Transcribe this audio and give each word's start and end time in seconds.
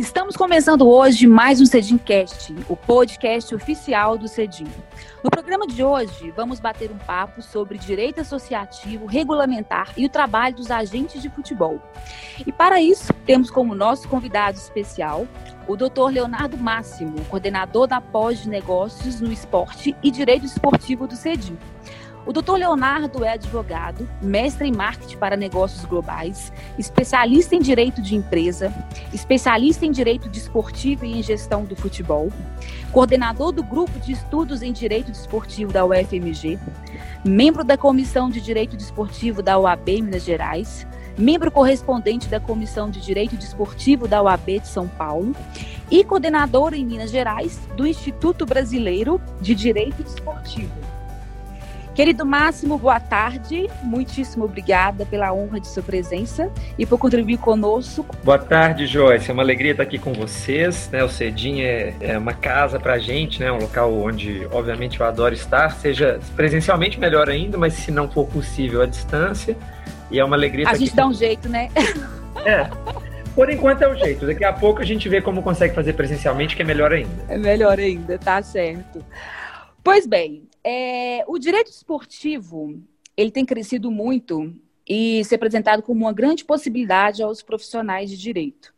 Estamos 0.00 0.34
começando 0.34 0.88
hoje 0.88 1.26
mais 1.26 1.60
um 1.60 1.66
Cedincast, 1.66 2.54
o 2.70 2.74
podcast 2.74 3.54
oficial 3.54 4.16
do 4.16 4.26
Cedim. 4.28 4.66
No 5.22 5.28
programa 5.28 5.66
de 5.66 5.84
hoje, 5.84 6.30
vamos 6.30 6.58
bater 6.58 6.90
um 6.90 6.96
papo 6.96 7.42
sobre 7.42 7.76
direito 7.76 8.18
associativo, 8.18 9.04
regulamentar 9.04 9.92
e 9.98 10.06
o 10.06 10.08
trabalho 10.08 10.56
dos 10.56 10.70
agentes 10.70 11.20
de 11.20 11.28
futebol. 11.28 11.78
E 12.46 12.50
para 12.50 12.80
isso, 12.80 13.12
temos 13.26 13.50
como 13.50 13.74
nosso 13.74 14.08
convidado 14.08 14.56
especial 14.56 15.28
o 15.68 15.76
Dr. 15.76 16.08
Leonardo 16.10 16.56
Máximo, 16.56 17.22
coordenador 17.26 17.86
da 17.86 18.00
pós 18.00 18.40
de 18.40 18.48
negócios 18.48 19.20
no 19.20 19.30
esporte 19.30 19.94
e 20.02 20.10
direito 20.10 20.46
esportivo 20.46 21.06
do 21.06 21.14
Cedim. 21.14 21.58
O 22.26 22.32
Dr. 22.32 22.52
Leonardo 22.52 23.24
é 23.24 23.32
advogado, 23.32 24.06
mestre 24.20 24.68
em 24.68 24.72
marketing 24.72 25.16
para 25.16 25.36
negócios 25.36 25.84
globais, 25.86 26.52
especialista 26.78 27.56
em 27.56 27.60
direito 27.60 28.02
de 28.02 28.14
empresa, 28.14 28.72
especialista 29.12 29.86
em 29.86 29.90
direito 29.90 30.28
desportivo 30.28 31.06
e 31.06 31.18
em 31.18 31.22
gestão 31.22 31.64
do 31.64 31.74
futebol, 31.74 32.30
coordenador 32.92 33.52
do 33.52 33.62
grupo 33.62 33.98
de 34.00 34.12
estudos 34.12 34.60
em 34.60 34.70
direito 34.70 35.10
desportivo 35.10 35.72
da 35.72 35.84
UFMG, 35.86 36.58
membro 37.24 37.64
da 37.64 37.78
comissão 37.78 38.28
de 38.28 38.40
direito 38.40 38.76
desportivo 38.76 39.42
da 39.42 39.58
UAB 39.58 40.02
Minas 40.02 40.22
Gerais, 40.22 40.86
membro 41.16 41.50
correspondente 41.50 42.28
da 42.28 42.38
comissão 42.38 42.90
de 42.90 43.00
direito 43.00 43.34
desportivo 43.34 44.06
da 44.06 44.22
UAB 44.22 44.60
de 44.60 44.68
São 44.68 44.86
Paulo 44.86 45.34
e 45.90 46.04
coordenador 46.04 46.74
em 46.74 46.84
Minas 46.84 47.10
Gerais 47.10 47.58
do 47.76 47.86
Instituto 47.86 48.44
Brasileiro 48.44 49.18
de 49.40 49.54
Direito 49.54 50.02
Desportivo. 50.02 50.89
Querido 52.00 52.24
Máximo, 52.24 52.78
boa 52.78 52.98
tarde. 52.98 53.68
Muitíssimo 53.82 54.46
obrigada 54.46 55.04
pela 55.04 55.34
honra 55.34 55.60
de 55.60 55.68
sua 55.68 55.82
presença 55.82 56.50
e 56.78 56.86
por 56.86 56.98
contribuir 56.98 57.36
conosco. 57.36 58.16
Boa 58.24 58.38
tarde, 58.38 58.86
Joyce. 58.86 59.28
É 59.30 59.34
uma 59.34 59.42
alegria 59.42 59.72
estar 59.72 59.82
aqui 59.82 59.98
com 59.98 60.14
vocês. 60.14 60.88
Né? 60.90 61.04
O 61.04 61.10
Cedim 61.10 61.60
é, 61.60 61.94
é 62.00 62.16
uma 62.16 62.32
casa 62.32 62.80
para 62.80 62.94
a 62.94 62.98
gente, 62.98 63.38
né? 63.38 63.52
um 63.52 63.58
local 63.58 63.92
onde, 63.92 64.48
obviamente, 64.50 64.98
eu 64.98 65.04
adoro 65.04 65.34
estar, 65.34 65.72
seja 65.72 66.18
presencialmente 66.34 66.98
melhor 66.98 67.28
ainda, 67.28 67.58
mas 67.58 67.74
se 67.74 67.90
não 67.90 68.10
for 68.10 68.26
possível, 68.26 68.80
à 68.80 68.86
distância. 68.86 69.54
E 70.10 70.18
é 70.18 70.24
uma 70.24 70.36
alegria 70.36 70.70
A 70.70 70.74
gente 70.76 70.96
dá 70.96 71.06
um 71.06 71.12
jeito, 71.12 71.50
né? 71.50 71.68
É. 72.46 72.70
Por 73.34 73.50
enquanto 73.50 73.82
é 73.82 73.88
o 73.88 73.94
jeito. 73.94 74.24
Daqui 74.24 74.42
a 74.42 74.54
pouco 74.54 74.80
a 74.80 74.86
gente 74.86 75.06
vê 75.06 75.20
como 75.20 75.42
consegue 75.42 75.74
fazer 75.74 75.92
presencialmente, 75.92 76.56
que 76.56 76.62
é 76.62 76.64
melhor 76.64 76.94
ainda. 76.94 77.24
É 77.28 77.36
melhor 77.36 77.78
ainda, 77.78 78.18
tá 78.18 78.40
certo. 78.42 79.04
Pois 79.84 80.06
bem, 80.06 80.48
é, 80.64 81.24
o 81.26 81.38
direito 81.38 81.70
esportivo 81.70 82.82
ele 83.16 83.30
tem 83.30 83.44
crescido 83.44 83.90
muito 83.90 84.54
e 84.88 85.24
se 85.24 85.34
apresentado 85.34 85.82
como 85.82 86.00
uma 86.00 86.12
grande 86.12 86.44
possibilidade 86.44 87.22
aos 87.22 87.42
profissionais 87.42 88.10
de 88.10 88.16
direito. 88.16 88.74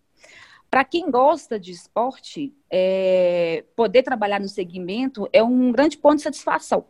Para 0.70 0.84
quem 0.84 1.10
gosta 1.10 1.60
de 1.60 1.70
esporte, 1.70 2.52
é, 2.70 3.64
poder 3.76 4.02
trabalhar 4.02 4.40
no 4.40 4.48
segmento 4.48 5.28
é 5.32 5.42
um 5.42 5.70
grande 5.70 5.98
ponto 5.98 6.16
de 6.16 6.22
satisfação. 6.22 6.86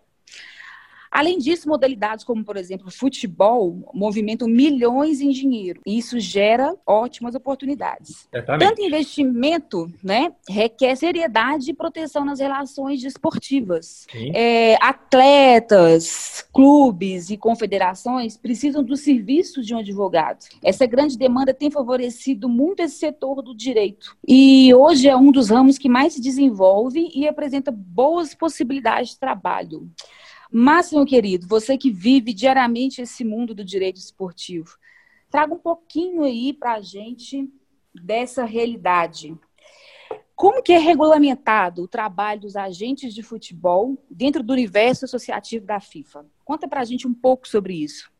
Além 1.13 1.37
disso, 1.37 1.69
modalidades 1.69 2.25
como, 2.25 2.43
por 2.43 2.57
exemplo, 2.57 2.91
futebol 2.91 3.87
movimentam 3.93 4.49
milhões 4.49 5.21
em 5.21 5.29
dinheiro. 5.29 5.83
E 5.87 5.99
isso 5.99 6.19
gera 6.19 6.75
ótimas 6.87 7.35
oportunidades. 7.35 8.27
Exatamente. 8.33 8.69
Tanto 8.69 8.83
investimento 8.83 9.93
né, 10.03 10.33
requer 10.49 10.97
seriedade 10.97 11.71
e 11.71 11.75
proteção 11.75 12.25
nas 12.25 12.41
relações 12.41 13.03
desportivas. 13.03 14.07
É, 14.35 14.79
atletas, 14.81 16.43
clubes 16.51 17.29
e 17.29 17.37
confederações 17.37 18.39
precisam 18.39 18.83
dos 18.83 19.01
serviços 19.01 19.67
de 19.67 19.75
um 19.75 19.79
advogado. 19.79 20.47
Essa 20.65 20.87
grande 20.87 21.19
demanda 21.19 21.53
tem 21.53 21.71
favorecido 21.71 22.49
muito 22.49 22.81
esse 22.81 22.97
setor 22.97 23.43
do 23.43 23.55
direito. 23.55 24.17
E 24.27 24.73
hoje 24.75 25.09
é 25.09 25.17
um 25.17 25.31
dos 25.31 25.51
ramos 25.51 25.77
que 25.77 25.91
mais 25.91 26.15
se 26.15 26.23
desenvolve 26.23 27.11
e 27.15 27.29
apresenta 27.29 27.71
boas 27.71 28.35
possibilidades 28.35 29.11
de 29.11 29.19
trabalho. 29.19 29.91
Máximo 30.53 31.07
querido, 31.07 31.47
você 31.49 31.79
que 31.79 31.91
vive 31.91 32.35
diariamente 32.35 33.01
esse 33.01 33.25
mundo 33.25 33.55
do 33.55 33.65
direito 33.65 33.97
esportivo, 33.97 34.77
traga 35.31 35.55
um 35.55 35.59
pouquinho 35.59 36.25
aí 36.25 36.53
para 36.53 36.75
a 36.75 36.81
gente 36.83 37.49
dessa 37.95 38.45
realidade. 38.45 39.35
Como 40.35 40.63
que 40.63 40.73
é 40.73 40.79
regulamentado 40.79 41.83
o 41.83 41.89
trabalho 41.89 42.43
dos 42.43 42.57
agentes 42.57 43.15
de 43.15 43.23
futebol 43.23 43.97
dentro 44.11 44.43
do 44.43 44.53
universo 44.53 45.05
associativo 45.05 45.65
da 45.65 45.81
FIFA? 45.81 46.27
Conta 46.45 46.69
para 46.69 46.81
a 46.81 46.85
gente 46.85 47.07
um 47.07 47.15
pouco 47.15 47.49
sobre 47.49 47.75
isso. 47.75 48.13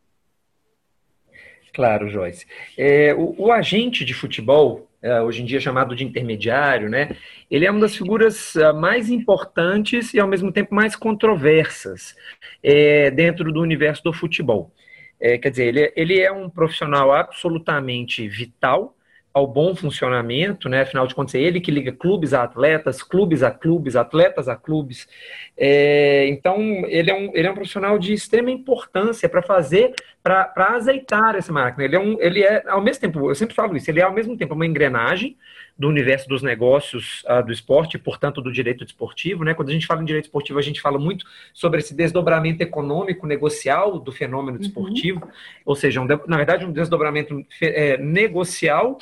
Claro, 1.73 2.09
Joyce. 2.09 2.47
É, 2.77 3.15
o, 3.15 3.35
o, 3.39 3.53
agente 3.53 4.05
de 4.05 4.15
futebol, 4.15 4.89
hoje 5.25 5.43
em 5.43 5.45
dia 5.45 5.61
chamado 5.61 5.97
de 5.97 6.05
intermediário, 6.05 6.89
né? 6.89 7.17
Ele 7.51 7.67
é 7.67 7.71
uma 7.71 7.81
das 7.81 7.97
figuras 7.97 8.55
é, 8.57 8.73
mais 8.73 9.11
importantes 9.11 10.15
e 10.15 10.21
ao 10.21 10.29
mesmo 10.29 10.53
tempo 10.53 10.75
mais 10.75 10.95
controversas 10.95 12.15
é, 12.63 13.11
dentro 13.11 13.53
do 13.53 13.61
universo 13.61 14.03
do 14.05 14.13
futebol. 14.13 14.73
É, 15.21 15.39
quer 15.39 15.51
dizer, 15.51 15.67
ele, 15.67 15.93
ele 15.97 16.21
é 16.21 16.31
um 16.31 16.49
profissional 16.49 17.13
absolutamente 17.13 18.29
vital 18.29 18.97
ao 19.35 19.47
bom 19.47 19.75
funcionamento, 19.75 20.69
né? 20.69 20.83
Afinal 20.83 21.07
de 21.07 21.15
contas, 21.15 21.35
é 21.35 21.41
ele 21.41 21.61
que 21.61 21.71
liga 21.71 21.91
clubes 21.91 22.35
a 22.35 22.43
atletas, 22.43 23.03
clubes 23.03 23.43
a 23.43 23.51
clubes, 23.51 23.97
atletas 23.97 24.49
a 24.49 24.57
clubes. 24.57 25.09
É, 25.57 26.27
então, 26.29 26.59
ele 26.87 27.11
é, 27.11 27.15
um, 27.15 27.31
ele 27.35 27.47
é 27.47 27.51
um 27.51 27.55
profissional 27.55 27.99
de 27.99 28.13
extrema 28.13 28.51
importância 28.51 29.29
para 29.29 29.41
fazer, 29.41 29.95
para 30.23 30.53
azeitar 30.75 31.35
essa 31.35 31.53
máquina. 31.53 31.85
Ele 31.85 31.97
é, 31.97 31.99
um, 31.99 32.21
ele 32.21 32.43
é, 32.43 32.63
ao 32.69 32.83
mesmo 32.83 33.01
tempo, 33.01 33.31
eu 33.31 33.35
sempre 33.35 33.55
falo 33.55 33.77
isso, 33.77 33.91
ele 33.91 34.01
é 34.01 34.03
ao 34.03 34.13
mesmo 34.13 34.37
tempo 34.37 34.55
uma 34.55 34.67
engrenagem 34.67 35.37
do 35.79 35.89
universo 35.89 36.29
dos 36.29 36.43
negócios 36.43 37.25
uh, 37.25 37.45
do 37.45 37.51
esporte, 37.51 37.99
portanto, 37.99 38.43
do 38.43 38.53
direito 38.53 38.85
desportivo. 38.85 39.45
Né? 39.45 39.55
Quando 39.55 39.71
a 39.71 39.73
gente 39.73 39.87
fala 39.87 40.03
em 40.03 40.05
direito 40.05 40.27
esportivo, 40.27 40.59
a 40.59 40.63
gente 40.63 40.81
fala 40.81 40.99
muito 40.99 41.25
sobre 41.55 41.81
esse 41.81 41.95
desdobramento 41.95 42.63
econômico, 42.63 43.27
negocial 43.27 43.99
do 43.99 44.13
fenômeno 44.13 44.59
uhum. 44.59 44.63
desportivo, 44.63 45.27
ou 45.65 45.75
seja, 45.75 46.03
um, 46.03 46.07
na 46.27 46.37
verdade, 46.37 46.67
um 46.67 46.73
desdobramento 46.73 47.45
é, 47.63 47.97
negocial 47.97 48.99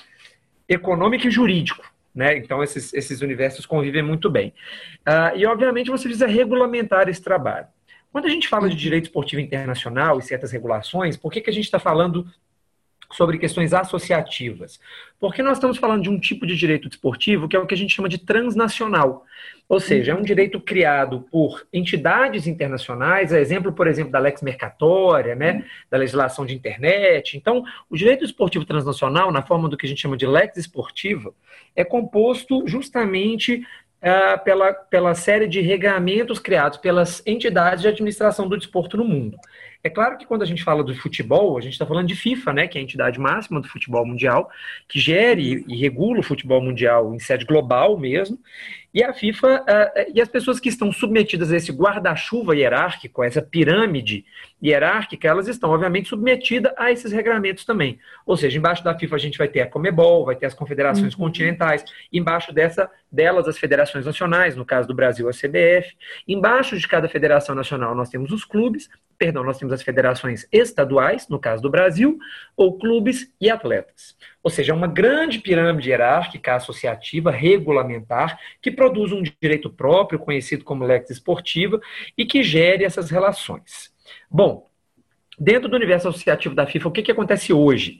econômico 0.70 1.26
e 1.26 1.30
jurídico. 1.30 1.84
Né? 2.14 2.38
Então, 2.38 2.62
esses, 2.62 2.94
esses 2.94 3.20
universos 3.20 3.66
convivem 3.66 4.02
muito 4.02 4.30
bem. 4.30 4.54
Uh, 5.00 5.36
e, 5.36 5.44
obviamente, 5.46 5.90
você 5.90 6.04
precisa 6.04 6.26
regulamentar 6.26 7.08
esse 7.08 7.22
trabalho. 7.22 7.66
Quando 8.12 8.26
a 8.26 8.28
gente 8.28 8.48
fala 8.48 8.68
de 8.68 8.76
direito 8.76 9.04
esportivo 9.04 9.40
internacional 9.40 10.18
e 10.18 10.22
certas 10.22 10.50
regulações, 10.50 11.16
por 11.16 11.30
que, 11.30 11.40
que 11.40 11.50
a 11.50 11.52
gente 11.52 11.64
está 11.64 11.78
falando 11.78 12.26
sobre 13.12 13.38
questões 13.38 13.72
associativas. 13.72 14.80
Porque 15.18 15.42
nós 15.42 15.58
estamos 15.58 15.78
falando 15.78 16.02
de 16.02 16.10
um 16.10 16.18
tipo 16.18 16.46
de 16.46 16.56
direito 16.56 16.88
desportivo 16.88 17.48
que 17.48 17.56
é 17.56 17.58
o 17.58 17.66
que 17.66 17.74
a 17.74 17.76
gente 17.76 17.94
chama 17.94 18.08
de 18.08 18.18
transnacional. 18.18 19.24
Ou 19.68 19.78
seja, 19.78 20.12
é 20.12 20.14
um 20.14 20.22
direito 20.22 20.60
criado 20.60 21.20
por 21.30 21.64
entidades 21.72 22.46
internacionais, 22.46 23.32
a 23.32 23.38
exemplo, 23.38 23.72
por 23.72 23.86
exemplo, 23.86 24.10
da 24.10 24.18
lex 24.18 24.42
mercatória, 24.42 25.34
né, 25.34 25.64
da 25.88 25.96
legislação 25.96 26.44
de 26.44 26.54
internet. 26.54 27.36
Então, 27.36 27.62
o 27.88 27.96
direito 27.96 28.24
esportivo 28.24 28.64
transnacional, 28.64 29.30
na 29.30 29.42
forma 29.42 29.68
do 29.68 29.76
que 29.76 29.86
a 29.86 29.88
gente 29.88 30.00
chama 30.00 30.16
de 30.16 30.26
lex 30.26 30.56
esportiva, 30.56 31.32
é 31.76 31.84
composto 31.84 32.66
justamente 32.66 33.64
uh, 34.00 34.42
pela, 34.42 34.72
pela 34.72 35.14
série 35.14 35.46
de 35.46 35.60
regulamentos 35.60 36.38
criados 36.38 36.78
pelas 36.78 37.22
entidades 37.26 37.82
de 37.82 37.88
administração 37.88 38.48
do 38.48 38.58
desporto 38.58 38.96
no 38.96 39.04
mundo. 39.04 39.38
É 39.82 39.88
claro 39.88 40.18
que 40.18 40.26
quando 40.26 40.42
a 40.42 40.46
gente 40.46 40.62
fala 40.62 40.84
do 40.84 40.94
futebol, 40.94 41.56
a 41.56 41.60
gente 41.60 41.72
está 41.72 41.86
falando 41.86 42.06
de 42.06 42.14
FIFA, 42.14 42.52
né, 42.52 42.68
que 42.68 42.76
é 42.76 42.80
a 42.80 42.84
entidade 42.84 43.18
máxima 43.18 43.60
do 43.60 43.68
futebol 43.68 44.04
mundial, 44.04 44.50
que 44.86 45.00
gere 45.00 45.64
e 45.66 45.76
regula 45.76 46.20
o 46.20 46.22
futebol 46.22 46.60
mundial 46.60 47.14
em 47.14 47.18
sede 47.18 47.46
global 47.46 47.98
mesmo, 47.98 48.38
e 48.92 49.02
a 49.02 49.14
FIFA, 49.14 49.62
uh, 49.62 50.12
e 50.12 50.20
as 50.20 50.28
pessoas 50.28 50.58
que 50.58 50.68
estão 50.68 50.92
submetidas 50.92 51.52
a 51.52 51.56
esse 51.56 51.72
guarda-chuva 51.72 52.56
hierárquico, 52.56 53.22
a 53.22 53.26
essa 53.26 53.40
pirâmide 53.40 54.24
hierárquica, 54.62 55.28
elas 55.28 55.46
estão, 55.48 55.70
obviamente, 55.70 56.08
submetidas 56.08 56.72
a 56.76 56.90
esses 56.90 57.12
regramentos 57.12 57.64
também. 57.64 57.98
Ou 58.26 58.36
seja, 58.36 58.58
embaixo 58.58 58.82
da 58.82 58.98
FIFA 58.98 59.16
a 59.16 59.18
gente 59.18 59.38
vai 59.38 59.48
ter 59.48 59.60
a 59.60 59.66
Comebol, 59.66 60.26
vai 60.26 60.34
ter 60.34 60.46
as 60.46 60.54
confederações 60.54 61.14
uhum. 61.14 61.20
continentais, 61.20 61.84
embaixo 62.12 62.52
dessa, 62.52 62.90
delas 63.10 63.46
as 63.46 63.56
federações 63.56 64.04
nacionais, 64.04 64.56
no 64.56 64.64
caso 64.64 64.88
do 64.88 64.94
Brasil 64.94 65.28
a 65.28 65.32
CBF, 65.32 65.96
embaixo 66.26 66.76
de 66.76 66.86
cada 66.86 67.08
federação 67.08 67.54
nacional 67.54 67.94
nós 67.94 68.10
temos 68.10 68.32
os 68.32 68.44
clubes, 68.44 68.90
perdão, 69.20 69.44
nós 69.44 69.58
temos 69.58 69.74
as 69.74 69.82
federações 69.82 70.48
estaduais, 70.50 71.28
no 71.28 71.38
caso 71.38 71.60
do 71.60 71.68
Brasil, 71.68 72.18
ou 72.56 72.78
clubes 72.78 73.30
e 73.38 73.50
atletas. 73.50 74.16
Ou 74.42 74.50
seja, 74.50 74.72
é 74.72 74.74
uma 74.74 74.86
grande 74.86 75.38
pirâmide 75.40 75.90
hierárquica 75.90 76.54
associativa, 76.54 77.30
regulamentar, 77.30 78.40
que 78.62 78.70
produz 78.70 79.12
um 79.12 79.22
direito 79.22 79.68
próprio, 79.68 80.18
conhecido 80.18 80.64
como 80.64 80.86
lex 80.86 81.10
esportiva, 81.10 81.78
e 82.16 82.24
que 82.24 82.42
gere 82.42 82.82
essas 82.82 83.10
relações. 83.10 83.92
Bom, 84.30 84.66
dentro 85.38 85.68
do 85.68 85.76
universo 85.76 86.08
associativo 86.08 86.54
da 86.54 86.64
FIFA, 86.64 86.88
o 86.88 86.92
que, 86.92 87.02
que 87.02 87.12
acontece 87.12 87.52
hoje? 87.52 87.98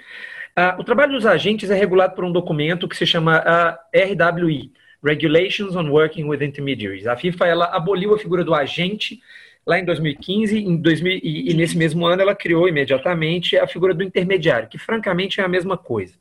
Uh, 0.59 0.81
o 0.81 0.85
trabalho 0.85 1.13
dos 1.13 1.27
agentes 1.27 1.69
é 1.69 1.75
regulado 1.75 2.15
por 2.15 2.25
um 2.25 2.33
documento 2.33 2.89
que 2.89 2.97
se 2.97 3.07
chama 3.07 3.41
uh, 3.41 3.79
RWI, 3.95 4.73
Regulations 5.05 5.77
on 5.77 5.91
Working 5.91 6.25
with 6.25 6.43
Intermediaries. 6.43 7.07
A 7.07 7.15
FIFA 7.15 7.47
ela 7.47 7.65
aboliu 7.67 8.15
a 8.15 8.19
figura 8.19 8.43
do 8.43 8.55
agente 8.55 9.21
lá 9.67 9.79
em 9.79 9.85
2015, 9.85 10.59
em 10.59 10.77
2000, 10.77 11.21
e, 11.23 11.51
e 11.51 11.55
nesse 11.55 11.77
mesmo 11.77 12.07
ano 12.07 12.23
ela 12.23 12.35
criou 12.35 12.69
imediatamente 12.69 13.57
a 13.57 13.67
figura 13.67 13.95
do 13.95 14.03
intermediário, 14.03 14.69
que 14.69 14.79
francamente 14.79 15.41
é 15.41 15.45
a 15.45 15.49
mesma 15.49 15.77
coisa. 15.77 16.15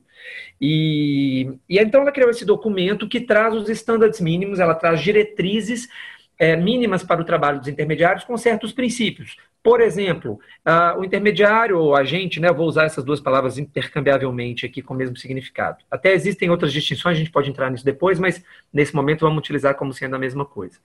E, 0.59 1.49
e 1.67 1.79
então 1.79 2.01
ela 2.01 2.11
criou 2.11 2.29
esse 2.29 2.45
documento 2.45 3.07
que 3.07 3.21
traz 3.21 3.53
os 3.53 3.69
estándares 3.69 4.19
mínimos, 4.19 4.59
ela 4.59 4.75
traz 4.75 5.01
diretrizes 5.01 5.87
é, 6.37 6.55
mínimas 6.55 7.03
para 7.03 7.21
o 7.21 7.25
trabalho 7.25 7.59
dos 7.59 7.67
intermediários 7.67 8.23
com 8.23 8.37
certos 8.37 8.71
princípios. 8.71 9.35
Por 9.61 9.81
exemplo, 9.81 10.39
uh, 10.65 10.97
o 10.97 11.03
intermediário 11.03 11.77
ou 11.77 11.93
agente, 11.93 12.39
né, 12.39 12.49
vou 12.49 12.65
usar 12.65 12.85
essas 12.85 13.03
duas 13.03 13.19
palavras 13.19 13.57
intercambiavelmente 13.57 14.65
aqui 14.65 14.81
com 14.81 14.93
o 14.93 14.97
mesmo 14.97 15.17
significado. 15.17 15.79
Até 15.91 16.13
existem 16.13 16.49
outras 16.49 16.71
distinções, 16.71 17.17
a 17.17 17.19
gente 17.19 17.31
pode 17.31 17.49
entrar 17.49 17.69
nisso 17.69 17.83
depois, 17.83 18.17
mas 18.19 18.41
nesse 18.71 18.95
momento 18.95 19.21
vamos 19.21 19.39
utilizar 19.39 19.75
como 19.75 19.91
sendo 19.91 20.15
a 20.15 20.19
mesma 20.19 20.45
coisa. 20.45 20.79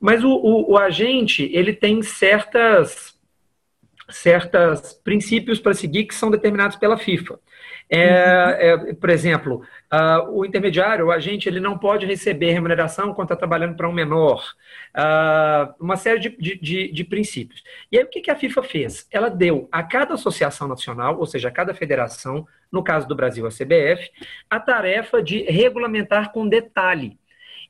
Mas 0.00 0.22
o, 0.22 0.30
o, 0.30 0.72
o 0.72 0.78
agente, 0.78 1.50
ele 1.52 1.72
tem 1.72 2.02
certas 2.02 3.16
certos 4.08 4.92
princípios 4.92 5.58
para 5.58 5.74
seguir 5.74 6.04
que 6.04 6.14
são 6.14 6.30
determinados 6.30 6.76
pela 6.76 6.96
FIFA. 6.96 7.40
É, 7.88 8.72
é, 8.72 8.94
por 8.94 9.10
exemplo, 9.10 9.62
uh, 9.92 10.30
o 10.30 10.44
intermediário, 10.44 11.06
o 11.06 11.10
agente, 11.12 11.48
ele 11.48 11.60
não 11.60 11.78
pode 11.78 12.04
receber 12.04 12.52
remuneração 12.52 13.14
quando 13.14 13.26
está 13.26 13.36
trabalhando 13.36 13.76
para 13.76 13.88
um 13.88 13.92
menor. 13.92 14.44
Uh, 14.96 15.74
uma 15.80 15.96
série 15.96 16.18
de, 16.18 16.36
de, 16.36 16.58
de, 16.58 16.92
de, 16.92 17.04
princípios. 17.04 17.62
E 17.90 17.98
aí, 17.98 18.04
o 18.04 18.08
que, 18.08 18.20
que 18.20 18.30
a 18.30 18.36
FIFA 18.36 18.62
fez? 18.62 19.06
Ela 19.10 19.28
deu 19.28 19.68
a 19.70 19.82
cada 19.82 20.14
associação 20.14 20.66
nacional, 20.66 21.18
ou 21.18 21.26
seja, 21.26 21.48
a 21.48 21.52
cada 21.52 21.74
federação, 21.74 22.46
no 22.70 22.82
caso 22.82 23.06
do 23.06 23.14
Brasil, 23.14 23.46
a 23.46 23.50
CBF, 23.50 24.10
a 24.50 24.58
tarefa 24.58 25.22
de 25.22 25.42
regulamentar 25.42 26.32
com 26.32 26.48
detalhe 26.48 27.18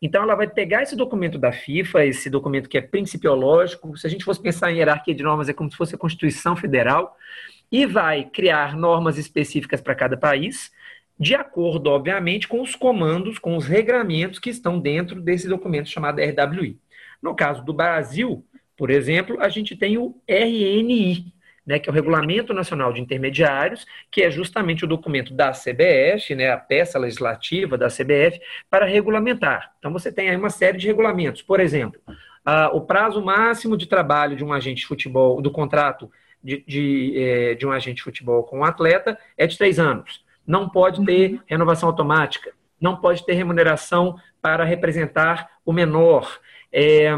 então, 0.01 0.23
ela 0.23 0.35
vai 0.35 0.49
pegar 0.49 0.83
esse 0.83 0.95
documento 0.95 1.39
da 1.39 1.53
FIFA, 1.53 2.05
esse 2.05 2.29
documento 2.29 2.69
que 2.69 2.79
é 2.79 2.83
principiológico, 2.83 3.97
se 3.97 4.07
a 4.07 4.11
gente 4.11 4.25
fosse 4.25 4.41
pensar 4.41 4.71
em 4.71 4.77
hierarquia 4.77 5.15
de 5.15 5.23
normas, 5.23 5.49
é 5.49 5.53
como 5.53 5.71
se 5.71 5.77
fosse 5.77 5.95
a 5.95 5.99
Constituição 5.99 6.55
Federal, 6.55 7.17
e 7.71 7.87
vai 7.87 8.25
criar 8.25 8.77
normas 8.77 9.19
específicas 9.19 9.81
para 9.81 9.95
cada 9.95 10.17
país, 10.17 10.71
de 11.19 11.35
acordo, 11.35 11.89
obviamente, 11.91 12.47
com 12.47 12.61
os 12.61 12.75
comandos, 12.75 13.39
com 13.39 13.57
os 13.57 13.67
regramentos 13.67 14.39
que 14.39 14.51
estão 14.51 14.79
dentro 14.79 15.21
desse 15.21 15.49
documento 15.49 15.89
chamado 15.89 16.21
RWI. 16.21 16.79
No 17.23 17.35
caso 17.35 17.65
do 17.65 17.73
Brasil, 17.73 18.45
por 18.77 18.91
exemplo, 18.91 19.41
a 19.41 19.49
gente 19.49 19.75
tem 19.75 19.97
o 19.97 20.21
RNI, 20.29 21.33
né, 21.67 21.79
que 21.79 21.89
é 21.89 21.93
o 21.93 21.95
Regulamento 21.95 22.55
Nacional 22.55 22.93
de 22.93 23.01
Intermediários, 23.01 23.85
que 24.11 24.23
é 24.23 24.31
justamente 24.31 24.85
o 24.85 24.89
documento 24.89 25.35
da 25.35 25.51
CBF, 25.51 26.35
né, 26.35 26.51
a 26.51 26.57
peça 26.57 26.99
legislativa 26.99 27.77
da 27.77 27.89
CBF, 27.89 28.41
para 28.71 28.87
regulamentar. 28.87 29.73
Então, 29.79 29.93
você 29.93 30.13
tem 30.13 30.31
aí 30.31 30.37
uma 30.37 30.51
série 30.51 30.79
de 30.79 30.87
regulamentos. 30.87 31.43
Por 31.43 31.59
exemplo, 31.59 32.01
o 32.73 32.81
prazo 32.81 33.21
máximo 33.21 33.77
de 33.77 33.87
trabalho 33.87 34.37
de 34.37 34.45
um 34.45 34.53
agente 34.53 34.83
de 34.83 34.87
futebol, 34.87 35.43
do 35.43 35.51
contrato 35.51 36.09
de, 36.43 36.65
de, 36.67 37.13
é, 37.17 37.55
de 37.55 37.67
um 37.67 37.73
agente 37.73 37.97
de 37.97 38.03
futebol 38.03 38.45
com 38.45 38.61
um 38.61 38.65
atleta 38.65 39.19
é 39.37 39.47
de 39.47 39.59
três 39.59 39.81
anos. 39.81 40.25
Não 40.47 40.69
pode 40.69 41.05
ter 41.05 41.33
uhum. 41.33 41.41
renovação 41.47 41.89
automática, 41.89 42.53
não 42.81 42.97
pode 42.97 43.27
ter 43.27 43.33
remuneração 43.33 44.17
para 44.41 44.63
representar 44.63 45.51
o 45.65 45.73
menor. 45.73 46.39
É, 46.73 47.11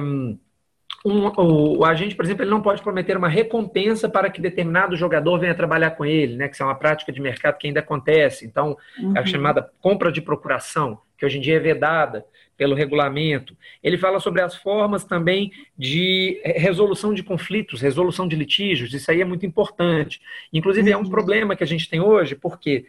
um, 1.04 1.26
o, 1.26 1.78
o, 1.78 1.84
agente, 1.84 2.14
por 2.16 2.24
exemplo, 2.24 2.42
ele 2.42 2.50
não 2.50 2.60
pode 2.60 2.82
prometer 2.82 3.16
uma 3.16 3.28
recompensa 3.28 4.08
para 4.08 4.28
que 4.30 4.40
determinado 4.40 4.96
jogador 4.96 5.38
venha 5.38 5.54
trabalhar 5.54 5.92
com 5.92 6.04
ele, 6.04 6.36
né? 6.36 6.48
Que 6.48 6.54
isso 6.54 6.62
é 6.62 6.66
uma 6.66 6.74
prática 6.74 7.12
de 7.12 7.20
mercado 7.20 7.56
que 7.56 7.66
ainda 7.66 7.80
acontece. 7.80 8.44
Então, 8.44 8.76
uhum. 8.98 9.14
é 9.14 9.18
a 9.18 9.22
uhum. 9.22 9.26
chamada 9.26 9.70
compra 9.80 10.10
de 10.10 10.20
procuração, 10.20 10.98
que 11.16 11.24
hoje 11.24 11.38
em 11.38 11.40
dia 11.40 11.56
é 11.56 11.60
vedada 11.60 12.24
pelo 12.56 12.74
regulamento. 12.74 13.56
Ele 13.82 13.96
fala 13.96 14.18
sobre 14.18 14.42
as 14.42 14.56
formas 14.56 15.04
também 15.04 15.52
de 15.78 16.40
resolução 16.44 17.14
de 17.14 17.22
conflitos, 17.22 17.80
resolução 17.80 18.26
de 18.26 18.34
litígios, 18.34 18.92
isso 18.92 19.10
aí 19.10 19.20
é 19.20 19.24
muito 19.24 19.46
importante. 19.46 20.20
Inclusive, 20.52 20.90
uhum. 20.90 20.96
é 20.96 20.98
um 20.98 21.04
uhum. 21.04 21.10
problema 21.10 21.54
que 21.54 21.62
a 21.62 21.66
gente 21.66 21.88
tem 21.88 22.00
hoje, 22.00 22.34
porque 22.34 22.86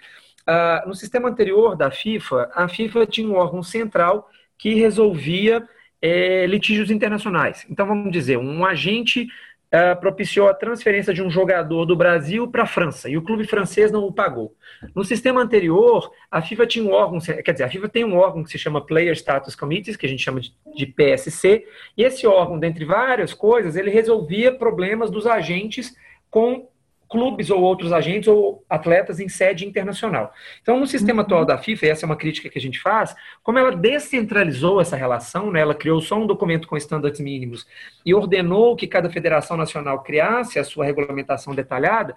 uh, 0.48 0.88
no 0.88 0.96
sistema 0.96 1.30
anterior 1.30 1.76
da 1.76 1.92
FIFA, 1.92 2.50
a 2.56 2.68
FIFA 2.68 3.06
tinha 3.06 3.30
um 3.30 3.36
órgão 3.36 3.62
central 3.62 4.28
que 4.58 4.74
resolvia 4.74 5.66
é, 6.02 6.46
litígios 6.46 6.90
internacionais. 6.92 7.66
Então, 7.70 7.86
vamos 7.86 8.12
dizer, 8.12 8.38
um 8.38 8.66
agente 8.66 9.28
uh, 9.74 10.00
propiciou 10.00 10.48
a 10.48 10.54
transferência 10.54 11.14
de 11.14 11.22
um 11.22 11.30
jogador 11.30 11.86
do 11.86 11.96
Brasil 11.96 12.48
para 12.48 12.64
a 12.64 12.68
França 12.68 13.10
e 13.10 13.18
o 13.18 13.22
clube 13.22 13.46
francês 13.46 13.92
não 13.92 14.04
o 14.04 14.14
pagou. 14.14 14.56
No 14.96 15.04
sistema 15.04 15.42
anterior, 15.42 16.12
a 16.30 16.42
FIFA 16.42 16.68
tinha 16.68 16.86
um 16.86 16.92
órgão, 16.92 17.20
quer 17.20 17.52
dizer, 17.52 17.64
a 17.64 17.70
FIFA 17.70 17.90
tem 17.90 18.06
um 18.06 18.18
órgão 18.18 18.44
que 18.44 18.52
se 18.52 18.58
chama 18.58 18.86
Player 18.86 19.16
Status 19.16 19.56
Committees, 19.56 19.96
que 19.96 20.06
a 20.06 20.10
gente 20.10 20.24
chama 20.24 20.42
de, 20.42 20.54
de 20.76 20.86
PSC, 20.86 21.66
e 21.98 22.04
esse 22.04 22.26
órgão, 22.26 22.60
dentre 22.60 22.86
várias 22.86 23.34
coisas, 23.34 23.76
ele 23.76 23.90
resolvia 23.90 24.54
problemas 24.54 25.12
dos 25.12 25.28
agentes 25.28 25.96
com 26.30 26.68
clubes 27.10 27.50
ou 27.50 27.60
outros 27.62 27.92
agentes 27.92 28.28
ou 28.28 28.64
atletas 28.70 29.20
em 29.20 29.28
sede 29.28 29.66
internacional. 29.66 30.32
Então, 30.62 30.80
no 30.80 30.86
sistema 30.86 31.22
uhum. 31.22 31.26
atual 31.26 31.46
da 31.46 31.58
FIFA, 31.58 31.88
e 31.88 31.90
essa 31.90 32.06
é 32.06 32.08
uma 32.08 32.16
crítica 32.16 32.50
que 32.50 32.60
a 32.60 32.62
gente 32.62 32.80
faz, 32.80 33.16
como 33.42 33.58
ela 33.58 33.76
descentralizou 33.76 34.80
essa 34.80 34.96
relação, 34.96 35.52
né, 35.52 35.62
ela 35.62 35.74
criou 35.74 36.00
só 36.00 36.18
um 36.18 36.28
documento 36.28 36.68
com 36.68 36.78
estándares 36.78 37.20
mínimos 37.20 37.66
e 38.06 38.14
ordenou 38.14 38.76
que 38.76 38.86
cada 38.86 39.10
federação 39.10 39.58
nacional 39.58 40.04
criasse 40.04 40.60
a 40.60 40.64
sua 40.64 40.86
regulamentação 40.86 41.56
detalhada, 41.56 42.16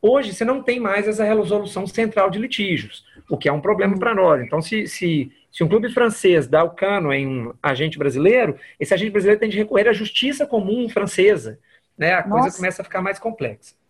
hoje 0.00 0.34
você 0.34 0.44
não 0.44 0.60
tem 0.60 0.80
mais 0.80 1.06
essa 1.06 1.22
resolução 1.22 1.86
central 1.86 2.28
de 2.28 2.40
litígios, 2.40 3.04
o 3.30 3.38
que 3.38 3.48
é 3.48 3.52
um 3.52 3.60
problema 3.60 3.96
para 3.96 4.12
nós. 4.12 4.42
Então, 4.42 4.60
se, 4.60 4.88
se, 4.88 5.30
se 5.52 5.62
um 5.62 5.68
clube 5.68 5.88
francês 5.92 6.48
dá 6.48 6.64
o 6.64 6.70
cano 6.70 7.12
em 7.12 7.28
um 7.28 7.54
agente 7.62 7.96
brasileiro, 7.96 8.56
esse 8.80 8.92
agente 8.92 9.12
brasileiro 9.12 9.38
tem 9.38 9.48
de 9.48 9.58
recorrer 9.58 9.88
à 9.88 9.92
justiça 9.92 10.44
comum 10.44 10.88
francesa. 10.88 11.60
Né? 11.96 12.12
A 12.14 12.24
coisa 12.24 12.46
Nossa. 12.46 12.56
começa 12.56 12.82
a 12.82 12.84
ficar 12.84 13.00
mais 13.00 13.20
complexa. 13.20 13.80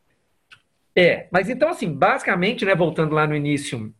É, 0.94 1.26
mas 1.30 1.48
então, 1.48 1.68
assim, 1.68 1.92
basicamente, 1.92 2.64
né, 2.64 2.74
voltando 2.74 3.14
lá 3.14 3.26
no 3.26 3.34
início 3.34 3.92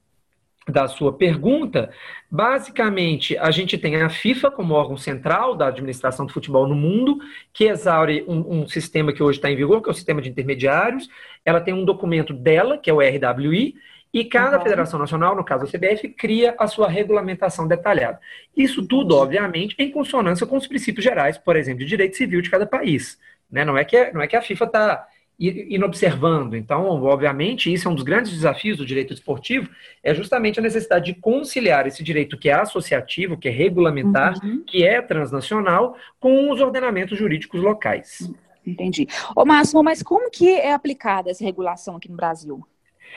da 0.68 0.86
sua 0.86 1.12
pergunta, 1.12 1.90
basicamente 2.30 3.36
a 3.36 3.50
gente 3.50 3.76
tem 3.76 3.96
a 3.96 4.08
FIFA 4.08 4.50
como 4.50 4.74
órgão 4.74 4.96
central 4.96 5.56
da 5.56 5.66
administração 5.66 6.24
do 6.24 6.32
futebol 6.32 6.68
no 6.68 6.74
mundo, 6.74 7.18
que 7.52 7.64
exaure 7.64 8.24
um, 8.28 8.60
um 8.60 8.68
sistema 8.68 9.12
que 9.12 9.22
hoje 9.22 9.38
está 9.38 9.50
em 9.50 9.56
vigor, 9.56 9.82
que 9.82 9.88
é 9.88 9.92
o 9.92 9.94
sistema 9.94 10.22
de 10.22 10.28
intermediários. 10.28 11.08
Ela 11.44 11.60
tem 11.60 11.74
um 11.74 11.84
documento 11.84 12.32
dela, 12.32 12.78
que 12.78 12.88
é 12.88 12.92
o 12.92 13.00
RWI, 13.00 13.74
e 14.14 14.24
cada 14.24 14.58
uhum. 14.58 14.62
federação 14.62 14.98
nacional, 15.00 15.34
no 15.34 15.42
caso 15.42 15.64
a 15.64 15.66
CBF, 15.66 16.10
cria 16.10 16.54
a 16.58 16.66
sua 16.66 16.88
regulamentação 16.88 17.66
detalhada. 17.66 18.20
Isso 18.56 18.86
tudo, 18.86 19.16
obviamente, 19.16 19.74
em 19.78 19.90
consonância 19.90 20.46
com 20.46 20.56
os 20.56 20.66
princípios 20.66 21.02
gerais, 21.02 21.38
por 21.38 21.56
exemplo, 21.56 21.80
de 21.80 21.86
direito 21.86 22.16
civil 22.16 22.42
de 22.42 22.50
cada 22.50 22.66
país. 22.66 23.18
Né? 23.50 23.64
Não, 23.64 23.76
é 23.76 23.84
que, 23.84 24.12
não 24.12 24.20
é 24.20 24.26
que 24.26 24.36
a 24.36 24.42
FIFA 24.42 24.64
está 24.66 25.06
inobservando. 25.48 26.56
Então, 26.56 26.86
obviamente, 27.02 27.72
isso 27.72 27.88
é 27.88 27.90
um 27.90 27.94
dos 27.94 28.04
grandes 28.04 28.32
desafios 28.32 28.78
do 28.78 28.86
direito 28.86 29.12
esportivo, 29.12 29.68
é 30.02 30.14
justamente 30.14 30.60
a 30.60 30.62
necessidade 30.62 31.06
de 31.06 31.20
conciliar 31.20 31.86
esse 31.86 32.02
direito 32.02 32.38
que 32.38 32.48
é 32.48 32.54
associativo, 32.54 33.36
que 33.36 33.48
é 33.48 33.50
regulamentar, 33.50 34.34
uhum. 34.42 34.62
que 34.64 34.84
é 34.84 35.02
transnacional, 35.02 35.96
com 36.20 36.50
os 36.50 36.60
ordenamentos 36.60 37.18
jurídicos 37.18 37.60
locais. 37.60 38.30
Entendi. 38.64 39.08
Ô, 39.34 39.44
Máximo, 39.44 39.82
mas 39.82 40.02
como 40.02 40.30
que 40.30 40.48
é 40.48 40.72
aplicada 40.72 41.30
essa 41.30 41.44
regulação 41.44 41.96
aqui 41.96 42.08
no 42.08 42.16
Brasil? 42.16 42.64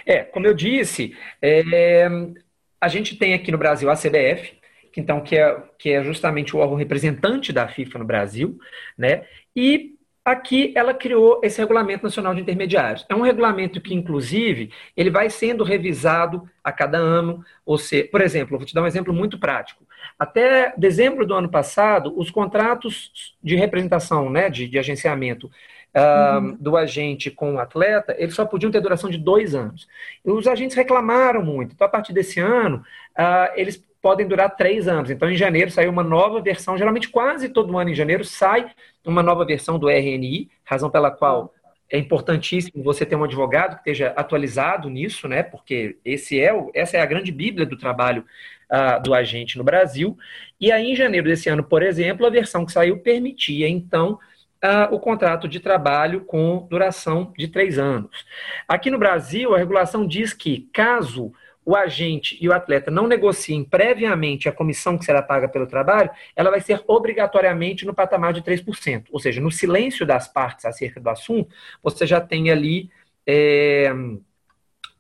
É, 0.06 0.24
como 0.24 0.48
eu 0.48 0.54
disse, 0.54 1.16
é, 1.42 2.08
a 2.82 2.88
gente 2.88 3.16
tem 3.16 3.34
aqui 3.34 3.52
no 3.52 3.58
Brasil 3.58 3.90
a 3.90 3.96
CBF, 3.96 4.56
então, 4.98 5.22
que 5.22 5.36
é, 5.36 5.64
que 5.78 5.90
é 5.90 6.04
justamente 6.04 6.56
o 6.56 6.60
órgão 6.60 6.78
representante 6.78 7.52
da 7.52 7.68
FIFA 7.68 8.00
no 8.00 8.06
Brasil, 8.06 8.58
né? 8.98 9.26
E 9.56 9.95
Aqui 10.26 10.74
ela 10.76 10.92
criou 10.92 11.40
esse 11.44 11.62
Regulamento 11.62 12.04
Nacional 12.04 12.34
de 12.34 12.42
Intermediários. 12.42 13.06
É 13.08 13.14
um 13.14 13.22
regulamento 13.22 13.80
que, 13.80 13.94
inclusive, 13.94 14.72
ele 14.98 15.12
vai 15.12 15.30
sendo 15.30 15.64
revisado 15.64 16.50
a 16.64 16.72
cada 16.72 16.98
ano. 16.98 17.46
Ou 17.64 17.78
seja, 17.78 18.10
por 18.12 18.22
exemplo, 18.22 18.58
vou 18.58 18.66
te 18.66 18.74
dar 18.74 18.82
um 18.82 18.88
exemplo 18.88 19.14
muito 19.14 19.38
prático. 19.38 19.86
Até 20.18 20.74
dezembro 20.76 21.28
do 21.28 21.36
ano 21.36 21.48
passado, 21.48 22.12
os 22.18 22.32
contratos 22.32 23.36
de 23.44 23.56
representação, 23.56 24.28
né, 24.28 24.50
de, 24.50 24.68
de 24.68 24.80
agenciamento 24.80 25.46
uh, 25.96 26.40
uhum. 26.40 26.58
do 26.60 26.76
agente 26.76 27.30
com 27.30 27.54
o 27.54 27.60
atleta, 27.60 28.16
eles 28.18 28.34
só 28.34 28.46
podiam 28.46 28.72
ter 28.72 28.82
duração 28.82 29.12
de 29.12 29.20
dois 29.20 29.54
anos. 29.54 29.88
E 30.26 30.32
os 30.32 30.48
agentes 30.48 30.76
reclamaram 30.76 31.44
muito. 31.44 31.74
Então, 31.76 31.86
a 31.86 31.90
partir 31.90 32.14
desse 32.14 32.40
ano, 32.40 32.84
uh, 33.16 33.54
eles 33.56 33.84
podem 34.06 34.28
durar 34.28 34.56
três 34.56 34.88
anos. 34.88 35.10
Então, 35.10 35.32
em 35.32 35.36
janeiro 35.36 35.72
saiu 35.72 35.90
uma 35.90 36.04
nova 36.04 36.40
versão, 36.40 36.78
geralmente 36.78 37.10
quase 37.10 37.50
todo 37.50 37.76
ano 37.76 37.90
em 37.90 37.96
janeiro 37.96 38.24
sai 38.24 38.70
uma 39.04 39.24
nova 39.24 39.44
versão 39.44 39.80
do 39.80 39.90
RNI, 39.90 40.48
razão 40.64 40.92
pela 40.92 41.10
qual 41.10 41.52
é 41.90 41.98
importantíssimo 41.98 42.84
você 42.84 43.04
ter 43.04 43.16
um 43.16 43.24
advogado 43.24 43.74
que 43.74 43.90
esteja 43.90 44.14
atualizado 44.16 44.92
nisso, 44.92 45.28
né? 45.28 45.42
Porque 45.42 45.98
esse 46.06 46.40
é 46.40 46.54
o, 46.54 46.70
essa 46.76 46.98
é 46.98 47.02
a 47.02 47.06
grande 47.08 47.32
bíblia 47.32 47.66
do 47.66 47.76
trabalho 47.76 48.24
uh, 48.72 49.02
do 49.02 49.12
agente 49.12 49.58
no 49.58 49.64
Brasil. 49.64 50.16
E 50.62 50.72
aí, 50.72 50.92
em 50.92 50.96
janeiro 50.96 51.28
desse 51.28 51.50
ano, 51.50 51.64
por 51.64 51.82
exemplo, 51.82 52.28
a 52.28 52.30
versão 52.30 52.64
que 52.64 52.72
saiu 52.72 53.00
permitia, 53.00 53.68
então, 53.68 54.20
uh, 54.64 54.94
o 54.94 55.00
contrato 55.00 55.48
de 55.48 55.60
trabalho 55.60 56.22
com 56.26 56.68
duração 56.70 57.34
de 57.36 57.48
três 57.48 57.80
anos. 57.80 58.24
Aqui 58.68 58.92
no 58.92 59.00
Brasil, 59.00 59.56
a 59.56 59.58
regulação 59.58 60.06
diz 60.06 60.32
que, 60.32 60.70
caso 60.72 61.34
o 61.66 61.76
agente 61.76 62.38
e 62.40 62.48
o 62.48 62.54
atleta 62.54 62.92
não 62.92 63.08
negociem 63.08 63.64
previamente 63.64 64.48
a 64.48 64.52
comissão 64.52 64.98
que 64.98 65.04
será 65.04 65.22
paga 65.22 65.50
pelo 65.50 65.66
trabalho, 65.66 66.12
ela 66.36 66.52
vai 66.52 66.62
ser 66.62 66.84
obrigatoriamente 66.88 67.86
no 67.86 67.94
patamar 67.94 68.32
de 68.34 68.42
3%. 68.42 69.06
Ou 69.12 69.20
seja, 69.20 69.42
no 69.42 69.52
silêncio 69.52 70.06
das 70.06 70.28
partes 70.28 70.66
acerca 70.66 71.00
do 71.00 71.10
assunto, 71.10 71.50
você 71.82 72.06
já 72.06 72.22
tem 72.22 72.52
ali 72.52 72.92
é, 73.26 73.92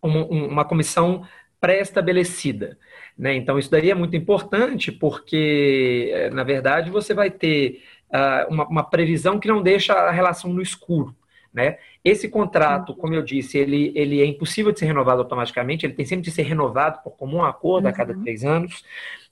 uma, 0.01 0.25
uma 0.25 0.65
comissão 0.65 1.25
pré-estabelecida. 1.60 2.77
Né? 3.17 3.36
Então, 3.36 3.57
isso 3.57 3.72
daí 3.72 3.89
é 3.89 3.95
muito 3.95 4.15
importante 4.15 4.91
porque, 4.91 6.12
eh, 6.13 6.29
na 6.29 6.43
verdade, 6.43 6.91
você 6.91 7.13
vai 7.13 7.31
ter 7.31 7.81
uh, 8.10 8.53
uma, 8.53 8.67
uma, 8.67 8.84
previsão 8.84 9.39
que 9.39 9.48
não 9.48 9.63
deixa 9.63 9.93
a 9.93 10.12
relação 10.12 10.51
no 10.53 10.62
escuro. 10.62 11.15
Né? 11.55 11.77
Esse 12.03 12.27
contrato, 12.27 12.93
como 12.93 13.13
eu 13.13 13.21
disse, 13.21 13.57
ele, 13.57 13.93
ele 13.95 14.21
é 14.21 14.25
impossível 14.25 14.74
de 14.74 14.79
ser 14.79 14.88
renovado 14.88 15.21
automaticamente, 15.21 15.85
ele 15.85 15.93
tem 15.93 16.05
sempre 16.05 16.25
de 16.25 16.31
ser 16.31 16.41
renovado 16.41 17.01
por 17.01 17.12
comum 17.12 17.45
acordo 17.45 17.88
a 17.88 17.93
cada 17.93 18.13
uhum. 18.13 18.21
três 18.21 18.43
anos. 18.43 18.83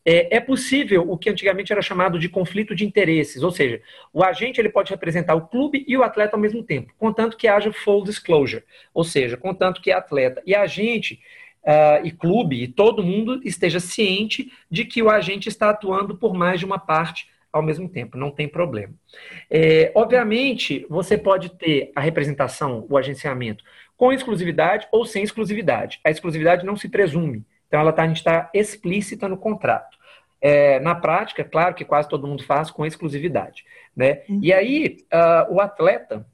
É, 0.06 0.38
é, 0.38 0.40
possível 0.40 1.10
o 1.10 1.18
que 1.18 1.30
antigamente 1.30 1.74
era 1.74 1.82
chamado 1.82 2.18
de 2.18 2.30
conflito 2.30 2.74
de 2.74 2.86
interesses, 2.86 3.44
ou 3.44 3.52
seja, 3.52 3.82
o 4.14 4.24
agente 4.24 4.60
ele 4.60 4.70
pode 4.70 4.90
representar 4.90 5.36
o 5.36 5.48
clube 5.48 5.84
e 5.88 5.98
o 5.98 6.04
atleta 6.04 6.36
ao 6.36 6.42
mesmo 6.42 6.62
tempo, 6.62 6.94
contanto 6.98 7.38
que 7.38 7.48
haja 7.48 7.72
full 7.72 8.04
disclosure, 8.04 8.64
ou 8.94 9.06
seja, 9.06 9.38
contanto 9.38 9.82
que 9.82 9.92
atleta 9.92 10.42
e 10.46 10.54
agente 10.54 11.22
uh, 11.64 12.06
e 12.06 12.12
clube 12.12 12.64
e 12.64 12.68
todo 12.68 13.04
mundo 13.04 13.40
esteja 13.46 13.80
ciente 13.80 14.52
de 14.70 14.84
que 14.84 15.02
o 15.02 15.10
agente 15.10 15.48
está 15.48 15.70
atuando 15.70 16.18
por 16.18 16.34
mais 16.34 16.60
de 16.60 16.66
uma 16.66 16.80
parte 16.80 17.28
ao 17.54 17.62
mesmo 17.62 17.88
tempo, 17.88 18.18
não 18.18 18.32
tem 18.32 18.48
problema. 18.48 18.94
É, 19.50 19.92
obviamente, 19.94 20.86
você 20.90 21.16
pode 21.16 21.50
ter 21.50 21.92
a 21.96 22.02
representação, 22.02 22.86
o 22.90 22.98
agenciamento, 22.98 23.64
com 23.96 24.12
exclusividade 24.12 24.88
ou 24.92 25.06
sem 25.06 25.24
exclusividade. 25.24 26.00
A 26.04 26.10
exclusividade 26.10 26.66
não 26.66 26.76
se 26.76 26.90
presume, 26.90 27.46
então 27.68 27.80
ela 27.80 27.92
está 27.92 28.12
tá 28.24 28.50
explícita 28.54 29.30
no 29.30 29.38
contrato. 29.38 29.98
É, 30.42 30.80
na 30.80 30.94
prática, 30.96 31.44
claro 31.44 31.74
que 31.74 31.86
quase 31.86 32.10
todo 32.10 32.28
mundo 32.28 32.44
faz 32.44 32.70
com 32.70 32.86
exclusividade. 32.86 33.64
Né? 33.96 34.24
Uhum. 34.28 34.40
E 34.42 34.52
aí, 34.52 34.98
uh, 35.14 35.54
o 35.54 35.62
atleta 35.62 36.26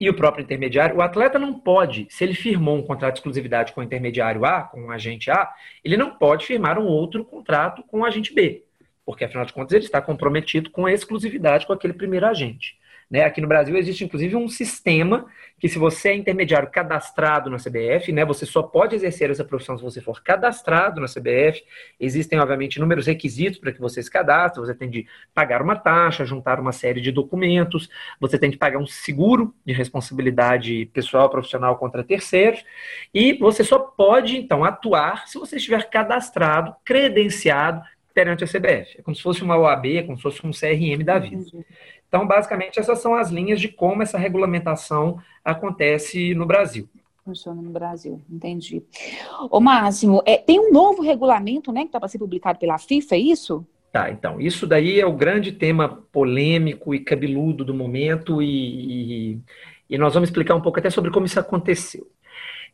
e 0.00 0.08
o 0.08 0.14
próprio 0.14 0.42
intermediário, 0.42 0.96
o 0.96 1.02
atleta 1.02 1.38
não 1.38 1.52
pode, 1.52 2.06
se 2.10 2.24
ele 2.24 2.34
firmou 2.34 2.76
um 2.76 2.82
contrato 2.82 3.14
de 3.14 3.18
exclusividade 3.18 3.72
com 3.72 3.80
o 3.80 3.84
intermediário 3.84 4.44
A, 4.44 4.62
com 4.62 4.86
o 4.86 4.90
agente 4.90 5.30
A, 5.30 5.48
ele 5.84 5.96
não 5.96 6.16
pode 6.16 6.46
firmar 6.46 6.78
um 6.78 6.86
outro 6.86 7.24
contrato 7.24 7.84
com 7.84 8.00
o 8.00 8.04
agente 8.04 8.34
B, 8.34 8.64
porque 9.04 9.24
afinal 9.24 9.44
de 9.44 9.52
contas 9.52 9.72
ele 9.72 9.84
está 9.84 10.00
comprometido 10.00 10.70
com 10.70 10.86
a 10.86 10.92
exclusividade 10.92 11.66
com 11.66 11.72
aquele 11.72 11.92
primeiro 11.92 12.26
agente. 12.26 12.76
Né? 13.12 13.24
Aqui 13.24 13.42
no 13.42 13.46
Brasil 13.46 13.76
existe 13.76 14.04
inclusive 14.04 14.34
um 14.36 14.48
sistema 14.48 15.26
que 15.58 15.68
se 15.68 15.78
você 15.78 16.08
é 16.08 16.14
intermediário 16.14 16.70
cadastrado 16.70 17.50
na 17.50 17.58
CBF, 17.58 18.10
né, 18.10 18.24
você 18.24 18.46
só 18.46 18.62
pode 18.62 18.96
exercer 18.96 19.30
essa 19.30 19.44
profissão 19.44 19.76
se 19.76 19.84
você 19.84 20.00
for 20.00 20.22
cadastrado 20.22 20.98
na 20.98 21.06
CBF. 21.06 21.62
Existem, 22.00 22.40
obviamente, 22.40 22.76
inúmeros 22.76 23.06
requisitos 23.06 23.58
para 23.58 23.70
que 23.70 23.78
você 23.78 24.02
se 24.02 24.10
cadastre. 24.10 24.60
Você 24.60 24.74
tem 24.74 24.88
de 24.88 25.06
pagar 25.34 25.60
uma 25.60 25.76
taxa, 25.76 26.24
juntar 26.24 26.58
uma 26.58 26.72
série 26.72 27.02
de 27.02 27.12
documentos, 27.12 27.90
você 28.18 28.38
tem 28.38 28.50
de 28.50 28.56
pagar 28.56 28.78
um 28.78 28.86
seguro 28.86 29.54
de 29.64 29.74
responsabilidade 29.74 30.86
pessoal 30.86 31.28
profissional 31.28 31.76
contra 31.76 32.02
terceiros, 32.02 32.64
e 33.12 33.34
você 33.34 33.62
só 33.62 33.78
pode, 33.78 34.38
então, 34.38 34.64
atuar 34.64 35.28
se 35.28 35.38
você 35.38 35.56
estiver 35.56 35.88
cadastrado, 35.90 36.74
credenciado 36.82 37.82
perante 38.14 38.44
a 38.44 38.46
CBF. 38.46 38.98
É 38.98 39.02
como 39.02 39.14
se 39.14 39.22
fosse 39.22 39.42
uma 39.42 39.56
OAB, 39.56 39.86
é 39.96 40.02
como 40.02 40.16
se 40.16 40.22
fosse 40.22 40.46
um 40.46 40.50
CRM 40.50 41.04
da 41.04 41.18
vida. 41.18 41.44
Então, 42.08 42.26
basicamente, 42.26 42.78
essas 42.78 42.98
são 42.98 43.14
as 43.14 43.30
linhas 43.30 43.60
de 43.60 43.68
como 43.68 44.02
essa 44.02 44.18
regulamentação 44.18 45.18
acontece 45.44 46.34
no 46.34 46.44
Brasil. 46.46 46.88
Funciona 47.24 47.62
no 47.62 47.70
Brasil, 47.70 48.20
entendi. 48.28 48.82
Ô, 49.48 49.60
Máximo, 49.60 50.22
é, 50.26 50.36
tem 50.36 50.58
um 50.58 50.72
novo 50.72 51.02
regulamento, 51.02 51.72
né, 51.72 51.82
que 51.82 51.86
está 51.86 52.00
para 52.00 52.08
ser 52.08 52.18
publicado 52.18 52.58
pela 52.58 52.78
FIFA, 52.78 53.14
é 53.14 53.18
isso? 53.18 53.64
Tá, 53.92 54.10
então, 54.10 54.40
isso 54.40 54.66
daí 54.66 54.98
é 54.98 55.06
o 55.06 55.12
grande 55.12 55.52
tema 55.52 55.88
polêmico 56.10 56.94
e 56.94 56.98
cabeludo 56.98 57.64
do 57.64 57.74
momento 57.74 58.42
e, 58.42 59.34
e, 59.34 59.40
e 59.90 59.98
nós 59.98 60.14
vamos 60.14 60.30
explicar 60.30 60.54
um 60.54 60.60
pouco 60.60 60.78
até 60.78 60.90
sobre 60.90 61.10
como 61.10 61.26
isso 61.26 61.38
aconteceu. 61.38 62.10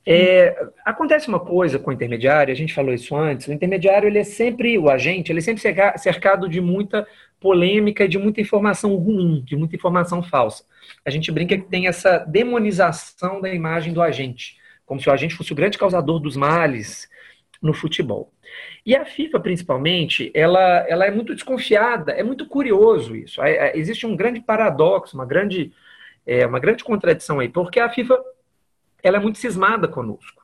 É, 0.07 0.69
acontece 0.85 1.28
uma 1.28 1.40
coisa 1.40 1.78
com 1.78 1.90
o 1.90 1.93
intermediário, 1.93 2.52
a 2.52 2.57
gente 2.57 2.73
falou 2.73 2.95
isso 2.95 3.14
antes, 3.14 3.47
o 3.47 3.52
intermediário 3.52 4.07
ele 4.07 4.19
é 4.19 4.25
sempre, 4.25 4.78
o 4.78 4.88
agente, 4.88 5.31
ele 5.31 5.40
é 5.40 5.43
sempre 5.43 5.62
cercado 5.99 6.49
de 6.49 6.61
muita 6.61 7.07
polêmica 7.38 8.05
e 8.05 8.09
de 8.09 8.19
muita 8.19 8.40
informação 8.40 8.95
ruim, 8.97 9.43
de 9.45 9.55
muita 9.55 9.76
informação 9.76 10.23
falsa. 10.23 10.64
A 11.05 11.11
gente 11.11 11.31
brinca 11.31 11.57
que 11.57 11.69
tem 11.69 11.87
essa 11.87 12.19
demonização 12.19 13.40
da 13.40 13.52
imagem 13.52 13.93
do 13.93 14.00
agente, 14.00 14.57
como 14.87 15.00
se 15.00 15.09
o 15.09 15.12
agente 15.12 15.35
fosse 15.35 15.52
o 15.52 15.57
grande 15.57 15.76
causador 15.78 16.19
dos 16.19 16.37
males 16.37 17.09
no 17.61 17.75
futebol. 17.75 18.33
E 18.85 18.97
a 18.97 19.05
FIFA, 19.05 19.40
principalmente, 19.40 20.31
ela, 20.35 20.87
ela 20.88 21.05
é 21.05 21.11
muito 21.11 21.35
desconfiada, 21.35 22.12
é 22.12 22.23
muito 22.23 22.47
curioso 22.47 23.14
isso. 23.14 23.40
Existe 23.75 24.07
um 24.07 24.17
grande 24.17 24.40
paradoxo, 24.40 25.17
uma 25.17 25.26
grande, 25.26 25.73
é, 26.26 26.47
uma 26.47 26.59
grande 26.59 26.83
contradição 26.83 27.40
aí, 27.40 27.49
porque 27.49 27.78
a 27.78 27.90
FIFA 27.90 28.19
ela 29.02 29.17
é 29.17 29.21
muito 29.21 29.38
cismada 29.38 29.88
conosco 29.88 30.38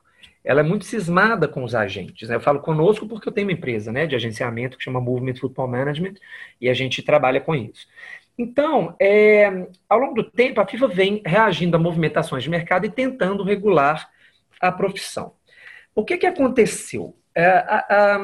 ela 0.45 0.59
é 0.59 0.63
muito 0.63 0.85
cismada 0.85 1.47
com 1.47 1.63
os 1.63 1.73
agentes. 1.73 2.29
Né? 2.29 2.35
Eu 2.35 2.39
falo 2.39 2.59
conosco 2.59 3.07
porque 3.07 3.27
eu 3.27 3.33
tenho 3.33 3.47
uma 3.47 3.53
empresa 3.53 3.91
né, 3.91 4.05
de 4.05 4.15
agenciamento 4.15 4.77
que 4.77 4.83
chama 4.83 5.01
Movement 5.01 5.35
Football 5.35 5.67
Management 5.67 6.13
e 6.61 6.69
a 6.69 6.73
gente 6.73 7.01
trabalha 7.01 7.41
com 7.41 7.55
isso. 7.55 7.87
Então, 8.37 8.95
é, 8.99 9.67
ao 9.89 9.97
longo 9.97 10.13
do 10.13 10.23
tempo, 10.23 10.61
a 10.61 10.67
FIFA 10.67 10.87
vem 10.87 11.21
reagindo 11.25 11.75
a 11.75 11.79
movimentações 11.79 12.43
de 12.43 12.49
mercado 12.49 12.85
e 12.85 12.91
tentando 12.91 13.43
regular 13.43 14.07
a 14.61 14.71
profissão. 14.71 15.33
O 15.95 16.05
que, 16.05 16.17
que 16.17 16.27
aconteceu? 16.27 17.15
É, 17.33 17.47
a, 17.47 17.85
a, 17.89 18.19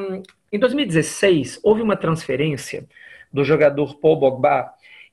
em 0.51 0.59
2016, 0.59 1.59
houve 1.63 1.81
uma 1.81 1.95
transferência 1.95 2.85
do 3.33 3.43
jogador 3.43 3.95
Paul 3.99 4.19
Pogba 4.19 4.71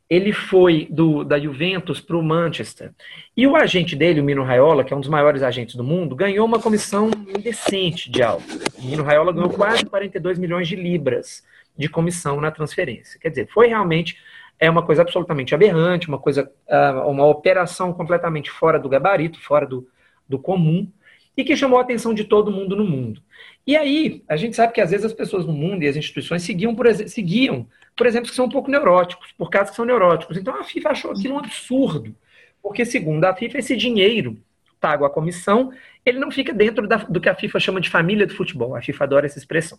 ele 0.08 0.32
foi 0.32 0.86
do, 0.90 1.22
da 1.22 1.38
Juventus 1.38 2.00
para 2.00 2.16
o 2.16 2.22
Manchester. 2.22 2.92
E 3.36 3.46
o 3.46 3.54
agente 3.54 3.94
dele, 3.94 4.20
o 4.20 4.24
Mino 4.24 4.42
Raiola, 4.42 4.82
que 4.82 4.92
é 4.92 4.96
um 4.96 5.00
dos 5.00 5.08
maiores 5.08 5.42
agentes 5.42 5.74
do 5.74 5.84
mundo, 5.84 6.16
ganhou 6.16 6.46
uma 6.46 6.58
comissão 6.58 7.10
indecente 7.36 8.10
de 8.10 8.22
alto. 8.22 8.58
O 8.78 8.84
Mino 8.84 9.02
Raiola 9.02 9.32
ganhou 9.32 9.50
quase 9.50 9.84
42 9.84 10.38
milhões 10.38 10.66
de 10.66 10.76
libras 10.76 11.44
de 11.76 11.88
comissão 11.88 12.40
na 12.40 12.50
transferência. 12.50 13.20
Quer 13.20 13.28
dizer, 13.28 13.48
foi 13.52 13.68
realmente 13.68 14.16
é 14.60 14.68
uma 14.68 14.82
coisa 14.82 15.02
absolutamente 15.02 15.54
aberrante, 15.54 16.08
uma 16.08 16.18
coisa, 16.18 16.50
ah, 16.68 17.04
uma 17.06 17.24
operação 17.26 17.92
completamente 17.92 18.50
fora 18.50 18.78
do 18.78 18.88
gabarito, 18.88 19.40
fora 19.40 19.64
do, 19.64 19.86
do 20.28 20.38
comum, 20.38 20.90
e 21.36 21.44
que 21.44 21.56
chamou 21.56 21.78
a 21.78 21.82
atenção 21.82 22.12
de 22.12 22.24
todo 22.24 22.50
mundo 22.50 22.74
no 22.74 22.84
mundo. 22.84 23.22
E 23.64 23.76
aí, 23.76 24.24
a 24.28 24.36
gente 24.36 24.56
sabe 24.56 24.72
que 24.72 24.80
às 24.80 24.90
vezes 24.90 25.06
as 25.06 25.12
pessoas 25.12 25.46
no 25.46 25.52
mundo 25.52 25.84
e 25.84 25.86
as 25.86 25.94
instituições 25.94 26.42
seguiam, 26.42 26.74
por, 26.74 26.92
seguiam 26.92 27.68
por 27.98 28.06
exemplo, 28.06 28.30
que 28.30 28.36
são 28.36 28.46
um 28.46 28.48
pouco 28.48 28.70
neuróticos, 28.70 29.32
por 29.36 29.50
casos 29.50 29.70
que 29.70 29.76
são 29.76 29.84
neuróticos. 29.84 30.36
Então 30.36 30.54
a 30.54 30.62
FIFA 30.62 30.90
achou 30.90 31.10
aquilo 31.10 31.34
um 31.34 31.38
absurdo, 31.38 32.14
porque 32.62 32.84
segundo 32.84 33.24
a 33.24 33.34
FIFA, 33.34 33.58
esse 33.58 33.76
dinheiro 33.76 34.38
pago 34.80 35.04
à 35.04 35.10
comissão, 35.10 35.72
ele 36.06 36.20
não 36.20 36.30
fica 36.30 36.52
dentro 36.52 36.86
da, 36.86 36.98
do 36.98 37.20
que 37.20 37.28
a 37.28 37.34
FIFA 37.34 37.58
chama 37.58 37.80
de 37.80 37.90
família 37.90 38.24
do 38.24 38.34
futebol. 38.34 38.76
A 38.76 38.80
FIFA 38.80 39.04
adora 39.04 39.26
essa 39.26 39.38
expressão. 39.38 39.78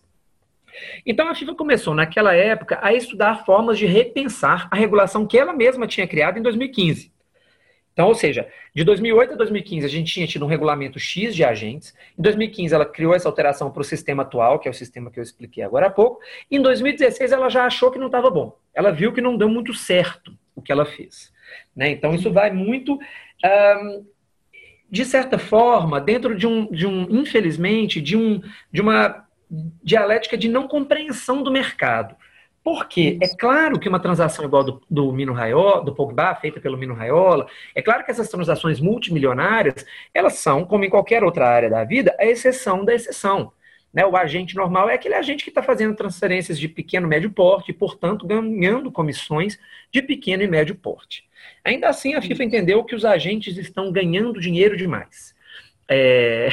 Então 1.05 1.29
a 1.29 1.35
FIFA 1.35 1.55
começou 1.55 1.95
naquela 1.95 2.33
época 2.33 2.77
a 2.81 2.93
estudar 2.93 3.45
formas 3.45 3.77
de 3.77 3.85
repensar 3.85 4.67
a 4.69 4.75
regulação 4.75 5.25
que 5.25 5.37
ela 5.37 5.53
mesma 5.53 5.87
tinha 5.87 6.07
criado 6.07 6.37
em 6.37 6.41
2015. 6.41 7.11
Então, 7.99 8.07
ou 8.07 8.15
seja, 8.15 8.47
de 8.73 8.81
2008 8.85 9.33
a 9.33 9.35
2015 9.35 9.85
a 9.85 9.89
gente 9.89 10.13
tinha 10.13 10.25
tido 10.25 10.45
um 10.45 10.47
regulamento 10.47 10.97
X 10.97 11.35
de 11.35 11.43
agentes. 11.43 11.93
Em 12.17 12.21
2015 12.21 12.73
ela 12.73 12.85
criou 12.85 13.13
essa 13.13 13.27
alteração 13.27 13.69
para 13.69 13.81
o 13.81 13.83
sistema 13.83 14.23
atual, 14.23 14.57
que 14.57 14.69
é 14.69 14.71
o 14.71 14.73
sistema 14.73 15.11
que 15.11 15.19
eu 15.19 15.21
expliquei 15.21 15.65
agora 15.65 15.87
há 15.87 15.89
pouco. 15.89 16.21
Em 16.49 16.61
2016 16.61 17.33
ela 17.33 17.49
já 17.49 17.65
achou 17.65 17.91
que 17.91 17.99
não 17.99 18.05
estava 18.05 18.29
bom. 18.29 18.57
Ela 18.73 18.89
viu 18.89 19.11
que 19.11 19.19
não 19.19 19.35
deu 19.35 19.49
muito 19.49 19.73
certo 19.73 20.31
o 20.55 20.61
que 20.61 20.71
ela 20.71 20.85
fez. 20.85 21.33
Né? 21.75 21.89
Então 21.89 22.15
isso 22.15 22.31
vai 22.31 22.53
muito, 22.53 22.97
de 24.89 25.03
certa 25.03 25.37
forma, 25.37 25.99
dentro 25.99 26.37
de 26.37 26.47
um, 26.47 26.71
de 26.71 26.87
um, 26.87 27.01
infelizmente, 27.09 27.99
de, 27.99 28.15
um, 28.15 28.41
de 28.71 28.79
uma 28.79 29.27
dialética 29.83 30.37
de 30.37 30.47
não 30.47 30.69
compreensão 30.69 31.43
do 31.43 31.51
mercado. 31.51 32.15
Porque 32.69 33.17
é 33.19 33.27
claro 33.27 33.79
que 33.79 33.89
uma 33.89 33.99
transação 33.99 34.45
igual 34.45 34.63
do, 34.63 34.81
do 34.87 35.11
Mino 35.11 35.33
Raiola, 35.33 35.83
do 35.83 35.91
Pogba, 35.91 36.35
feita 36.35 36.59
pelo 36.59 36.77
Mino 36.77 36.93
Raiola, 36.93 37.47
é 37.73 37.81
claro 37.81 38.05
que 38.05 38.11
essas 38.11 38.29
transações 38.29 38.79
multimilionárias, 38.79 39.83
elas 40.13 40.33
são, 40.35 40.63
como 40.63 40.85
em 40.85 40.89
qualquer 40.89 41.23
outra 41.23 41.47
área 41.49 41.67
da 41.67 41.83
vida, 41.83 42.15
a 42.19 42.27
exceção 42.27 42.85
da 42.85 42.93
exceção. 42.93 43.51
Né? 43.91 44.05
O 44.05 44.15
agente 44.15 44.55
normal 44.55 44.87
é 44.87 44.93
aquele 44.93 45.15
agente 45.15 45.43
que 45.43 45.49
está 45.49 45.63
fazendo 45.63 45.95
transferências 45.95 46.59
de 46.59 46.67
pequeno 46.67 47.07
e 47.07 47.09
médio 47.09 47.31
porte 47.31 47.71
e, 47.71 47.73
portanto, 47.73 48.27
ganhando 48.27 48.91
comissões 48.91 49.57
de 49.91 50.03
pequeno 50.03 50.43
e 50.43 50.47
médio 50.47 50.75
porte. 50.75 51.23
Ainda 51.65 51.89
assim, 51.89 52.13
a 52.13 52.21
FIFA 52.21 52.43
entendeu 52.43 52.83
que 52.83 52.93
os 52.93 53.03
agentes 53.03 53.57
estão 53.57 53.91
ganhando 53.91 54.39
dinheiro 54.39 54.77
demais. 54.77 55.33
É... 55.89 56.49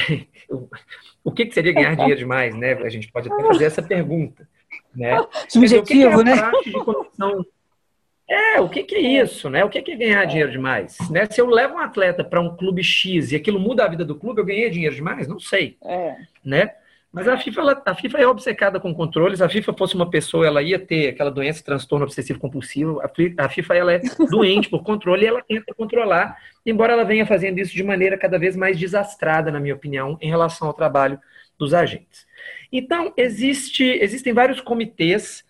o 1.23 1.31
que, 1.31 1.45
que 1.45 1.53
seria 1.53 1.73
ganhar 1.73 1.93
dinheiro 1.95 2.21
demais? 2.21 2.55
Né? 2.55 2.73
A 2.73 2.89
gente 2.89 3.11
pode 3.11 3.31
até 3.31 3.43
fazer 3.43 3.65
essa 3.65 3.83
pergunta. 3.83 4.49
Né? 4.97 5.25
Subjetivo, 5.47 6.23
dizer, 6.23 6.43
o 6.47 6.61
que, 6.63 6.71
que 6.71 6.77
é 6.77 6.83
né? 6.83 7.43
É, 8.29 8.59
o 8.59 8.67
que, 8.67 8.83
que, 8.83 8.95
é 8.95 9.23
isso, 9.23 9.49
né? 9.49 9.63
O 9.63 9.69
que, 9.69 9.81
que 9.81 9.91
é 9.91 9.95
ganhar 9.95 10.25
dinheiro 10.25 10.51
demais? 10.51 10.97
Né? 11.09 11.25
Se 11.27 11.39
eu 11.39 11.47
levo 11.47 11.75
um 11.75 11.79
atleta 11.79 12.25
para 12.25 12.41
um 12.41 12.57
clube 12.57 12.83
X 12.83 13.31
e 13.31 13.37
aquilo 13.37 13.57
muda 13.57 13.85
a 13.85 13.87
vida 13.87 14.03
do 14.03 14.15
clube, 14.15 14.41
eu 14.41 14.45
ganhei 14.45 14.69
dinheiro 14.69 14.93
demais? 14.93 15.29
Não 15.29 15.39
sei. 15.39 15.77
É. 15.81 16.15
Né? 16.43 16.71
Mas 17.09 17.25
a 17.27 17.37
FIFA, 17.37 17.61
ela, 17.61 17.81
a 17.85 17.95
FIFA 17.95 18.17
é 18.17 18.27
obcecada 18.27 18.81
com 18.81 18.93
controles. 18.93 19.41
A 19.41 19.47
FIFA 19.47 19.73
fosse 19.73 19.95
uma 19.95 20.09
pessoa, 20.09 20.45
ela 20.45 20.61
ia 20.61 20.77
ter 20.77 21.07
aquela 21.07 21.31
doença, 21.31 21.63
transtorno 21.63 22.03
obsessivo 22.03 22.37
compulsivo. 22.37 23.01
A 23.37 23.49
FIFA 23.49 23.75
ela 23.75 23.93
é 23.93 24.01
doente 24.29 24.69
por 24.69 24.83
controle 24.83 25.23
e 25.23 25.27
ela 25.27 25.41
tenta 25.41 25.73
controlar, 25.73 26.37
embora 26.65 26.91
ela 26.91 27.05
venha 27.05 27.25
fazendo 27.25 27.59
isso 27.59 27.73
de 27.73 27.83
maneira 27.83 28.17
cada 28.17 28.37
vez 28.37 28.57
mais 28.57 28.77
desastrada, 28.77 29.49
na 29.49 29.59
minha 29.59 29.73
opinião, 29.73 30.17
em 30.21 30.29
relação 30.29 30.67
ao 30.67 30.73
trabalho 30.73 31.17
dos 31.57 31.73
agentes. 31.73 32.27
Então, 32.71 33.13
existe, 33.17 33.83
existem 33.83 34.33
vários 34.33 34.61
comitês 34.61 35.45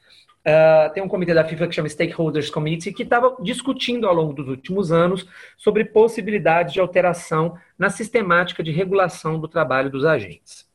Uh, 0.47 0.93
tem 0.93 1.03
um 1.03 1.09
comitê 1.09 1.33
da 1.33 1.43
FIFA 1.43 1.67
que 1.67 1.75
chama 1.75 1.89
Stakeholders 1.89 2.49
Committee, 2.49 2.93
que 2.93 3.03
estava 3.03 3.35
discutindo 3.41 4.07
ao 4.07 4.15
longo 4.15 4.31
dos 4.31 4.47
últimos 4.47 4.93
anos 4.93 5.27
sobre 5.57 5.83
possibilidades 5.83 6.71
de 6.71 6.79
alteração 6.79 7.57
na 7.77 7.89
sistemática 7.89 8.63
de 8.63 8.71
regulação 8.71 9.41
do 9.41 9.49
trabalho 9.49 9.89
dos 9.89 10.05
agentes. 10.05 10.65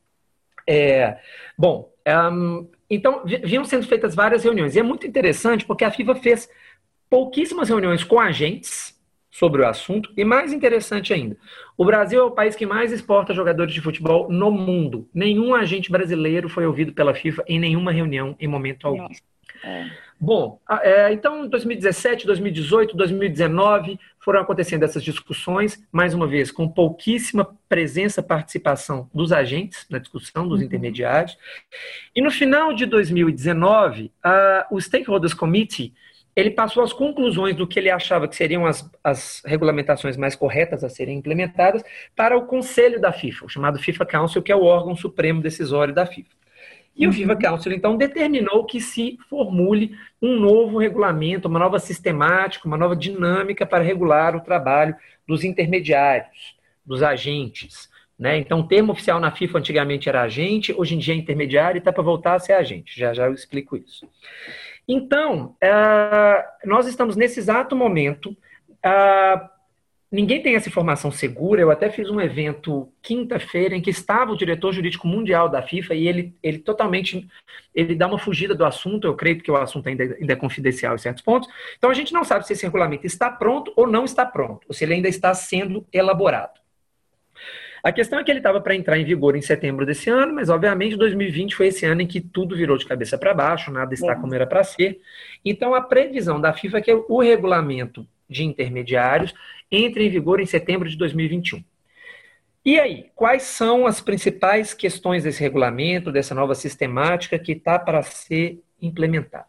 É, 0.69 1.17
bom, 1.57 1.91
um, 2.31 2.69
então 2.87 3.23
vinham 3.25 3.65
sendo 3.65 3.87
feitas 3.87 4.13
várias 4.13 4.43
reuniões, 4.43 4.75
e 4.75 4.79
é 4.79 4.83
muito 4.83 5.07
interessante 5.07 5.65
porque 5.65 5.83
a 5.83 5.89
FIFA 5.89 6.15
fez 6.15 6.47
pouquíssimas 7.09 7.67
reuniões 7.67 8.03
com 8.03 8.19
agentes 8.19 8.95
sobre 9.33 9.63
o 9.63 9.67
assunto, 9.67 10.13
e 10.15 10.23
mais 10.23 10.53
interessante 10.53 11.11
ainda, 11.11 11.35
o 11.75 11.83
Brasil 11.83 12.21
é 12.21 12.23
o 12.23 12.29
país 12.29 12.55
que 12.55 12.67
mais 12.67 12.91
exporta 12.91 13.33
jogadores 13.33 13.73
de 13.73 13.81
futebol 13.81 14.29
no 14.29 14.51
mundo. 14.51 15.09
Nenhum 15.11 15.55
agente 15.55 15.91
brasileiro 15.91 16.47
foi 16.47 16.67
ouvido 16.67 16.93
pela 16.93 17.15
FIFA 17.15 17.43
em 17.47 17.59
nenhuma 17.59 17.91
reunião 17.91 18.35
em 18.39 18.47
momento 18.47 18.85
algum. 18.85 19.07
É. 19.63 19.89
Bom, 20.19 20.61
é, 20.83 21.11
então 21.11 21.47
2017, 21.47 22.27
2018, 22.27 22.95
2019 22.95 23.99
foram 24.19 24.39
acontecendo 24.39 24.83
essas 24.83 25.03
discussões, 25.03 25.83
mais 25.91 26.13
uma 26.13 26.27
vez, 26.27 26.51
com 26.51 26.69
pouquíssima 26.69 27.57
presença, 27.67 28.21
participação 28.21 29.09
dos 29.11 29.31
agentes 29.31 29.87
na 29.89 29.97
discussão, 29.97 30.47
dos 30.47 30.59
uhum. 30.59 30.65
intermediários. 30.65 31.35
E 32.15 32.21
no 32.21 32.29
final 32.29 32.71
de 32.71 32.85
2019, 32.85 34.11
a, 34.23 34.67
o 34.69 34.79
Stakeholders 34.79 35.33
Committee 35.33 35.91
ele 36.35 36.51
passou 36.51 36.83
as 36.83 36.91
conclusões 36.91 37.55
do 37.55 37.67
que 37.67 37.79
ele 37.79 37.89
achava 37.89 38.27
que 38.27 38.35
seriam 38.35 38.65
as, 38.65 38.89
as 39.03 39.41
regulamentações 39.45 40.17
mais 40.17 40.35
corretas 40.35 40.83
a 40.83 40.89
serem 40.89 41.17
implementadas 41.17 41.83
para 42.15 42.37
o 42.37 42.45
Conselho 42.45 42.99
da 42.99 43.11
FIFA, 43.11 43.45
o 43.45 43.49
chamado 43.49 43.79
FIFA 43.79 44.05
Council, 44.05 44.41
que 44.41 44.51
é 44.51 44.55
o 44.55 44.63
órgão 44.63 44.95
supremo 44.95 45.41
decisório 45.41 45.93
da 45.93 46.05
FIFA. 46.05 46.43
E 46.95 47.05
o 47.05 47.09
uhum. 47.09 47.15
FIFA 47.15 47.35
Council, 47.35 47.71
então, 47.71 47.97
determinou 47.97 48.65
que 48.65 48.79
se 48.79 49.17
formule 49.27 49.97
um 50.21 50.39
novo 50.39 50.77
regulamento, 50.77 51.47
uma 51.47 51.59
nova 51.59 51.79
sistemática, 51.79 52.67
uma 52.67 52.77
nova 52.77 52.95
dinâmica 52.95 53.65
para 53.65 53.83
regular 53.83 54.35
o 54.35 54.41
trabalho 54.41 54.95
dos 55.27 55.43
intermediários, 55.43 56.55
dos 56.85 57.01
agentes. 57.01 57.89
Né? 58.17 58.37
Então, 58.37 58.59
o 58.59 58.67
termo 58.67 58.91
oficial 58.91 59.19
na 59.19 59.31
FIFA 59.31 59.57
antigamente 59.57 60.07
era 60.07 60.21
agente, 60.21 60.71
hoje 60.71 60.95
em 60.95 60.99
dia 60.99 61.15
é 61.15 61.17
intermediário 61.17 61.77
e 61.77 61.79
está 61.79 61.91
para 61.91 62.03
voltar 62.03 62.35
a 62.35 62.39
ser 62.39 62.53
agente. 62.53 62.97
Já 62.97 63.11
já 63.13 63.25
eu 63.25 63.33
explico 63.33 63.75
isso. 63.75 64.07
Então, 64.87 65.55
uh, 65.63 66.67
nós 66.67 66.87
estamos 66.87 67.15
nesse 67.15 67.39
exato 67.39 67.75
momento 67.75 68.31
uh, 68.85 69.53
Ninguém 70.13 70.43
tem 70.43 70.53
essa 70.53 70.69
informação 70.69 71.09
segura. 71.09 71.59
Eu 71.59 71.71
até 71.71 71.89
fiz 71.89 72.07
um 72.07 72.21
evento 72.21 72.87
quinta-feira 73.01 73.75
em 73.75 73.81
que 73.81 73.89
estava 73.89 74.31
o 74.31 74.37
diretor 74.37 74.71
jurídico 74.71 75.07
mundial 75.07 75.49
da 75.49 75.63
FIFA 75.63 75.95
e 75.95 76.07
ele, 76.07 76.35
ele 76.43 76.59
totalmente 76.59 77.27
ele 77.73 77.95
dá 77.95 78.05
uma 78.05 78.19
fugida 78.19 78.53
do 78.53 78.63
assunto. 78.63 79.07
Eu 79.07 79.15
creio 79.15 79.41
que 79.41 79.49
o 79.49 79.57
assunto 79.57 79.89
ainda, 79.89 80.03
ainda 80.03 80.33
é 80.33 80.35
confidencial 80.35 80.93
em 80.93 80.99
certos 80.99 81.23
pontos. 81.23 81.49
Então 81.79 81.89
a 81.89 81.95
gente 81.95 82.13
não 82.13 82.23
sabe 82.23 82.45
se 82.45 82.53
esse 82.53 82.63
regulamento 82.63 83.07
está 83.07 83.27
pronto 83.31 83.73
ou 83.75 83.87
não 83.87 84.05
está 84.05 84.23
pronto, 84.23 84.67
ou 84.67 84.73
se 84.75 84.83
ele 84.83 84.93
ainda 84.93 85.09
está 85.09 85.33
sendo 85.33 85.83
elaborado. 85.91 86.61
A 87.83 87.91
questão 87.91 88.17
é 88.17 88.23
que 88.23 88.31
ele 88.31 88.39
estava 88.39 88.61
para 88.61 88.73
entrar 88.73 88.97
em 88.97 89.03
vigor 89.03 89.35
em 89.35 89.41
setembro 89.41 89.85
desse 89.85 90.09
ano, 90.09 90.33
mas 90.33 90.49
obviamente 90.49 90.95
2020 90.95 91.53
foi 91.53 91.67
esse 91.67 91.85
ano 91.85 92.01
em 92.01 92.07
que 92.07 92.21
tudo 92.21 92.55
virou 92.55 92.77
de 92.77 92.85
cabeça 92.85 93.17
para 93.17 93.33
baixo, 93.33 93.71
nada 93.71 93.93
está 93.93 94.13
é. 94.13 94.15
como 94.15 94.33
era 94.33 94.47
para 94.47 94.63
ser. 94.63 95.01
Então 95.43 95.75
a 95.75 95.81
previsão 95.81 96.39
da 96.39 96.53
FIFA 96.53 96.77
é 96.77 96.81
que 96.81 96.93
o 96.93 97.21
regulamento 97.21 98.07
de 98.29 98.45
intermediários 98.45 99.33
entre 99.69 100.05
em 100.05 100.09
vigor 100.09 100.39
em 100.39 100.45
setembro 100.45 100.87
de 100.87 100.95
2021. 100.95 101.61
E 102.65 102.79
aí, 102.79 103.11
quais 103.13 103.43
são 103.43 103.85
as 103.85 103.99
principais 103.99 104.73
questões 104.73 105.23
desse 105.23 105.41
regulamento, 105.41 106.13
dessa 106.13 106.33
nova 106.33 106.55
sistemática 106.55 107.37
que 107.37 107.51
está 107.51 107.77
para 107.77 108.01
ser 108.01 108.63
implementada? 108.81 109.45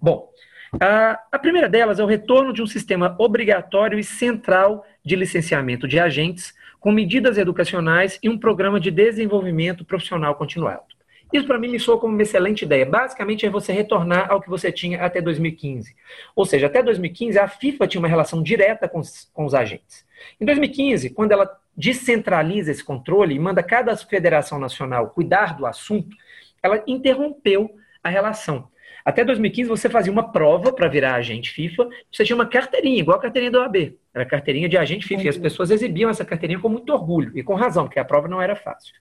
Bom, 0.00 0.32
a, 0.80 1.20
a, 1.30 1.38
primeira 1.38 1.68
delas 1.68 1.98
é 1.98 2.02
o 2.02 2.06
retorno 2.06 2.52
de 2.52 2.62
um 2.62 2.66
sistema 2.66 3.14
obrigatório 3.18 3.98
e 3.98 4.04
central 4.04 4.86
de 5.04 5.14
licenciamento 5.16 5.86
de 5.86 6.00
agentes, 6.00 6.54
com 6.80 6.92
medidas 6.92 7.38
educacionais 7.38 8.18
e 8.22 8.28
um 8.28 8.38
programa 8.38 8.78
de 8.78 8.90
desenvolvimento 8.90 9.84
profissional 9.84 10.34
continuado. 10.34 10.98
Isso 11.32 11.46
para 11.46 11.58
mim 11.58 11.68
me 11.68 11.78
soa 11.78 11.98
como 11.98 12.14
uma 12.14 12.22
excelente 12.22 12.62
ideia. 12.62 12.86
Basicamente 12.86 13.44
é 13.44 13.50
você 13.50 13.72
retornar 13.72 14.30
ao 14.30 14.40
que 14.40 14.48
você 14.48 14.72
tinha 14.72 15.04
até 15.04 15.20
2015. 15.20 15.94
Ou 16.34 16.46
seja, 16.46 16.66
até 16.66 16.82
2015 16.82 17.38
a 17.38 17.46
FIFA 17.46 17.86
tinha 17.86 18.00
uma 18.00 18.08
relação 18.08 18.42
direta 18.42 18.88
com 18.88 18.98
os, 18.98 19.28
com 19.32 19.44
os 19.44 19.54
agentes. 19.54 20.06
Em 20.40 20.46
2015, 20.46 21.10
quando 21.10 21.32
ela 21.32 21.58
descentraliza 21.76 22.70
esse 22.70 22.82
controle 22.82 23.34
e 23.34 23.38
manda 23.38 23.62
cada 23.62 23.94
federação 23.96 24.58
nacional 24.58 25.10
cuidar 25.10 25.56
do 25.56 25.66
assunto, 25.66 26.16
ela 26.62 26.82
interrompeu 26.86 27.70
a 28.02 28.08
relação. 28.08 28.68
Até 29.04 29.24
2015 29.24 29.68
você 29.68 29.88
fazia 29.88 30.12
uma 30.12 30.32
prova 30.32 30.72
para 30.72 30.88
virar 30.88 31.14
agente 31.14 31.50
FIFA, 31.50 31.88
você 32.10 32.24
tinha 32.24 32.36
uma 32.36 32.46
carteirinha, 32.46 32.98
igual 32.98 33.18
a 33.18 33.22
carteirinha 33.22 33.50
do 33.50 33.58
OAB. 33.58 33.96
Era 34.18 34.28
carteirinha 34.28 34.68
de 34.68 34.76
agente 34.76 35.06
FIFA. 35.06 35.22
E 35.22 35.28
as 35.28 35.38
pessoas 35.38 35.70
exibiam 35.70 36.10
essa 36.10 36.24
carteirinha 36.24 36.60
com 36.60 36.68
muito 36.68 36.92
orgulho, 36.92 37.32
e 37.34 37.42
com 37.42 37.54
razão, 37.54 37.84
porque 37.84 37.98
a 37.98 38.04
prova 38.04 38.28
não 38.28 38.42
era 38.42 38.56
fácil. 38.56 38.94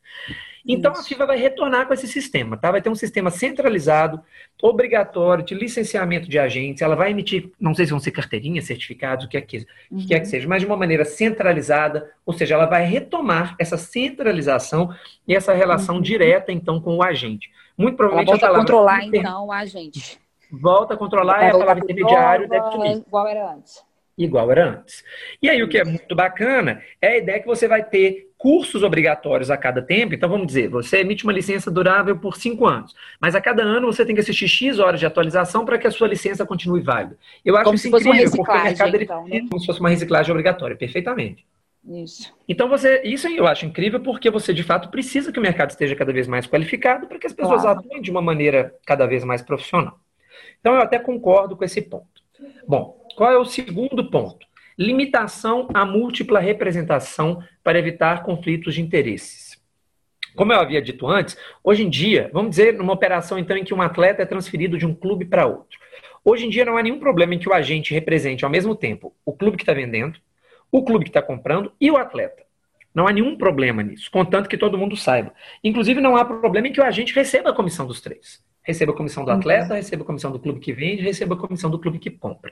Então 0.68 0.92
Isso. 0.92 1.02
a 1.02 1.04
FIFA 1.06 1.26
vai 1.28 1.38
retornar 1.38 1.88
com 1.88 1.94
esse 1.94 2.08
sistema, 2.08 2.58
tá? 2.58 2.70
Vai 2.72 2.82
ter 2.82 2.90
um 2.90 2.96
sistema 2.96 3.30
centralizado, 3.32 4.22
obrigatório, 4.62 5.44
de 5.44 5.56
licenciamento 5.56 6.28
de 6.28 6.38
agentes. 6.38 6.82
Ela 6.82 6.96
vai 6.96 7.12
emitir, 7.12 7.50
não 7.60 7.74
sei 7.74 7.86
se 7.86 7.92
vão 7.92 8.00
ser 8.00 8.12
carteirinhas, 8.12 8.66
certificados, 8.66 9.26
o 9.26 9.30
que, 9.30 9.38
é 9.38 9.42
que, 9.42 9.66
uhum. 9.90 10.00
que 10.00 10.08
quer 10.08 10.20
que 10.20 10.28
seja, 10.28 10.48
mas 10.48 10.62
de 10.62 10.68
uma 10.68 10.76
maneira 10.76 11.06
centralizada, 11.06 12.12
ou 12.26 12.34
seja, 12.34 12.56
ela 12.56 12.66
vai 12.66 12.86
retomar 12.86 13.56
essa 13.58 13.78
centralização 13.78 14.94
e 15.26 15.34
essa 15.34 15.54
relação 15.54 15.96
uhum. 15.96 16.02
direta, 16.02 16.52
então, 16.52 16.82
com 16.82 16.98
o 16.98 17.04
agente. 17.04 17.50
Muito 17.78 17.96
provavelmente 17.96 18.30
ela 18.30 18.40
volta 18.40 18.58
a, 18.58 18.60
controlar, 18.60 19.06
então, 19.06 19.52
a 19.52 19.66
gente. 19.66 20.20
Volta 20.52 20.94
a 20.96 20.98
controlar, 20.98 21.44
é 21.44 21.50
a 21.50 21.52
palavra 21.52 21.84
intermediário 21.84 22.50
deve 22.50 22.72
sumir. 22.72 23.04
Igual 23.08 23.28
era 23.28 23.54
antes. 23.54 23.86
Igual 24.18 24.52
era 24.52 24.70
antes. 24.72 25.04
E 25.42 25.50
aí, 25.50 25.62
o 25.62 25.68
que 25.68 25.78
é 25.78 25.84
muito 25.84 26.16
bacana 26.16 26.82
é 27.00 27.10
a 27.10 27.18
ideia 27.18 27.40
que 27.40 27.46
você 27.46 27.68
vai 27.68 27.84
ter 27.84 28.32
cursos 28.38 28.82
obrigatórios 28.82 29.52
a 29.52 29.58
cada 29.58 29.82
tempo. 29.82 30.14
Então, 30.16 30.28
vamos 30.28 30.48
dizer, 30.48 30.70
você 30.70 31.00
emite 31.00 31.24
uma 31.24 31.34
licença 31.34 31.70
durável 31.70 32.18
por 32.18 32.36
cinco 32.36 32.66
anos, 32.66 32.96
mas 33.20 33.36
a 33.36 33.42
cada 33.42 33.64
ano 33.64 33.92
você 33.92 34.06
tem 34.06 34.16
que 34.16 34.22
assistir 34.22 34.48
X 34.48 34.80
horas 34.80 35.00
de 35.00 35.06
atualização 35.06 35.66
para 35.66 35.78
que 35.78 35.86
a 35.86 35.92
sua 35.92 36.08
licença 36.08 36.46
continue 36.46 36.82
válida. 36.82 37.18
Eu 37.46 37.56
acho 37.56 37.66
como 37.66 37.76
isso 37.76 37.88
incrível, 37.88 38.32
porque 38.32 38.52
o 38.52 38.64
mercado 38.64 39.02
então, 39.02 39.28
né? 39.28 39.42
como 39.50 39.60
se 39.60 39.66
fosse 39.66 39.80
uma 39.80 39.90
reciclagem 39.90 40.32
obrigatória, 40.32 40.76
perfeitamente. 40.76 41.46
Isso. 41.88 42.34
Então 42.48 42.68
você, 42.68 43.02
isso 43.04 43.28
eu 43.28 43.48
acho 43.48 43.66
incrível 43.66 44.02
porque 44.02 44.30
você 44.30 44.54
de 44.54 44.64
fato 44.64 44.90
precisa 44.90 45.32
que 45.32 45.40
o 45.40 45.42
mercado 45.42 45.70
esteja 45.70 45.96
cada 45.96 46.12
vez 46.12 46.28
mais 46.28 46.46
qualificado 46.46 47.08
para 47.08 47.18
que 47.18 47.28
as 47.28 47.34
pessoas 47.34 47.62
claro. 47.62 47.80
atuem 47.80 48.02
de 48.02 48.12
uma 48.12 48.22
maneira 48.22 48.76
cada 48.86 49.06
vez 49.06 49.24
mais 49.24 49.42
profissional. 49.42 49.98
Então 50.60 50.76
eu 50.76 50.82
até 50.82 51.00
concordo 51.00 51.56
com 51.56 51.64
esse 51.64 51.82
ponto. 51.82 52.22
Bom, 52.68 53.06
qual 53.16 53.32
é 53.32 53.38
o 53.38 53.46
segundo 53.46 54.10
ponto? 54.10 54.46
Limitação 54.78 55.68
à 55.74 55.86
múltipla 55.86 56.40
representação 56.40 57.44
para 57.64 57.80
evitar 57.80 58.24
conflitos 58.24 58.76
de 58.76 58.82
interesses. 58.82 59.58
Como 60.36 60.54
eu 60.54 60.60
havia 60.60 60.82
dito 60.82 61.08
antes, 61.08 61.36
hoje 61.64 61.84
em 61.84 61.90
dia, 61.90 62.30
vamos 62.32 62.52
dizer, 62.52 62.76
numa 62.76 62.94
operação 62.94 63.40
então 63.40 63.58
em 63.58 63.64
que 63.64 63.74
um 63.74 63.82
atleta 63.82 64.22
é 64.22 64.26
transferido 64.26 64.78
de 64.78 64.86
um 64.86 64.94
clube 64.94 65.26
para 65.26 65.48
outro. 65.48 65.80
Hoje 66.24 66.46
em 66.46 66.50
dia 66.50 66.64
não 66.64 66.78
há 66.78 66.84
nenhum 66.84 67.00
problema 67.00 67.34
em 67.34 67.40
que 67.40 67.50
o 67.50 67.54
agente 67.54 67.94
represente 67.94 68.46
ao 68.46 68.52
mesmo 68.52 68.76
tempo 68.76 69.16
o 69.26 69.34
clube 69.34 69.58
que 69.58 69.64
está 69.64 69.74
vendendo, 69.74 70.20
o 70.72 70.84
clube 70.84 71.06
que 71.06 71.10
está 71.10 71.22
comprando 71.22 71.72
e 71.82 71.90
o 71.90 71.98
atleta. 71.98 72.44
Não 72.94 73.08
há 73.08 73.14
nenhum 73.14 73.36
problema 73.36 73.82
nisso, 73.82 74.12
contanto 74.12 74.50
que 74.50 74.58
todo 74.58 74.78
mundo 74.78 74.96
saiba. 74.96 75.34
Inclusive, 75.64 76.02
não 76.02 76.16
há 76.16 76.26
problema 76.26 76.68
em 76.68 76.72
que 76.72 76.82
o 76.82 76.84
agente 76.84 77.16
receba 77.16 77.50
a 77.50 77.54
comissão 77.54 77.88
dos 77.88 78.02
três. 78.02 78.44
Receba 78.68 78.92
a 78.92 78.96
comissão 78.96 79.24
do 79.24 79.32
atleta, 79.32 79.76
receba 79.76 80.04
a 80.04 80.06
comissão 80.06 80.30
do 80.30 80.40
clube 80.40 80.60
que 80.60 80.74
vende, 80.74 81.02
receba 81.02 81.36
a 81.36 81.38
comissão 81.38 81.70
do 81.70 81.80
clube 81.80 82.00
que 82.00 82.10
compra. 82.12 82.52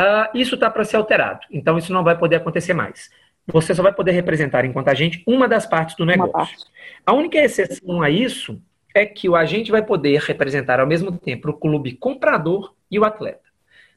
Uh, 0.00 0.38
isso 0.38 0.54
está 0.54 0.70
para 0.70 0.84
ser 0.84 0.96
alterado, 0.96 1.40
então 1.50 1.76
isso 1.76 1.92
não 1.92 2.02
vai 2.02 2.16
poder 2.16 2.36
acontecer 2.36 2.72
mais. 2.72 3.10
Você 3.46 3.74
só 3.74 3.82
vai 3.82 3.92
poder 3.92 4.12
representar, 4.12 4.64
enquanto 4.64 4.88
agente, 4.88 5.22
uma 5.26 5.46
das 5.46 5.66
partes 5.66 5.96
do 5.96 6.06
negócio. 6.06 6.56
A 7.04 7.12
única 7.12 7.36
exceção 7.36 8.00
a 8.00 8.08
isso 8.08 8.58
é 8.94 9.04
que 9.04 9.28
o 9.28 9.36
agente 9.36 9.70
vai 9.70 9.84
poder 9.84 10.18
representar 10.20 10.80
ao 10.80 10.86
mesmo 10.86 11.12
tempo 11.12 11.50
o 11.50 11.52
clube 11.52 11.92
comprador 11.92 12.74
e 12.90 12.98
o 12.98 13.04
atleta. 13.04 13.42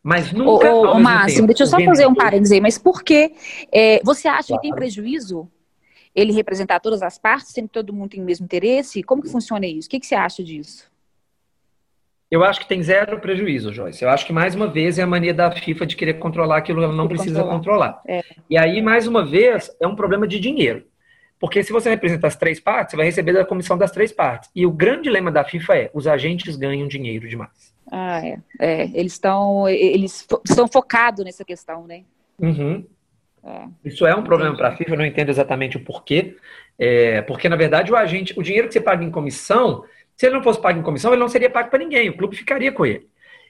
Mas 0.04 0.34
nunca. 0.34 0.70
Ô, 0.70 0.96
ô, 0.96 1.00
Márcio, 1.00 1.48
deixa 1.48 1.64
eu 1.64 1.68
só 1.68 1.80
fazer 1.80 2.08
um 2.08 2.14
parênteses 2.14 2.52
aí, 2.52 2.60
mas 2.60 2.78
por 2.78 3.04
que 3.04 3.32
é, 3.72 4.02
você 4.04 4.28
acha 4.28 4.50
claro. 4.50 4.62
que 4.62 4.68
tem 4.68 4.76
prejuízo 4.76 5.50
ele 6.14 6.34
representar 6.34 6.82
todas 6.82 7.02
as 7.02 7.18
partes, 7.18 7.54
sendo 7.54 7.68
que 7.68 7.74
todo 7.74 7.94
mundo 7.94 8.10
tem 8.10 8.22
o 8.22 8.26
mesmo 8.26 8.44
interesse? 8.44 9.02
Como 9.02 9.22
que 9.22 9.30
funciona 9.30 9.66
isso? 9.66 9.88
O 9.88 9.92
que, 9.92 10.00
que 10.00 10.06
você 10.06 10.16
acha 10.16 10.44
disso? 10.44 10.91
Eu 12.32 12.46
acho 12.46 12.62
que 12.62 12.68
tem 12.68 12.82
zero 12.82 13.20
prejuízo, 13.20 13.74
Joyce. 13.74 14.04
Eu 14.04 14.10
acho 14.10 14.26
que, 14.26 14.32
mais 14.32 14.56
uma 14.56 14.66
vez, 14.66 14.98
é 14.98 15.04
a 15.04 15.08
mania 15.08 15.34
da 15.34 15.52
FIFA 15.52 15.86
de 15.86 15.98
querer 15.98 16.14
controlar 16.14 16.58
aquilo 16.58 16.80
que 16.80 16.86
ela 16.86 16.96
não 16.96 17.06
precisa 17.06 17.44
controlar. 17.44 17.96
controlar. 17.96 18.02
É. 18.08 18.24
E 18.50 18.58
aí, 18.58 18.82
mais 18.82 19.06
uma 19.06 19.26
vez, 19.26 19.70
é 19.82 19.86
um 19.86 19.96
problema 19.96 20.26
de 20.26 20.40
dinheiro. 20.40 20.86
Porque 21.38 21.62
se 21.62 21.74
você 21.74 21.90
representa 21.90 22.28
as 22.28 22.38
três 22.38 22.58
partes, 22.60 22.92
você 22.92 22.98
vai 22.98 23.06
receber 23.06 23.34
da 23.34 23.44
comissão 23.44 23.78
das 23.78 23.92
três 23.92 24.14
partes. 24.14 24.50
E 24.56 24.66
o 24.66 24.72
grande 24.72 25.10
lema 25.10 25.30
da 25.30 25.44
FIFA 25.44 25.76
é: 25.76 25.92
os 25.94 26.08
agentes 26.08 26.56
ganham 26.56 26.88
dinheiro 26.88 27.28
demais. 27.28 27.76
Ah, 27.92 28.26
é. 28.26 28.38
é. 28.60 28.84
Eles 28.94 29.14
estão 29.14 29.68
eles 29.68 30.26
estão 30.46 30.68
focados 30.68 31.26
nessa 31.26 31.44
questão, 31.44 31.86
né? 31.86 32.04
Uhum. 32.40 32.86
É. 33.44 33.64
Isso 33.84 34.06
é 34.06 34.16
um 34.16 34.24
problema 34.24 34.56
para 34.56 34.70
a 34.70 34.78
FIFA, 34.78 34.92
eu 34.92 34.98
não 35.00 35.06
entendo 35.06 35.30
exatamente 35.30 35.78
o 35.78 35.84
porquê. 35.84 36.38
É, 36.78 37.22
porque, 37.24 37.50
na 37.50 37.56
verdade, 37.56 37.92
o 37.92 37.96
agente, 37.96 38.34
o 38.38 38.44
dinheiro 38.44 38.68
que 38.68 38.74
você 38.74 38.82
paga 38.82 39.04
em 39.04 39.12
comissão, 39.12 39.84
se 40.22 40.28
ele 40.28 40.36
não 40.36 40.44
fosse 40.44 40.62
pago 40.62 40.78
em 40.78 40.84
comissão, 40.84 41.12
ele 41.12 41.20
não 41.20 41.28
seria 41.28 41.50
pago 41.50 41.72
para 41.72 41.80
ninguém, 41.80 42.08
o 42.08 42.16
clube 42.16 42.36
ficaria 42.36 42.72
com 42.72 42.86
ele. 42.86 43.10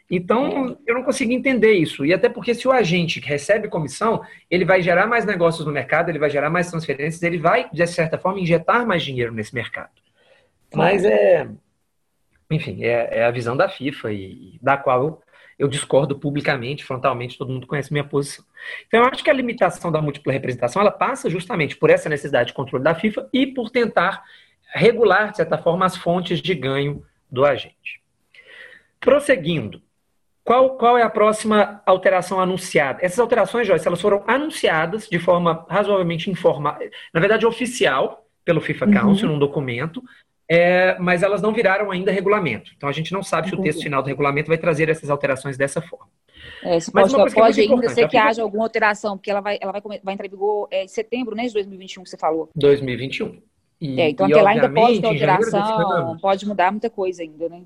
Então, 0.09 0.77
eu 0.87 0.95
não 0.95 1.03
consigo 1.03 1.33
entender 1.33 1.73
isso. 1.73 2.05
E 2.05 2.13
até 2.13 2.29
porque 2.29 2.55
se 2.55 2.65
o 2.65 2.71
agente 2.71 3.19
recebe 3.19 3.67
comissão, 3.67 4.21
ele 4.49 4.63
vai 4.63 4.81
gerar 4.81 5.05
mais 5.05 5.25
negócios 5.25 5.65
no 5.65 5.71
mercado, 5.73 6.07
ele 6.07 6.17
vai 6.17 6.29
gerar 6.29 6.49
mais 6.49 6.69
transferências, 6.69 7.21
ele 7.23 7.37
vai, 7.37 7.69
de 7.73 7.85
certa 7.87 8.17
forma, 8.17 8.39
injetar 8.39 8.87
mais 8.87 9.03
dinheiro 9.03 9.33
nesse 9.33 9.53
mercado. 9.53 9.89
Mas 10.73 11.03
é. 11.03 11.49
Enfim, 12.49 12.85
é, 12.85 13.19
é 13.19 13.25
a 13.25 13.31
visão 13.31 13.57
da 13.57 13.67
FIFA 13.67 14.13
e 14.13 14.57
da 14.61 14.77
qual 14.77 15.21
eu 15.59 15.67
discordo 15.67 16.17
publicamente, 16.17 16.85
frontalmente, 16.85 17.37
todo 17.37 17.51
mundo 17.51 17.67
conhece 17.67 17.91
minha 17.91 18.05
posição. 18.05 18.45
Então, 18.87 19.01
eu 19.01 19.07
acho 19.07 19.21
que 19.21 19.29
a 19.29 19.33
limitação 19.33 19.91
da 19.91 20.01
múltipla 20.01 20.31
representação 20.31 20.81
ela 20.81 20.91
passa 20.91 21.29
justamente 21.29 21.75
por 21.75 21.89
essa 21.89 22.07
necessidade 22.07 22.47
de 22.47 22.53
controle 22.53 22.81
da 22.81 22.95
FIFA 22.95 23.27
e 23.33 23.45
por 23.45 23.69
tentar 23.69 24.23
regular, 24.73 25.31
de 25.31 25.37
certa 25.37 25.57
forma, 25.57 25.85
as 25.85 25.95
fontes 25.95 26.41
de 26.41 26.53
ganho 26.53 27.03
do 27.29 27.45
agente. 27.45 28.01
Prosseguindo, 28.99 29.81
qual, 30.43 30.77
qual 30.77 30.97
é 30.97 31.03
a 31.03 31.09
próxima 31.09 31.81
alteração 31.85 32.39
anunciada? 32.39 32.99
Essas 33.01 33.19
alterações, 33.19 33.67
Joyce, 33.67 33.87
elas 33.87 34.01
foram 34.01 34.23
anunciadas 34.27 35.07
de 35.07 35.19
forma 35.19 35.65
razoavelmente 35.69 36.29
informal, 36.29 36.77
na 37.13 37.19
verdade 37.19 37.45
oficial, 37.45 38.25
pelo 38.43 38.59
FIFA 38.59 38.85
uhum. 38.85 38.93
Council, 38.93 39.27
num 39.27 39.39
documento, 39.39 40.03
é, 40.49 40.97
mas 40.99 41.23
elas 41.23 41.41
não 41.41 41.53
viraram 41.53 41.91
ainda 41.91 42.11
regulamento. 42.11 42.71
Então 42.75 42.89
a 42.89 42.91
gente 42.91 43.13
não 43.13 43.23
sabe 43.23 43.49
se 43.49 43.55
o 43.55 43.61
texto 43.61 43.83
final 43.83 44.01
do 44.01 44.07
regulamento 44.07 44.49
vai 44.49 44.57
trazer 44.57 44.89
essas 44.89 45.09
alterações 45.09 45.57
dessa 45.57 45.81
forma. 45.81 46.09
É, 46.63 46.73
mas 46.73 46.89
pode, 46.89 47.13
pode, 47.13 47.33
pode 47.35 47.61
ainda 47.61 47.89
ser 47.89 48.07
que 48.07 48.17
haja 48.17 48.41
alguma 48.41 48.63
alteração, 48.63 49.15
porque 49.15 49.31
ela 49.31 49.41
vai, 49.41 49.57
ela 49.61 49.71
vai, 49.71 49.81
vai 50.03 50.13
entrar 50.13 50.25
em 50.25 50.29
vigor 50.29 50.67
é, 50.71 50.83
em 50.83 50.87
setembro 50.87 51.35
né, 51.35 51.45
de 51.47 51.53
2021, 51.53 52.03
que 52.03 52.09
você 52.09 52.17
falou. 52.17 52.49
2021. 52.55 53.41
E, 53.81 53.99
é, 53.99 54.09
então 54.09 54.29
e, 54.29 54.33
até 54.33 54.41
lá 54.43 54.51
ainda 54.51 54.69
pode 54.69 55.01
ter 55.01 55.07
alteração, 55.07 56.17
pode 56.21 56.45
mudar 56.45 56.71
muita 56.71 56.89
coisa 56.89 57.23
ainda, 57.23 57.49
né? 57.49 57.63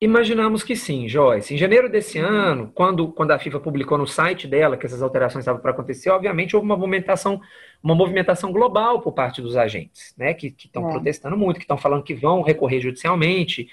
Imaginamos 0.00 0.62
que 0.62 0.74
sim, 0.74 1.06
Joyce. 1.06 1.52
Em 1.52 1.58
janeiro 1.58 1.90
desse 1.90 2.18
ano, 2.18 2.70
quando, 2.74 3.08
quando 3.08 3.32
a 3.32 3.38
FIFA 3.38 3.60
publicou 3.60 3.98
no 3.98 4.06
site 4.06 4.48
dela 4.48 4.76
que 4.76 4.86
essas 4.86 5.02
alterações 5.02 5.42
estavam 5.42 5.60
para 5.60 5.72
acontecer, 5.72 6.08
obviamente 6.08 6.56
houve 6.56 6.64
uma 6.64 6.76
movimentação, 6.76 7.38
uma 7.82 7.94
movimentação 7.94 8.50
global 8.50 9.02
por 9.02 9.12
parte 9.12 9.42
dos 9.42 9.58
agentes, 9.58 10.14
né? 10.16 10.32
Que 10.32 10.46
estão 10.46 10.88
é. 10.88 10.92
protestando 10.92 11.36
muito, 11.36 11.56
que 11.56 11.64
estão 11.64 11.76
falando 11.76 12.02
que 12.02 12.14
vão 12.14 12.40
recorrer 12.40 12.80
judicialmente. 12.80 13.68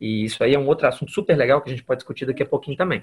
E 0.00 0.24
isso 0.24 0.44
aí 0.44 0.54
é 0.54 0.58
um 0.58 0.68
outro 0.68 0.86
assunto 0.86 1.10
super 1.10 1.36
legal 1.36 1.60
que 1.60 1.70
a 1.70 1.72
gente 1.72 1.82
pode 1.82 1.98
discutir 1.98 2.26
daqui 2.26 2.44
a 2.44 2.46
pouquinho 2.46 2.76
também. 2.76 3.02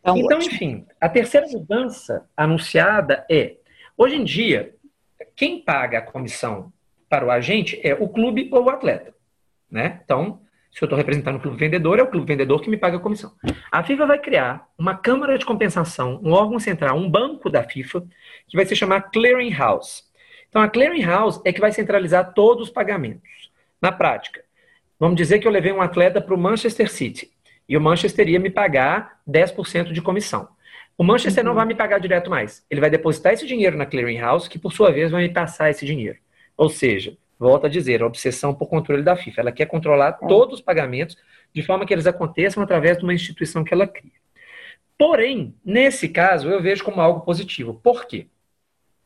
Então, 0.00 0.16
então 0.16 0.38
enfim, 0.38 0.86
a 0.98 1.08
terceira 1.08 1.46
mudança 1.48 2.24
anunciada 2.34 3.26
é: 3.30 3.56
hoje 3.98 4.16
em 4.16 4.24
dia, 4.24 4.74
quem 5.36 5.62
paga 5.62 5.98
a 5.98 6.02
comissão 6.02 6.72
para 7.08 7.24
o 7.24 7.30
agente 7.30 7.80
é 7.82 7.94
o 7.94 8.08
clube 8.08 8.48
ou 8.52 8.64
o 8.64 8.70
atleta. 8.70 9.14
Né? 9.70 10.00
Então, 10.04 10.40
se 10.70 10.82
eu 10.82 10.86
estou 10.86 10.96
representando 10.96 11.36
o 11.36 11.40
clube 11.40 11.56
vendedor, 11.56 11.98
é 11.98 12.02
o 12.02 12.06
clube 12.06 12.26
vendedor 12.26 12.60
que 12.60 12.70
me 12.70 12.76
paga 12.76 12.96
a 12.96 13.00
comissão. 13.00 13.32
A 13.70 13.82
FIFA 13.82 14.06
vai 14.06 14.18
criar 14.18 14.68
uma 14.78 14.96
câmara 14.96 15.36
de 15.36 15.44
compensação, 15.44 16.20
um 16.22 16.32
órgão 16.32 16.60
central, 16.60 16.96
um 16.96 17.10
banco 17.10 17.50
da 17.50 17.62
FIFA, 17.62 18.02
que 18.48 18.56
vai 18.56 18.64
se 18.64 18.76
chamar 18.76 19.10
Clearing 19.10 19.52
House. 19.52 20.04
Então, 20.48 20.62
a 20.62 20.68
Clearing 20.68 21.02
House 21.02 21.40
é 21.44 21.52
que 21.52 21.60
vai 21.60 21.72
centralizar 21.72 22.32
todos 22.32 22.68
os 22.68 22.70
pagamentos. 22.70 23.50
Na 23.82 23.90
prática, 23.90 24.42
vamos 24.98 25.16
dizer 25.16 25.38
que 25.38 25.46
eu 25.46 25.52
levei 25.52 25.72
um 25.72 25.80
atleta 25.80 26.20
para 26.20 26.34
o 26.34 26.38
Manchester 26.38 26.90
City 26.90 27.30
e 27.68 27.76
o 27.76 27.80
Manchester 27.80 28.28
ia 28.28 28.38
me 28.38 28.50
pagar 28.50 29.20
10% 29.28 29.92
de 29.92 30.02
comissão. 30.02 30.48
O 31.00 31.02
Manchester 31.02 31.42
uhum. 31.42 31.48
não 31.48 31.54
vai 31.54 31.64
me 31.64 31.74
pagar 31.74 31.98
direto 31.98 32.28
mais. 32.28 32.62
Ele 32.68 32.78
vai 32.78 32.90
depositar 32.90 33.32
esse 33.32 33.46
dinheiro 33.46 33.74
na 33.74 33.86
Clearing 33.86 34.18
House, 34.18 34.46
que 34.46 34.58
por 34.58 34.70
sua 34.70 34.92
vez 34.92 35.10
vai 35.10 35.22
me 35.22 35.30
passar 35.30 35.70
esse 35.70 35.86
dinheiro. 35.86 36.18
Ou 36.58 36.68
seja, 36.68 37.16
volta 37.38 37.68
a 37.68 37.70
dizer, 37.70 38.02
a 38.02 38.06
obsessão 38.06 38.54
por 38.54 38.68
controle 38.68 39.02
da 39.02 39.16
FIFA. 39.16 39.40
Ela 39.40 39.50
quer 39.52 39.64
controlar 39.64 40.18
é. 40.22 40.28
todos 40.28 40.56
os 40.56 40.60
pagamentos 40.60 41.16
de 41.54 41.62
forma 41.62 41.86
que 41.86 41.94
eles 41.94 42.06
aconteçam 42.06 42.62
através 42.62 42.98
de 42.98 43.04
uma 43.04 43.14
instituição 43.14 43.64
que 43.64 43.72
ela 43.72 43.86
cria. 43.86 44.12
Porém, 44.98 45.54
nesse 45.64 46.06
caso, 46.06 46.50
eu 46.50 46.60
vejo 46.60 46.84
como 46.84 47.00
algo 47.00 47.22
positivo. 47.22 47.80
Por 47.82 48.04
quê? 48.04 48.26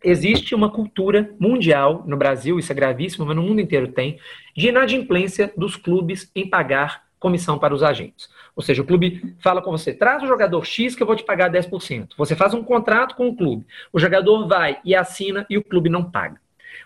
Existe 0.03 0.53
uma 0.53 0.73
cultura 0.73 1.33
mundial, 1.39 2.03
no 2.09 2.17
Brasil 2.17 2.59
isso 2.59 2.73
é 2.73 2.75
gravíssimo, 2.75 3.25
mas 3.25 3.37
no 3.37 3.43
mundo 3.45 3.61
inteiro 3.61 3.87
tem, 3.87 4.19
de 4.57 4.67
inadimplência 4.67 5.53
dos 5.57 5.77
clubes 5.77 6.29
em 6.35 6.51
pagar 6.51 7.05
comissão 7.25 7.59
para 7.59 7.75
os 7.75 7.83
agentes. 7.83 8.29
Ou 8.55 8.63
seja, 8.63 8.83
o 8.83 8.85
clube 8.85 9.35
fala 9.41 9.63
com 9.63 9.71
você, 9.71 9.95
traz 9.95 10.23
o 10.23 10.27
jogador 10.27 10.63
X 10.67 10.95
que 10.95 11.03
eu 11.03 11.07
vou 11.07 11.17
te 11.17 11.25
pagar 11.25 11.51
10%. 11.51 12.11
Você 12.19 12.37
faz 12.37 12.53
um 12.53 12.63
contrato 12.63 13.17
com 13.17 13.29
o 13.29 13.35
clube. 13.35 13.67
O 13.91 13.99
jogador 13.99 14.47
vai 14.47 14.77
e 14.85 14.95
assina 14.95 15.47
e 15.49 15.57
o 15.57 15.65
clube 15.65 15.89
não 15.89 16.05
paga. 16.05 16.39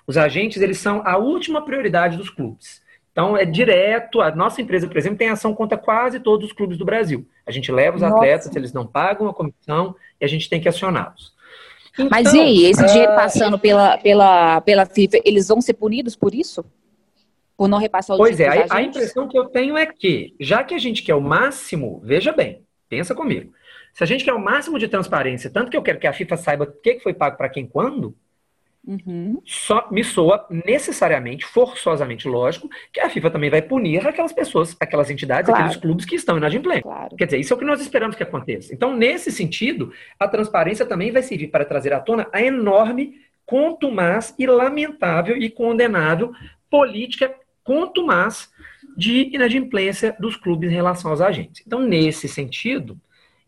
Os 0.07 0.17
agentes, 0.17 0.63
eles 0.63 0.79
são 0.79 1.03
a 1.05 1.17
última 1.17 1.65
prioridade 1.65 2.17
dos 2.17 2.31
clubes. 2.31 2.81
Então, 3.11 3.37
é 3.37 3.45
direto. 3.45 4.21
A 4.21 4.31
nossa 4.31 4.63
empresa, 4.63 4.87
por 4.87 4.97
exemplo, 4.97 5.19
tem 5.19 5.29
ação 5.29 5.53
contra 5.53 5.77
quase 5.77 6.21
todos 6.21 6.47
os 6.47 6.53
clubes 6.53 6.79
do 6.79 6.85
Brasil. 6.85 7.27
A 7.45 7.51
gente 7.51 7.73
leva 7.73 7.97
os 7.97 8.03
nossa. 8.03 8.15
atletas, 8.15 8.55
eles 8.55 8.73
não 8.73 8.87
pagam 8.87 9.29
a 9.29 9.35
comissão 9.35 9.97
e 10.21 10.25
a 10.25 10.29
gente 10.29 10.49
tem 10.49 10.61
que 10.61 10.69
acioná-los. 10.69 11.35
Então, 11.95 12.09
Mas 12.13 12.33
e 12.33 12.39
aí, 12.39 12.65
esse 12.67 12.87
dinheiro 12.87 13.11
ah, 13.11 13.17
passando 13.17 13.59
pela, 13.59 13.99
pela, 13.99 14.61
pela 14.61 14.87
FIFA, 14.87 15.19
eles 15.25 15.49
vão 15.49 15.61
ser 15.61 15.75
punidos 15.75 16.15
por 16.15 16.33
isso? 16.33 16.65
Por 17.59 17.69
não 17.69 17.79
repassar 17.79 18.15
o 18.15 18.19
Pois 18.19 18.39
é, 18.39 18.47
a, 18.47 18.77
a 18.77 18.83
impressão 18.83 19.27
que 19.27 19.37
eu 19.37 19.47
tenho 19.47 19.77
é 19.77 19.85
que, 19.85 20.35
já 20.39 20.63
que 20.63 20.75
a 20.75 20.79
gente 20.79 21.03
quer 21.03 21.17
o 21.17 21.21
máximo, 21.21 22.01
veja 22.05 22.33
bem, 22.33 22.63
pensa 22.89 23.17
comigo. 23.17 23.53
Se 23.93 24.05
a 24.05 24.07
gente 24.07 24.25
quer 24.25 24.33
o 24.33 24.39
máximo 24.39 24.79
de 24.79 24.87
transparência, 24.87 25.51
tanto 25.51 25.69
que 25.69 25.77
eu 25.77 25.83
quero 25.83 25.99
que 25.99 26.07
a 26.07 26.13
FIFA 26.13 26.37
saiba 26.37 26.65
o 26.65 26.73
que 26.73 27.01
foi 27.01 27.13
pago 27.13 27.37
para 27.37 27.49
quem 27.49 27.67
quando, 27.67 28.15
Uhum. 28.87 29.43
Só 29.45 29.87
me 29.91 30.03
soa 30.03 30.47
necessariamente, 30.49 31.45
forçosamente 31.45 32.27
lógico, 32.27 32.71
que 32.91 33.01
a 33.01 33.11
FIFA 33.11 33.33
também 33.33 33.51
vai 33.51 33.61
punir 33.61 34.07
aquelas 34.07 34.33
pessoas, 34.33 34.75
aquelas 34.81 35.11
entidades, 35.11 35.45
claro. 35.45 35.63
aqueles 35.63 35.79
clubes 35.79 36.07
que 36.07 36.15
estão 36.15 36.39
inadimplentes. 36.39 36.85
Claro. 36.85 37.15
Quer 37.15 37.27
dizer, 37.27 37.39
isso 37.39 37.53
é 37.53 37.57
o 37.57 37.59
que 37.59 37.67
nós 37.67 37.83
esperamos 37.83 38.17
que 38.17 38.23
aconteça. 38.23 38.73
Então, 38.73 38.97
nesse 38.97 39.31
sentido, 39.31 39.93
a 40.19 40.27
transparência 40.27 40.87
também 40.87 41.13
vai 41.13 41.23
servir 41.23 41.49
para 41.49 41.67
trazer 41.67 41.93
à 41.93 42.01
tona 42.01 42.29
a 42.33 42.41
enorme, 42.41 43.21
contumaz 43.45 44.35
e 44.39 44.47
lamentável 44.47 45.37
e 45.37 45.51
condenável 45.51 46.33
política 46.71 47.35
contumaz 47.69 48.51
de 48.97 49.29
inadimplência 49.35 50.17
dos 50.19 50.37
clubes 50.37 50.71
em 50.73 50.75
relação 50.75 51.11
aos 51.11 51.21
agentes. 51.21 51.63
Então, 51.67 51.81
nesse 51.83 52.27
sentido, 52.27 52.99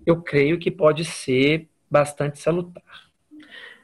eu 0.05 0.21
creio 0.21 0.59
que 0.59 0.71
pode 0.71 1.07
ser 1.07 1.71
bastante 1.91 2.39
salutar. 2.39 2.83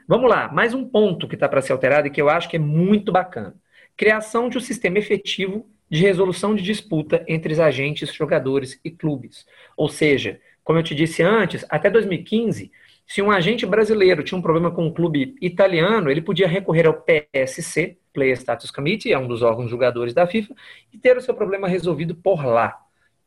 Vamos 0.06 0.28
lá, 0.28 0.52
mais 0.52 0.74
um 0.74 0.86
ponto 0.86 1.26
que 1.26 1.36
está 1.36 1.48
para 1.48 1.62
ser 1.62 1.72
alterado 1.72 2.06
e 2.06 2.10
que 2.10 2.20
eu 2.20 2.28
acho 2.28 2.50
que 2.50 2.56
é 2.56 2.58
muito 2.58 3.10
bacana. 3.10 3.56
Criação 3.96 4.50
de 4.50 4.58
um 4.58 4.60
sistema 4.60 4.98
efetivo 4.98 5.66
de 5.90 6.02
resolução 6.02 6.54
de 6.54 6.62
disputa 6.62 7.24
entre 7.26 7.54
os 7.54 7.58
agentes, 7.58 8.12
jogadores 8.12 8.78
e 8.84 8.90
clubes. 8.90 9.46
Ou 9.74 9.88
seja, 9.88 10.38
como 10.62 10.78
eu 10.78 10.82
te 10.82 10.94
disse 10.94 11.22
antes, 11.22 11.64
até 11.70 11.88
2015, 11.88 12.70
se 13.06 13.22
um 13.22 13.30
agente 13.30 13.64
brasileiro 13.64 14.22
tinha 14.22 14.36
um 14.36 14.42
problema 14.42 14.70
com 14.70 14.84
um 14.84 14.92
clube 14.92 15.34
italiano, 15.40 16.10
ele 16.10 16.20
podia 16.20 16.46
recorrer 16.46 16.86
ao 16.86 16.92
PSC, 16.92 17.96
Player 18.16 18.34
Status 18.34 18.70
Committee, 18.70 19.12
é 19.12 19.18
um 19.18 19.28
dos 19.28 19.42
órgãos 19.42 19.68
julgadores 19.68 20.14
da 20.14 20.26
FIFA, 20.26 20.54
e 20.90 20.96
ter 20.96 21.18
o 21.18 21.20
seu 21.20 21.34
problema 21.34 21.68
resolvido 21.68 22.14
por 22.14 22.42
lá. 22.46 22.80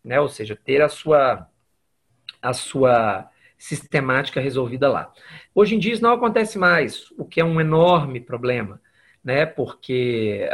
Né? 0.04 0.19
Ou 0.19 0.28
seja, 0.28 0.56
ter 0.56 0.82
a 0.82 0.89
sua, 0.89 1.47
a 2.41 2.54
sua 2.54 3.30
sistemática 3.56 4.41
resolvida 4.41 4.89
lá. 4.89 5.13
Hoje 5.54 5.75
em 5.75 5.80
dia 5.80 5.93
isso 5.93 6.02
não 6.02 6.13
acontece 6.13 6.58
mais, 6.58 7.12
o 7.12 7.23
que 7.23 7.39
é 7.39 7.45
um 7.45 7.62
enorme 7.62 8.19
problema, 8.19 8.82
né? 9.23 9.45
Porque, 9.45 10.49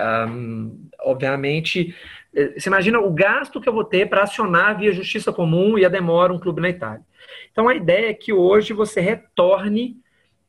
obviamente, 1.01 1.95
eh, 2.35 2.59
você 2.59 2.67
imagina 2.67 2.99
o 2.99 3.13
gasto 3.13 3.61
que 3.61 3.69
eu 3.69 3.73
vou 3.73 3.83
ter 3.83 4.09
para 4.09 4.23
acionar 4.23 4.77
via 4.79 4.91
justiça 4.91 5.31
comum 5.31 5.77
e 5.77 5.85
a 5.85 5.89
demora 5.89 6.33
um 6.33 6.39
clube 6.39 6.61
na 6.61 6.69
Itália. 6.69 7.05
Então 7.51 7.69
a 7.69 7.75
ideia 7.75 8.09
é 8.09 8.13
que 8.13 8.33
hoje 8.33 8.73
você 8.73 8.99
retorne 8.99 10.03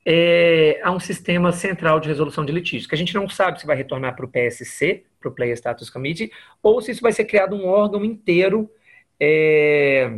é, 0.08 0.80
a 0.84 0.92
um 0.92 1.00
sistema 1.00 1.50
central 1.50 1.98
de 1.98 2.06
resolução 2.06 2.44
de 2.44 2.52
litígios, 2.52 2.86
que 2.86 2.94
a 2.94 2.98
gente 2.98 3.12
não 3.12 3.28
sabe 3.28 3.60
se 3.60 3.66
vai 3.66 3.76
retornar 3.76 4.14
para 4.14 4.24
o 4.24 4.28
PSC, 4.28 5.04
para 5.18 5.28
o 5.28 5.32
Player 5.32 5.56
Status 5.56 5.90
Committee, 5.90 6.30
ou 6.62 6.80
se 6.80 6.92
isso 6.92 7.02
vai 7.02 7.10
ser 7.10 7.24
criado 7.24 7.56
um 7.56 7.66
órgão 7.66 8.04
inteiro 8.04 8.70
é, 9.18 10.08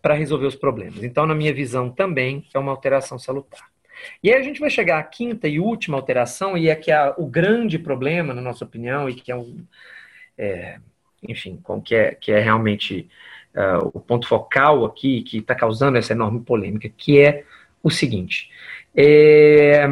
para 0.00 0.14
resolver 0.14 0.46
os 0.46 0.56
problemas. 0.56 1.04
Então, 1.04 1.26
na 1.26 1.34
minha 1.34 1.52
visão, 1.52 1.90
também 1.90 2.46
é 2.54 2.58
uma 2.58 2.72
alteração 2.72 3.18
salutar. 3.18 3.68
E 4.22 4.32
aí 4.32 4.40
a 4.40 4.42
gente 4.42 4.58
vai 4.58 4.70
chegar 4.70 4.98
à 4.98 5.02
quinta 5.02 5.46
e 5.46 5.60
última 5.60 5.98
alteração, 5.98 6.56
e 6.56 6.70
é 6.70 6.74
que 6.74 6.90
é 6.90 7.14
o 7.18 7.26
grande 7.26 7.78
problema, 7.78 8.32
na 8.32 8.40
nossa 8.40 8.64
opinião, 8.64 9.06
e 9.06 9.14
que 9.14 9.30
é 9.30 9.36
um. 9.36 9.66
É, 10.38 10.78
enfim, 11.22 11.60
que 11.84 11.94
é, 11.94 12.14
que 12.14 12.32
é 12.32 12.38
realmente 12.38 13.08
uh, 13.54 13.90
o 13.92 14.00
ponto 14.00 14.26
focal 14.26 14.84
aqui, 14.84 15.22
que 15.22 15.38
está 15.38 15.54
causando 15.54 15.98
essa 15.98 16.12
enorme 16.12 16.40
polêmica, 16.40 16.88
que 16.88 17.20
é 17.20 17.44
o 17.82 17.90
seguinte: 17.90 18.50
é, 18.94 19.86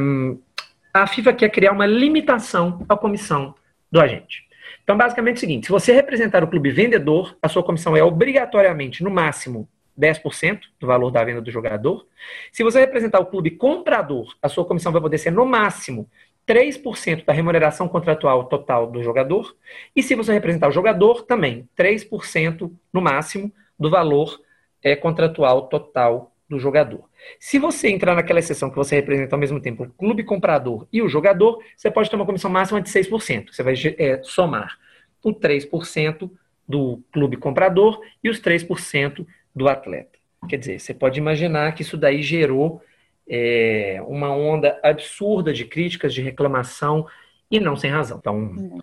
a 0.92 1.06
FIFA 1.06 1.32
quer 1.32 1.50
criar 1.50 1.72
uma 1.72 1.86
limitação 1.86 2.84
à 2.88 2.96
comissão 2.96 3.54
do 3.90 4.00
agente. 4.00 4.46
Então, 4.82 4.96
basicamente 4.96 5.36
é 5.36 5.38
o 5.38 5.40
seguinte: 5.40 5.66
se 5.66 5.72
você 5.72 5.92
representar 5.92 6.42
o 6.42 6.48
clube 6.48 6.70
vendedor, 6.70 7.36
a 7.42 7.48
sua 7.48 7.62
comissão 7.62 7.96
é 7.96 8.02
obrigatoriamente, 8.02 9.02
no 9.02 9.10
máximo, 9.10 9.68
10% 9.98 10.60
do 10.78 10.86
valor 10.86 11.10
da 11.10 11.24
venda 11.24 11.40
do 11.40 11.50
jogador. 11.50 12.06
Se 12.52 12.62
você 12.62 12.80
representar 12.80 13.18
o 13.18 13.26
clube 13.26 13.50
comprador, 13.50 14.36
a 14.42 14.48
sua 14.48 14.64
comissão 14.64 14.92
vai 14.92 15.00
poder 15.00 15.18
ser 15.18 15.32
no 15.32 15.46
máximo 15.46 16.08
3% 16.46 17.24
da 17.24 17.32
remuneração 17.32 17.88
contratual 17.88 18.44
total 18.44 18.86
do 18.86 19.02
jogador. 19.02 19.56
E 19.94 20.02
se 20.02 20.14
você 20.14 20.32
representar 20.32 20.68
o 20.68 20.72
jogador, 20.72 21.22
também 21.22 21.68
3% 21.76 22.70
no 22.92 23.00
máximo 23.00 23.52
do 23.78 23.90
valor 23.90 24.40
é, 24.82 24.94
contratual 24.94 25.66
total 25.68 26.32
do 26.48 26.58
jogador. 26.58 27.08
Se 27.40 27.58
você 27.58 27.88
entrar 27.88 28.14
naquela 28.14 28.38
exceção 28.38 28.70
que 28.70 28.76
você 28.76 28.94
representa 28.96 29.34
ao 29.34 29.40
mesmo 29.40 29.60
tempo 29.60 29.84
o 29.84 29.90
clube 29.90 30.22
comprador 30.22 30.86
e 30.92 31.02
o 31.02 31.08
jogador, 31.08 31.62
você 31.76 31.90
pode 31.90 32.08
ter 32.08 32.16
uma 32.16 32.26
comissão 32.26 32.50
máxima 32.50 32.80
de 32.80 32.88
6%. 32.88 33.52
Você 33.52 33.62
vai 33.62 33.74
é, 33.98 34.20
somar 34.22 34.78
o 35.22 35.32
3% 35.34 36.30
do 36.68 37.00
clube 37.12 37.36
comprador 37.36 38.00
e 38.22 38.28
os 38.28 38.40
3% 38.40 39.26
do 39.54 39.68
atleta. 39.68 40.18
Quer 40.48 40.58
dizer, 40.58 40.78
você 40.78 40.94
pode 40.94 41.18
imaginar 41.18 41.74
que 41.74 41.82
isso 41.82 41.96
daí 41.96 42.22
gerou 42.22 42.80
é, 43.28 44.00
uma 44.06 44.30
onda 44.30 44.78
absurda 44.82 45.52
de 45.52 45.64
críticas, 45.64 46.14
de 46.14 46.22
reclamação, 46.22 47.06
e 47.50 47.60
não 47.60 47.76
sem 47.76 47.90
razão. 47.90 48.18
Então, 48.18 48.80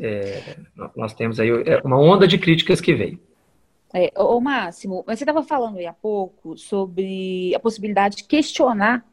é, 0.00 0.56
nós 0.94 1.14
temos 1.14 1.40
aí 1.40 1.48
é, 1.48 1.80
uma 1.84 1.98
onda 1.98 2.26
de 2.26 2.38
críticas 2.38 2.80
que 2.80 2.94
veio. 2.94 3.18
É, 3.94 4.12
ô 4.16 4.40
Máximo, 4.40 5.04
você 5.06 5.22
estava 5.22 5.42
falando 5.42 5.76
aí 5.76 5.86
há 5.86 5.92
pouco 5.92 6.56
sobre 6.56 7.54
a 7.54 7.60
possibilidade 7.60 8.16
de 8.16 8.24
questionar 8.24 9.04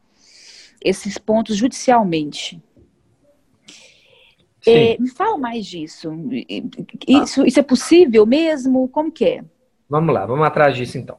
esses 0.82 1.18
pontos 1.18 1.56
judicialmente. 1.56 2.62
É, 4.66 4.96
me 4.98 5.10
fala 5.10 5.38
mais 5.38 5.66
disso. 5.66 6.10
Isso, 7.06 7.46
isso 7.46 7.60
é 7.60 7.62
possível 7.62 8.26
mesmo? 8.26 8.88
Como 8.88 9.10
que 9.10 9.24
é? 9.24 9.44
Vamos 9.88 10.14
lá, 10.14 10.26
vamos 10.26 10.46
atrás 10.46 10.76
disso 10.76 10.98
então. 10.98 11.18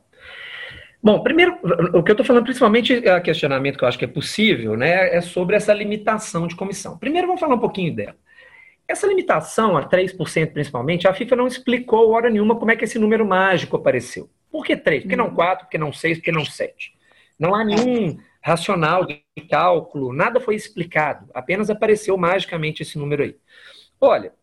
Bom, 1.03 1.23
primeiro, 1.23 1.57
o 1.95 2.03
que 2.03 2.11
eu 2.11 2.13
estou 2.13 2.25
falando, 2.25 2.43
principalmente, 2.43 2.93
é 2.93 3.19
questionamento 3.19 3.77
que 3.77 3.83
eu 3.83 3.87
acho 3.87 3.97
que 3.97 4.05
é 4.05 4.07
possível, 4.07 4.77
né, 4.77 5.15
é 5.15 5.19
sobre 5.19 5.55
essa 5.55 5.73
limitação 5.73 6.45
de 6.45 6.55
comissão. 6.55 6.95
Primeiro, 6.97 7.25
vamos 7.25 7.39
falar 7.39 7.55
um 7.55 7.59
pouquinho 7.59 7.95
dela. 7.95 8.15
Essa 8.91 9.07
limitação 9.07 9.77
a 9.77 9.87
3% 9.87 10.51
principalmente, 10.51 11.07
a 11.07 11.13
FIFA 11.13 11.37
não 11.37 11.47
explicou 11.47 12.11
hora 12.11 12.29
nenhuma 12.29 12.57
como 12.57 12.71
é 12.71 12.75
que 12.75 12.83
esse 12.83 12.99
número 12.99 13.25
mágico 13.25 13.77
apareceu. 13.77 14.29
Por 14.51 14.65
que 14.65 14.75
3? 14.75 15.03
Por 15.03 15.09
que 15.09 15.15
não 15.15 15.33
4? 15.33 15.65
Por 15.65 15.71
que 15.71 15.77
não 15.77 15.93
6? 15.93 16.17
Por 16.17 16.23
que 16.25 16.31
não 16.33 16.43
7? 16.43 16.93
Não 17.39 17.55
há 17.55 17.63
nenhum 17.63 18.19
racional 18.43 19.05
de 19.05 19.23
cálculo, 19.49 20.11
nada 20.11 20.41
foi 20.41 20.55
explicado, 20.55 21.29
apenas 21.33 21.69
apareceu 21.69 22.17
magicamente 22.17 22.81
esse 22.81 22.97
número 22.97 23.23
aí. 23.23 23.37
Olha, 24.01 24.33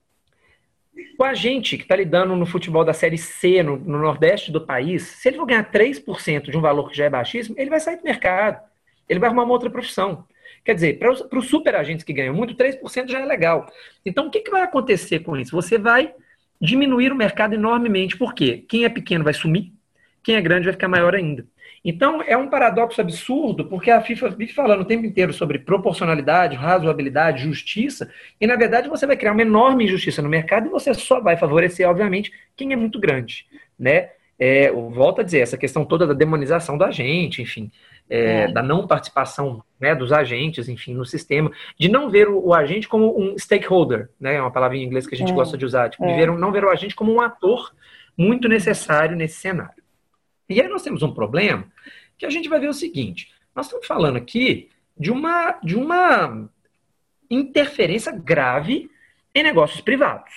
o 1.19 1.25
agente 1.25 1.77
que 1.77 1.83
está 1.83 1.95
lidando 1.95 2.35
no 2.35 2.47
futebol 2.47 2.87
da 2.87 2.95
Série 2.95 3.19
C, 3.19 3.63
no, 3.63 3.77
no, 3.77 3.99
Nordeste 3.99 4.51
do 4.51 4.63
país, 4.63 5.03
se 5.03 5.29
ele 5.29 5.37
for 5.37 5.45
ganhar 5.45 5.71
3% 5.71 6.51
de 6.51 6.57
um 6.57 6.63
valor 6.63 6.89
que 6.89 6.97
já 6.97 7.05
é 7.05 7.11
baixíssimo, 7.11 7.55
ele 7.59 7.69
vai 7.69 7.81
sair 7.81 7.99
do 7.99 8.03
mercado. 8.05 8.67
Ele 9.07 9.21
vai 9.21 9.29
arrumar 9.29 9.45
uma 9.45 9.53
outra 9.53 9.69
profissão. 9.69 10.25
Quer 10.69 10.75
dizer, 10.75 10.99
para 10.99 11.39
os 11.39 11.49
super 11.49 11.75
agentes 11.75 12.05
que 12.05 12.13
ganham 12.13 12.35
muito, 12.35 12.55
3% 12.55 13.09
já 13.09 13.21
é 13.21 13.25
legal. 13.25 13.73
Então, 14.05 14.27
o 14.27 14.31
que, 14.31 14.41
que 14.41 14.51
vai 14.51 14.61
acontecer 14.61 15.21
com 15.21 15.35
isso? 15.35 15.57
Você 15.57 15.79
vai 15.79 16.13
diminuir 16.61 17.11
o 17.11 17.17
mercado 17.17 17.55
enormemente. 17.55 18.19
Por 18.19 18.35
quê? 18.35 18.67
Quem 18.69 18.85
é 18.85 18.91
pequeno 18.91 19.25
vai 19.25 19.33
sumir, 19.33 19.73
quem 20.23 20.37
é 20.37 20.43
grande 20.43 20.65
vai 20.65 20.75
ficar 20.75 20.87
maior 20.87 21.15
ainda. 21.15 21.47
Então, 21.83 22.23
é 22.23 22.37
um 22.37 22.51
paradoxo 22.51 23.01
absurdo, 23.01 23.65
porque 23.65 23.91
a 23.91 24.03
FIFA 24.03 24.29
vive 24.29 24.53
falando 24.53 24.83
o 24.83 24.85
tempo 24.85 25.07
inteiro 25.07 25.33
sobre 25.33 25.59
proporcionalidade, 25.59 26.55
razoabilidade, 26.55 27.45
justiça, 27.45 28.13
e 28.39 28.47
na 28.47 28.55
verdade 28.55 28.91
você 28.91 29.07
vai 29.07 29.17
criar 29.17 29.33
uma 29.33 29.41
enorme 29.41 29.85
injustiça 29.85 30.21
no 30.21 30.29
mercado 30.29 30.67
e 30.67 30.71
você 30.71 30.93
só 30.93 31.19
vai 31.19 31.39
favorecer, 31.39 31.89
obviamente, 31.89 32.31
quem 32.55 32.75
é 32.75 32.77
muito 32.77 33.01
grande. 33.01 33.47
Né? 33.79 34.11
É, 34.39 34.71
volto 34.71 35.23
a 35.23 35.25
dizer, 35.25 35.41
essa 35.41 35.57
questão 35.57 35.83
toda 35.87 36.07
da 36.07 36.13
demonização 36.13 36.77
do 36.77 36.85
agente, 36.85 37.41
enfim, 37.41 37.73
é, 38.09 38.43
é. 38.43 38.49
da 38.49 38.63
não 38.63 38.87
participação 38.87 39.63
né, 39.79 39.95
dos 39.95 40.13
agentes, 40.13 40.69
enfim, 40.69 40.95
no 40.95 41.05
sistema, 41.05 41.51
de 41.79 41.89
não 41.89 42.11
ver 42.11 42.29
o, 42.29 42.47
o, 42.47 42.55
agente 42.55 42.89
como 42.89 43.19
um 43.19 43.39
stakeholder, 43.39 44.11
né, 44.19 44.37
é 44.37 44.41
uma 44.41 44.51
palavra 44.51 44.77
em 44.77 44.83
inglês 44.83 45.07
que 45.07 45.15
a 45.15 45.19
gente 45.19 45.33
é. 45.33 45.35
gosta 45.35 45.57
de 45.57 45.65
usar, 45.65 45.91
tipo, 45.91 46.07
de 46.07 46.13
é. 46.13 46.17
ver, 46.17 46.33
não 46.33 46.53
ver 46.53 46.65
o 46.65 46.71
agente 46.71 46.95
como 46.95 47.13
um 47.13 47.21
ator 47.21 47.73
muito 48.17 48.49
necessário 48.49 49.17
nesse 49.17 49.41
cenário. 49.41 49.83
E 50.49 50.61
aí 50.61 50.69
nós 50.69 50.83
temos 50.83 51.03
um 51.03 51.13
problema 51.13 51.67
que 52.17 52.27
a 52.27 52.31
gente 52.31 52.49
vai 52.49 52.59
ver 52.59 52.69
o 52.69 52.75
seguinte: 52.75 53.33
nós 53.55 53.67
estamos 53.67 53.87
falando 53.87 54.17
aqui 54.17 54.69
de 54.99 55.11
uma, 55.11 55.53
de 55.63 55.77
uma 55.77 56.49
interferência 57.31 58.11
grave 58.11 58.91
em 59.35 59.43
negócios 59.43 59.81
privados, 59.81 60.33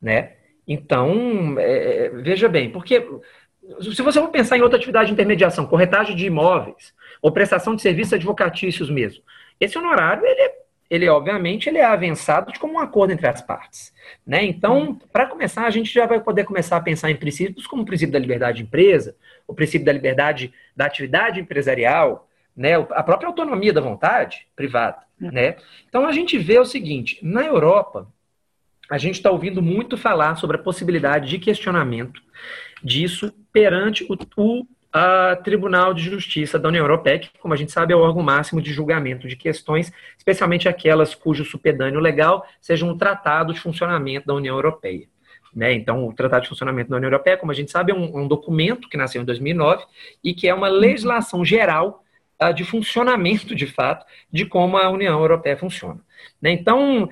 né? 0.00 0.32
Então, 0.66 1.56
é, 1.58 2.08
veja 2.10 2.48
bem, 2.48 2.70
porque 2.70 3.04
se 3.80 4.02
você 4.02 4.20
for 4.20 4.28
pensar 4.28 4.56
em 4.56 4.62
outra 4.62 4.78
atividade 4.78 5.08
de 5.08 5.12
intermediação, 5.12 5.66
corretagem 5.66 6.16
de 6.16 6.26
imóveis 6.26 6.94
ou 7.20 7.30
prestação 7.30 7.74
de 7.74 7.82
serviços 7.82 8.14
advocatícios 8.14 8.90
mesmo, 8.90 9.22
esse 9.60 9.76
honorário 9.78 10.24
ele 10.24 10.40
é 10.40 10.60
ele 10.90 11.08
obviamente 11.08 11.68
ele 11.68 11.78
é 11.78 11.84
avançado 11.84 12.52
como 12.58 12.74
um 12.74 12.78
acordo 12.80 13.12
entre 13.12 13.28
as 13.28 13.40
partes. 13.40 13.94
Né? 14.26 14.44
Então, 14.44 14.98
para 15.12 15.24
começar, 15.24 15.64
a 15.64 15.70
gente 15.70 15.94
já 15.94 16.04
vai 16.04 16.20
poder 16.20 16.44
começar 16.44 16.76
a 16.76 16.80
pensar 16.80 17.12
em 17.12 17.16
princípios 17.16 17.64
como 17.64 17.82
o 17.82 17.86
princípio 17.86 18.12
da 18.12 18.18
liberdade 18.18 18.56
de 18.56 18.64
empresa, 18.64 19.14
o 19.46 19.54
princípio 19.54 19.84
da 19.84 19.92
liberdade 19.92 20.52
da 20.74 20.86
atividade 20.86 21.38
empresarial, 21.38 22.28
né? 22.56 22.74
a 22.74 23.04
própria 23.04 23.28
autonomia 23.28 23.72
da 23.72 23.80
vontade 23.80 24.48
privada. 24.56 24.98
Uhum. 25.20 25.30
Né? 25.30 25.54
Então, 25.88 26.06
a 26.06 26.12
gente 26.12 26.36
vê 26.36 26.58
o 26.58 26.64
seguinte, 26.64 27.20
na 27.22 27.44
Europa, 27.44 28.08
a 28.90 28.98
gente 28.98 29.14
está 29.14 29.30
ouvindo 29.30 29.62
muito 29.62 29.96
falar 29.96 30.34
sobre 30.36 30.56
a 30.56 30.62
possibilidade 30.62 31.28
de 31.30 31.38
questionamento 31.38 32.20
disso 32.82 33.32
perante 33.52 34.04
o, 34.04 34.16
o 34.36 34.66
a 34.92 35.36
Tribunal 35.36 35.94
de 35.94 36.02
Justiça 36.02 36.58
da 36.58 36.68
União 36.68 36.82
Europeia, 36.82 37.20
que, 37.20 37.30
como 37.38 37.54
a 37.54 37.56
gente 37.56 37.70
sabe, 37.70 37.92
é 37.92 37.96
o 37.96 38.00
órgão 38.00 38.24
máximo 38.24 38.60
de 38.60 38.72
julgamento 38.72 39.28
de 39.28 39.36
questões, 39.36 39.92
especialmente 40.18 40.68
aquelas 40.68 41.14
cujo 41.14 41.44
supedâneo 41.44 42.00
legal 42.00 42.44
seja 42.60 42.84
um 42.84 42.98
tratado 42.98 43.54
de 43.54 43.60
funcionamento 43.60 44.26
da 44.26 44.34
União 44.34 44.56
Europeia. 44.56 45.06
Né? 45.54 45.72
Então, 45.74 46.08
o 46.08 46.12
Tratado 46.12 46.42
de 46.42 46.48
Funcionamento 46.48 46.90
da 46.90 46.96
União 46.96 47.08
Europeia, 47.08 47.36
como 47.36 47.52
a 47.52 47.54
gente 47.54 47.70
sabe, 47.70 47.92
é 47.92 47.94
um, 47.94 48.22
um 48.22 48.26
documento 48.28 48.88
que 48.88 48.96
nasceu 48.96 49.22
em 49.22 49.24
2009 49.24 49.84
e 50.24 50.34
que 50.34 50.48
é 50.48 50.54
uma 50.54 50.68
legislação 50.68 51.44
geral 51.44 52.04
de 52.54 52.64
funcionamento, 52.64 53.54
de 53.54 53.66
fato, 53.66 54.06
de 54.32 54.46
como 54.46 54.78
a 54.78 54.88
União 54.88 55.18
Europeia 55.20 55.56
funciona. 55.56 56.00
Né? 56.40 56.52
Então, 56.52 57.08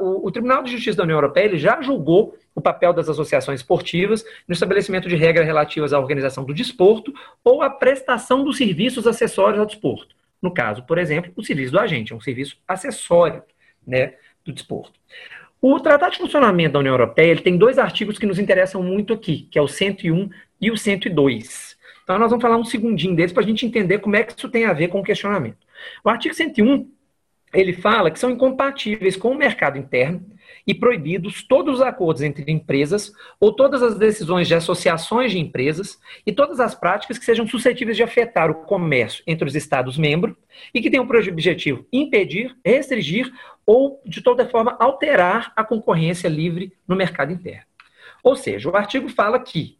o, 0.00 0.26
o, 0.26 0.30
Tribunal 0.30 0.62
de 0.62 0.72
Justiça 0.72 0.98
da 0.98 1.04
União 1.04 1.16
Europeia 1.16 1.46
ele 1.46 1.58
já 1.58 1.80
julgou 1.80 2.36
o 2.54 2.60
papel 2.60 2.92
das 2.92 3.08
associações 3.08 3.60
esportivas 3.60 4.24
no 4.46 4.52
estabelecimento 4.52 5.08
de 5.08 5.16
regras 5.16 5.46
relativas 5.46 5.92
à 5.92 5.98
organização 5.98 6.44
do 6.44 6.52
desporto 6.52 7.12
ou 7.42 7.62
à 7.62 7.70
prestação 7.70 8.44
dos 8.44 8.56
serviços 8.58 9.06
acessórios 9.06 9.60
ao 9.60 9.66
desporto. 9.66 10.14
No 10.40 10.52
caso, 10.52 10.82
por 10.82 10.98
exemplo, 10.98 11.32
o 11.34 11.42
serviço 11.42 11.72
do 11.72 11.80
agente, 11.80 12.12
é 12.12 12.16
um 12.16 12.20
serviço 12.20 12.56
acessório 12.66 13.42
né, 13.86 14.14
do 14.44 14.52
desporto. 14.52 14.98
O 15.60 15.80
Tratado 15.80 16.12
de 16.12 16.18
Funcionamento 16.18 16.74
da 16.74 16.78
União 16.78 16.94
Europeia 16.94 17.32
ele 17.32 17.40
tem 17.40 17.56
dois 17.56 17.78
artigos 17.78 18.18
que 18.18 18.26
nos 18.26 18.38
interessam 18.38 18.82
muito 18.82 19.12
aqui, 19.12 19.48
que 19.50 19.58
é 19.58 19.62
o 19.62 19.66
101 19.66 20.30
e 20.60 20.70
o 20.70 20.76
102. 20.76 21.67
Então, 22.08 22.18
nós 22.18 22.30
vamos 22.30 22.40
falar 22.40 22.56
um 22.56 22.64
segundinho 22.64 23.14
deles 23.14 23.34
para 23.34 23.42
a 23.42 23.46
gente 23.46 23.66
entender 23.66 23.98
como 23.98 24.16
é 24.16 24.24
que 24.24 24.32
isso 24.32 24.48
tem 24.48 24.64
a 24.64 24.72
ver 24.72 24.88
com 24.88 24.98
o 24.98 25.04
questionamento. 25.04 25.58
O 26.02 26.08
artigo 26.08 26.34
101 26.34 26.90
ele 27.52 27.74
fala 27.74 28.10
que 28.10 28.18
são 28.18 28.30
incompatíveis 28.30 29.14
com 29.14 29.30
o 29.30 29.36
mercado 29.36 29.76
interno 29.76 30.24
e 30.66 30.74
proibidos 30.74 31.42
todos 31.42 31.74
os 31.74 31.80
acordos 31.82 32.22
entre 32.22 32.50
empresas 32.50 33.12
ou 33.38 33.52
todas 33.52 33.82
as 33.82 33.98
decisões 33.98 34.48
de 34.48 34.54
associações 34.54 35.32
de 35.32 35.38
empresas 35.38 35.98
e 36.24 36.32
todas 36.32 36.60
as 36.60 36.74
práticas 36.74 37.18
que 37.18 37.26
sejam 37.26 37.46
suscetíveis 37.46 37.98
de 37.98 38.02
afetar 38.02 38.50
o 38.50 38.64
comércio 38.64 39.22
entre 39.26 39.46
os 39.46 39.54
Estados-membros 39.54 40.34
e 40.72 40.80
que 40.80 40.88
tenham 40.88 41.06
por 41.06 41.16
objetivo 41.16 41.84
impedir, 41.92 42.56
restringir 42.64 43.30
ou, 43.66 44.00
de 44.06 44.22
toda 44.22 44.48
forma, 44.48 44.78
alterar 44.80 45.52
a 45.54 45.62
concorrência 45.62 46.26
livre 46.26 46.72
no 46.88 46.96
mercado 46.96 47.34
interno. 47.34 47.68
Ou 48.22 48.34
seja, 48.34 48.70
o 48.70 48.76
artigo 48.76 49.10
fala 49.10 49.38
que, 49.38 49.77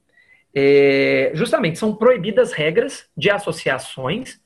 é, 0.61 1.31
justamente, 1.35 1.79
são 1.79 1.95
proibidas 1.95 2.53
regras 2.53 3.09
de 3.17 3.31
associações 3.31 4.41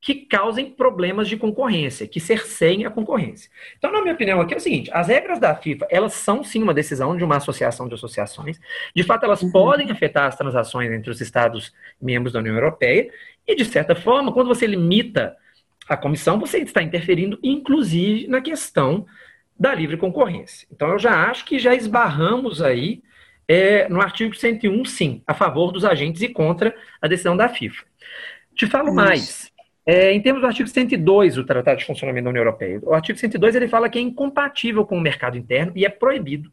que 0.00 0.14
causem 0.26 0.68
problemas 0.68 1.28
de 1.28 1.36
concorrência, 1.36 2.08
que 2.08 2.18
cerceiem 2.18 2.84
a 2.84 2.90
concorrência. 2.90 3.48
Então, 3.78 3.92
na 3.92 4.02
minha 4.02 4.14
opinião, 4.14 4.40
aqui 4.40 4.52
é 4.52 4.56
o 4.56 4.60
seguinte: 4.60 4.90
as 4.92 5.06
regras 5.06 5.38
da 5.38 5.54
FIFA, 5.54 5.86
elas 5.88 6.12
são 6.14 6.42
sim 6.42 6.60
uma 6.60 6.74
decisão 6.74 7.16
de 7.16 7.22
uma 7.22 7.36
associação 7.36 7.86
de 7.86 7.94
associações. 7.94 8.58
De 8.94 9.04
fato, 9.04 9.24
elas 9.24 9.42
uhum. 9.42 9.52
podem 9.52 9.92
afetar 9.92 10.26
as 10.26 10.36
transações 10.36 10.90
entre 10.90 11.08
os 11.08 11.20
Estados 11.20 11.72
membros 12.02 12.32
da 12.32 12.40
União 12.40 12.56
Europeia, 12.56 13.08
e, 13.46 13.54
de 13.54 13.64
certa 13.64 13.94
forma, 13.94 14.32
quando 14.32 14.48
você 14.48 14.66
limita 14.66 15.36
a 15.88 15.96
comissão, 15.96 16.40
você 16.40 16.58
está 16.58 16.82
interferindo, 16.82 17.38
inclusive, 17.42 18.26
na 18.26 18.40
questão 18.40 19.06
da 19.58 19.72
livre 19.72 19.96
concorrência. 19.96 20.66
Então, 20.72 20.88
eu 20.88 20.98
já 20.98 21.30
acho 21.30 21.44
que 21.44 21.60
já 21.60 21.74
esbarramos 21.74 22.60
aí 22.60 23.02
é, 23.48 23.88
no 23.88 24.00
artigo 24.00 24.34
101, 24.34 24.84
sim, 24.84 25.22
a 25.26 25.34
favor 25.34 25.72
dos 25.72 25.84
agentes 25.84 26.22
e 26.22 26.28
contra 26.28 26.74
a 27.00 27.08
decisão 27.08 27.36
da 27.36 27.48
FIFA. 27.48 27.84
Te 28.54 28.66
falo 28.66 28.88
Isso. 28.88 28.94
mais. 28.94 29.52
É, 29.86 30.12
em 30.12 30.20
termos 30.20 30.40
do 30.40 30.46
artigo 30.46 30.68
102 30.68 31.34
do 31.34 31.44
Tratado 31.44 31.78
de 31.78 31.84
Funcionamento 31.84 32.24
da 32.24 32.30
União 32.30 32.42
Europeia, 32.42 32.80
o 32.82 32.94
artigo 32.94 33.18
102 33.18 33.54
ele 33.54 33.68
fala 33.68 33.88
que 33.88 33.98
é 33.98 34.02
incompatível 34.02 34.86
com 34.86 34.96
o 34.96 35.00
mercado 35.00 35.36
interno 35.36 35.72
e 35.76 35.84
é 35.84 35.90
proibido 35.90 36.50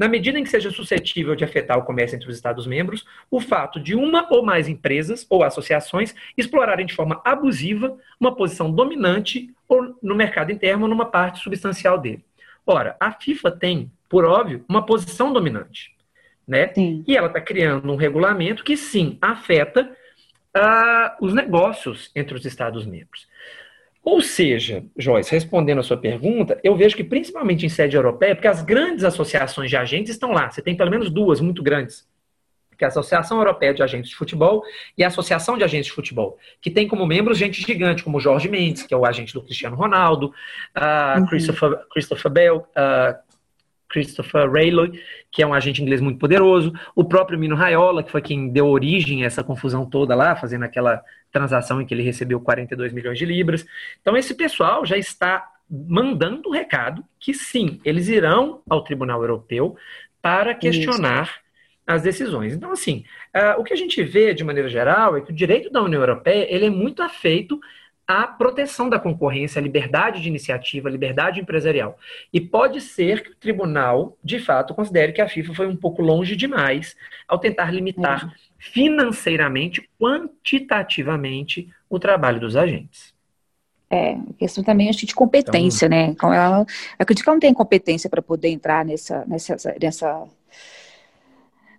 na 0.00 0.08
medida 0.08 0.38
em 0.38 0.42
que 0.42 0.48
seja 0.48 0.70
suscetível 0.70 1.36
de 1.36 1.44
afetar 1.44 1.76
o 1.76 1.82
comércio 1.82 2.16
entre 2.16 2.26
os 2.26 2.34
Estados-membros, 2.34 3.04
o 3.30 3.38
fato 3.38 3.78
de 3.78 3.94
uma 3.94 4.26
ou 4.32 4.42
mais 4.42 4.66
empresas 4.66 5.26
ou 5.28 5.44
associações 5.44 6.14
explorarem 6.38 6.86
de 6.86 6.94
forma 6.94 7.20
abusiva 7.22 7.98
uma 8.18 8.34
posição 8.34 8.72
dominante 8.72 9.54
ou 9.68 9.94
no 10.02 10.14
mercado 10.14 10.50
interno 10.50 10.84
ou 10.84 10.88
numa 10.88 11.04
parte 11.04 11.40
substancial 11.40 11.98
dele. 11.98 12.24
Ora, 12.66 12.96
a 12.98 13.12
FIFA 13.12 13.50
tem, 13.50 13.92
por 14.08 14.24
óbvio, 14.24 14.64
uma 14.66 14.86
posição 14.86 15.34
dominante. 15.34 15.94
Né? 16.50 16.72
Sim. 16.74 17.04
E 17.06 17.16
ela 17.16 17.28
está 17.28 17.40
criando 17.40 17.92
um 17.92 17.94
regulamento 17.94 18.64
que 18.64 18.76
sim 18.76 19.16
afeta 19.22 19.88
uh, 20.56 21.24
os 21.24 21.32
negócios 21.32 22.10
entre 22.12 22.34
os 22.34 22.44
Estados-membros. 22.44 23.28
Ou 24.02 24.20
seja, 24.20 24.82
Joyce, 24.98 25.30
respondendo 25.30 25.78
a 25.78 25.84
sua 25.84 25.96
pergunta, 25.96 26.58
eu 26.64 26.74
vejo 26.74 26.96
que 26.96 27.04
principalmente 27.04 27.64
em 27.64 27.68
sede 27.68 27.96
europeia, 27.96 28.34
porque 28.34 28.48
as 28.48 28.62
grandes 28.62 29.04
associações 29.04 29.70
de 29.70 29.76
agentes 29.76 30.10
estão 30.10 30.32
lá, 30.32 30.50
você 30.50 30.60
tem 30.60 30.76
pelo 30.76 30.90
menos 30.90 31.08
duas 31.08 31.40
muito 31.40 31.62
grandes, 31.62 32.08
que 32.76 32.82
é 32.82 32.86
a 32.86 32.88
Associação 32.88 33.38
Europeia 33.38 33.72
de 33.72 33.82
Agentes 33.82 34.10
de 34.10 34.16
Futebol 34.16 34.64
e 34.98 35.04
a 35.04 35.06
Associação 35.06 35.56
de 35.56 35.62
Agentes 35.62 35.86
de 35.86 35.92
Futebol, 35.92 36.36
que 36.60 36.70
tem 36.70 36.88
como 36.88 37.06
membros 37.06 37.38
gente 37.38 37.62
gigante, 37.62 38.02
como 38.02 38.18
Jorge 38.18 38.48
Mendes, 38.48 38.82
que 38.82 38.92
é 38.92 38.96
o 38.96 39.06
agente 39.06 39.34
do 39.34 39.42
Cristiano 39.42 39.76
Ronaldo, 39.76 40.34
uh, 40.76 41.20
uhum. 41.20 41.26
Christopher, 41.26 41.78
Christopher 41.92 42.32
Bell, 42.32 42.56
uh, 42.56 43.29
Christopher 43.90 44.50
Rayleigh, 44.50 44.98
que 45.30 45.42
é 45.42 45.46
um 45.46 45.52
agente 45.52 45.82
inglês 45.82 46.00
muito 46.00 46.18
poderoso, 46.18 46.72
o 46.94 47.04
próprio 47.04 47.38
Mino 47.38 47.56
Raiola, 47.56 48.02
que 48.02 48.10
foi 48.10 48.22
quem 48.22 48.48
deu 48.48 48.68
origem 48.68 49.22
a 49.22 49.26
essa 49.26 49.44
confusão 49.44 49.84
toda 49.84 50.14
lá, 50.14 50.36
fazendo 50.36 50.64
aquela 50.64 51.02
transação 51.30 51.80
em 51.80 51.86
que 51.86 51.92
ele 51.92 52.02
recebeu 52.02 52.40
42 52.40 52.92
milhões 52.92 53.18
de 53.18 53.26
libras. 53.26 53.66
Então, 54.00 54.16
esse 54.16 54.34
pessoal 54.34 54.86
já 54.86 54.96
está 54.96 55.46
mandando 55.68 56.48
o 56.48 56.52
recado 56.52 57.04
que 57.18 57.34
sim, 57.34 57.80
eles 57.84 58.08
irão 58.08 58.62
ao 58.68 58.82
Tribunal 58.82 59.20
Europeu 59.20 59.76
para 60.22 60.54
questionar 60.54 61.24
Isso. 61.24 61.40
as 61.86 62.02
decisões. 62.02 62.52
Então, 62.52 62.72
assim, 62.72 63.04
uh, 63.34 63.60
o 63.60 63.64
que 63.64 63.72
a 63.72 63.76
gente 63.76 64.02
vê 64.02 64.34
de 64.34 64.42
maneira 64.44 64.68
geral 64.68 65.16
é 65.16 65.20
que 65.20 65.30
o 65.30 65.34
direito 65.34 65.70
da 65.70 65.82
União 65.82 66.00
Europeia 66.00 66.46
ele 66.48 66.66
é 66.66 66.70
muito 66.70 67.02
afeito 67.02 67.60
a 68.10 68.26
proteção 68.26 68.88
da 68.88 68.98
concorrência, 68.98 69.60
a 69.60 69.62
liberdade 69.62 70.20
de 70.20 70.28
iniciativa, 70.28 70.88
a 70.88 70.90
liberdade 70.90 71.38
empresarial. 71.38 71.96
E 72.32 72.40
pode 72.40 72.80
ser 72.80 73.22
que 73.22 73.30
o 73.30 73.36
tribunal, 73.36 74.18
de 74.22 74.40
fato, 74.40 74.74
considere 74.74 75.12
que 75.12 75.20
a 75.20 75.28
FIFA 75.28 75.54
foi 75.54 75.68
um 75.68 75.76
pouco 75.76 76.02
longe 76.02 76.34
demais 76.34 76.96
ao 77.28 77.38
tentar 77.38 77.70
limitar 77.70 78.24
uhum. 78.24 78.30
financeiramente, 78.58 79.88
quantitativamente, 79.96 81.72
o 81.88 82.00
trabalho 82.00 82.40
dos 82.40 82.56
agentes. 82.56 83.14
É, 83.88 84.16
questão 84.36 84.64
também 84.64 84.88
acho 84.88 85.06
de 85.06 85.14
competência, 85.14 85.86
então, 85.86 86.30
né? 86.30 86.36
Ela, 86.36 86.60
eu 86.62 86.66
acredito 86.98 87.22
que 87.22 87.30
ela 87.30 87.36
não 87.36 87.40
tem 87.40 87.54
competência 87.54 88.10
para 88.10 88.20
poder 88.20 88.48
entrar 88.48 88.84
nessa, 88.84 89.24
nessa, 89.24 89.56
nessa, 89.80 90.26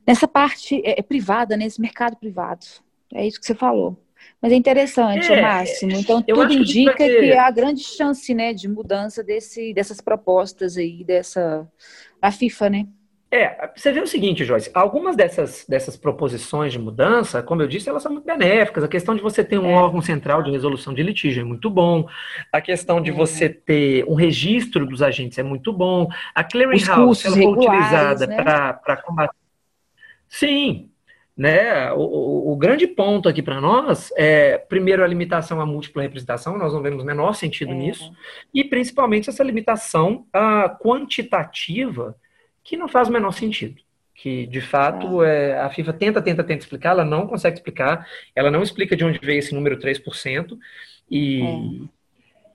nessa 0.07 0.27
parte 0.29 0.81
é, 0.85 0.97
é, 0.97 1.01
privada, 1.03 1.57
nesse 1.57 1.81
mercado 1.81 2.15
privado. 2.15 2.65
É 3.13 3.27
isso 3.27 3.37
que 3.37 3.45
você 3.45 3.53
falou. 3.53 3.97
Mas 4.41 4.51
é 4.51 4.55
interessante, 4.55 5.31
é, 5.31 5.41
Máximo. 5.41 5.91
Então, 5.93 6.21
tudo 6.21 6.51
indica 6.51 6.95
que, 6.95 7.19
que, 7.19 7.33
a 7.33 7.51
grande 7.51 7.83
chance 7.83 8.33
né, 8.33 8.53
de 8.53 8.67
mudança 8.67 9.23
desse, 9.23 9.73
dessas 9.73 10.01
propostas 10.01 10.77
aí, 10.77 11.03
dessa. 11.03 11.67
a 12.21 12.31
FIFA, 12.31 12.69
né? 12.69 12.87
É, 13.33 13.71
você 13.73 13.93
vê 13.93 14.01
o 14.01 14.07
seguinte, 14.07 14.43
Joyce, 14.43 14.69
algumas 14.73 15.15
dessas, 15.15 15.65
dessas 15.65 15.95
proposições 15.95 16.73
de 16.73 16.77
mudança, 16.77 17.41
como 17.41 17.61
eu 17.61 17.67
disse, 17.67 17.87
elas 17.87 18.03
são 18.03 18.11
muito 18.11 18.25
benéficas. 18.25 18.83
A 18.83 18.89
questão 18.89 19.15
de 19.15 19.21
você 19.21 19.41
ter 19.41 19.57
um 19.57 19.71
é. 19.71 19.73
órgão 19.73 20.01
central 20.01 20.43
de 20.43 20.51
resolução 20.51 20.93
de 20.93 21.01
litígio 21.01 21.39
é 21.39 21.45
muito 21.45 21.69
bom. 21.69 22.05
A 22.51 22.59
questão 22.59 22.99
de 22.99 23.09
é. 23.09 23.13
você 23.13 23.47
ter 23.47 24.03
um 24.05 24.15
registro 24.15 24.85
dos 24.85 25.01
agentes 25.01 25.37
é 25.37 25.43
muito 25.43 25.71
bom. 25.71 26.09
A 26.35 26.43
clearinghouse, 26.43 27.25
ela 27.25 27.37
foi 27.37 27.45
utilizada 27.45 28.27
né? 28.27 28.43
para 28.43 28.97
combater. 28.97 29.37
Sim, 30.27 30.90
né? 31.41 31.91
O, 31.93 32.01
o, 32.01 32.51
o 32.51 32.55
grande 32.55 32.85
ponto 32.85 33.27
aqui 33.27 33.41
para 33.41 33.59
nós 33.59 34.13
é, 34.15 34.59
primeiro, 34.59 35.03
a 35.03 35.07
limitação 35.07 35.59
à 35.59 35.65
múltipla 35.65 36.03
representação, 36.03 36.55
nós 36.55 36.71
não 36.71 36.83
vemos 36.83 37.01
o 37.01 37.05
menor 37.05 37.33
sentido 37.33 37.71
é. 37.71 37.73
nisso, 37.73 38.13
e 38.53 38.63
principalmente 38.63 39.27
essa 39.27 39.43
limitação 39.43 40.27
a 40.31 40.69
quantitativa, 40.69 42.15
que 42.63 42.77
não 42.77 42.87
faz 42.87 43.09
o 43.09 43.11
menor 43.11 43.31
sentido. 43.31 43.81
Que, 44.13 44.45
de 44.45 44.61
fato, 44.61 45.23
é 45.23 45.59
a 45.59 45.67
FIFA 45.71 45.93
tenta, 45.93 46.21
tenta, 46.21 46.43
tenta 46.43 46.63
explicar, 46.63 46.91
ela 46.91 47.03
não 47.03 47.25
consegue 47.25 47.55
explicar, 47.55 48.07
ela 48.35 48.51
não 48.51 48.61
explica 48.61 48.95
de 48.95 49.03
onde 49.03 49.17
veio 49.17 49.39
esse 49.39 49.55
número 49.55 49.79
3%, 49.79 50.55
e. 51.09 51.41
É. 51.41 52.01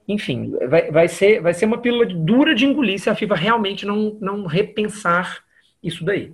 Enfim, 0.09 0.53
vai, 0.69 0.93
vai, 0.93 1.09
ser, 1.09 1.41
vai 1.41 1.53
ser 1.53 1.67
uma 1.67 1.79
pílula 1.79 2.07
dura 2.07 2.55
de 2.55 2.65
engolir 2.65 3.01
se 3.01 3.11
a 3.11 3.17
FIFA 3.17 3.35
realmente 3.35 3.85
não, 3.85 4.17
não 4.21 4.47
repensar 4.47 5.43
isso 5.83 6.05
daí. 6.05 6.33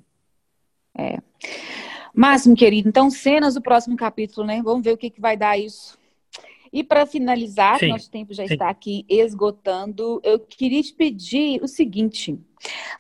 É. 0.95 1.17
Máximo, 2.15 2.55
querido, 2.55 2.89
então 2.89 3.11
cenas 3.11 3.55
do 3.55 3.63
próximo 3.63 3.97
capítulo, 3.97 4.47
né? 4.47 4.61
Vamos 4.63 4.85
ver 4.85 4.93
o 4.93 4.97
que, 4.97 5.11
que 5.11 5.21
vai 5.21 5.37
dar 5.37 5.59
isso. 5.59 5.99
E 6.73 6.83
para 6.83 7.05
finalizar, 7.05 7.79
sim, 7.79 7.89
nosso 7.89 8.11
tempo 8.11 8.33
já 8.33 8.47
sim. 8.47 8.55
está 8.55 8.71
aqui 8.71 9.05
esgotando, 9.07 10.21
eu 10.25 10.39
queria 10.39 10.83
te 10.83 10.95
pedir 10.95 11.63
o 11.63 11.69
seguinte: 11.69 12.39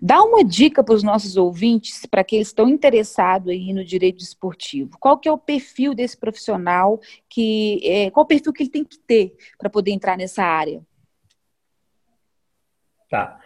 dá 0.01 0.23
uma 0.23 0.45
dica 0.45 0.85
para 0.85 0.95
os 0.95 1.03
nossos 1.03 1.39
ouvintes, 1.39 2.05
para 2.05 2.23
que 2.23 2.37
eles 2.37 2.49
estão 2.49 2.69
interessados 2.69 3.49
aí 3.49 3.73
no 3.73 3.83
direito 3.83 4.23
esportivo. 4.23 4.99
Qual 4.99 5.19
que 5.19 5.27
é 5.27 5.33
o 5.33 5.39
perfil 5.39 5.95
desse 5.95 6.19
profissional? 6.19 7.01
Que 7.31 7.81
é, 7.83 8.11
qual 8.11 8.25
o 8.25 8.27
perfil 8.27 8.53
que 8.53 8.63
ele 8.63 8.71
tem 8.71 8.85
que 8.85 8.99
ter 8.99 9.35
para 9.59 9.71
poder 9.71 9.91
entrar 9.91 10.19
nessa 10.19 10.43
área? 10.43 10.83
Tá. 13.09 13.41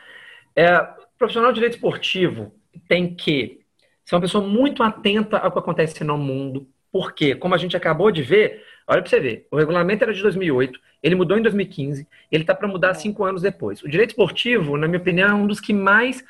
É, 0.56 0.80
profissional 1.18 1.52
de 1.52 1.56
direito 1.56 1.74
esportivo 1.74 2.52
tem 2.88 3.14
que 3.14 3.65
ser 4.06 4.14
uma 4.14 4.20
pessoa 4.20 4.46
muito 4.46 4.82
atenta 4.82 5.36
ao 5.36 5.50
que 5.50 5.58
acontece 5.58 6.02
no 6.04 6.16
mundo. 6.16 6.66
Porque, 6.92 7.34
como 7.34 7.54
a 7.54 7.58
gente 7.58 7.76
acabou 7.76 8.10
de 8.10 8.22
ver, 8.22 8.62
olha 8.86 9.02
para 9.02 9.10
você 9.10 9.20
ver, 9.20 9.46
o 9.50 9.56
regulamento 9.56 10.04
era 10.04 10.14
de 10.14 10.22
2008, 10.22 10.80
ele 11.02 11.14
mudou 11.14 11.36
em 11.36 11.42
2015, 11.42 12.06
ele 12.32 12.42
está 12.42 12.54
para 12.54 12.68
mudar 12.68 12.90
é. 12.90 12.94
cinco 12.94 13.24
anos 13.24 13.42
depois. 13.42 13.82
O 13.82 13.88
direito 13.88 14.10
esportivo, 14.10 14.78
na 14.78 14.86
minha 14.86 15.00
opinião, 15.00 15.28
é 15.28 15.34
um 15.34 15.46
dos 15.46 15.60
que 15.60 15.72
mais 15.74 16.24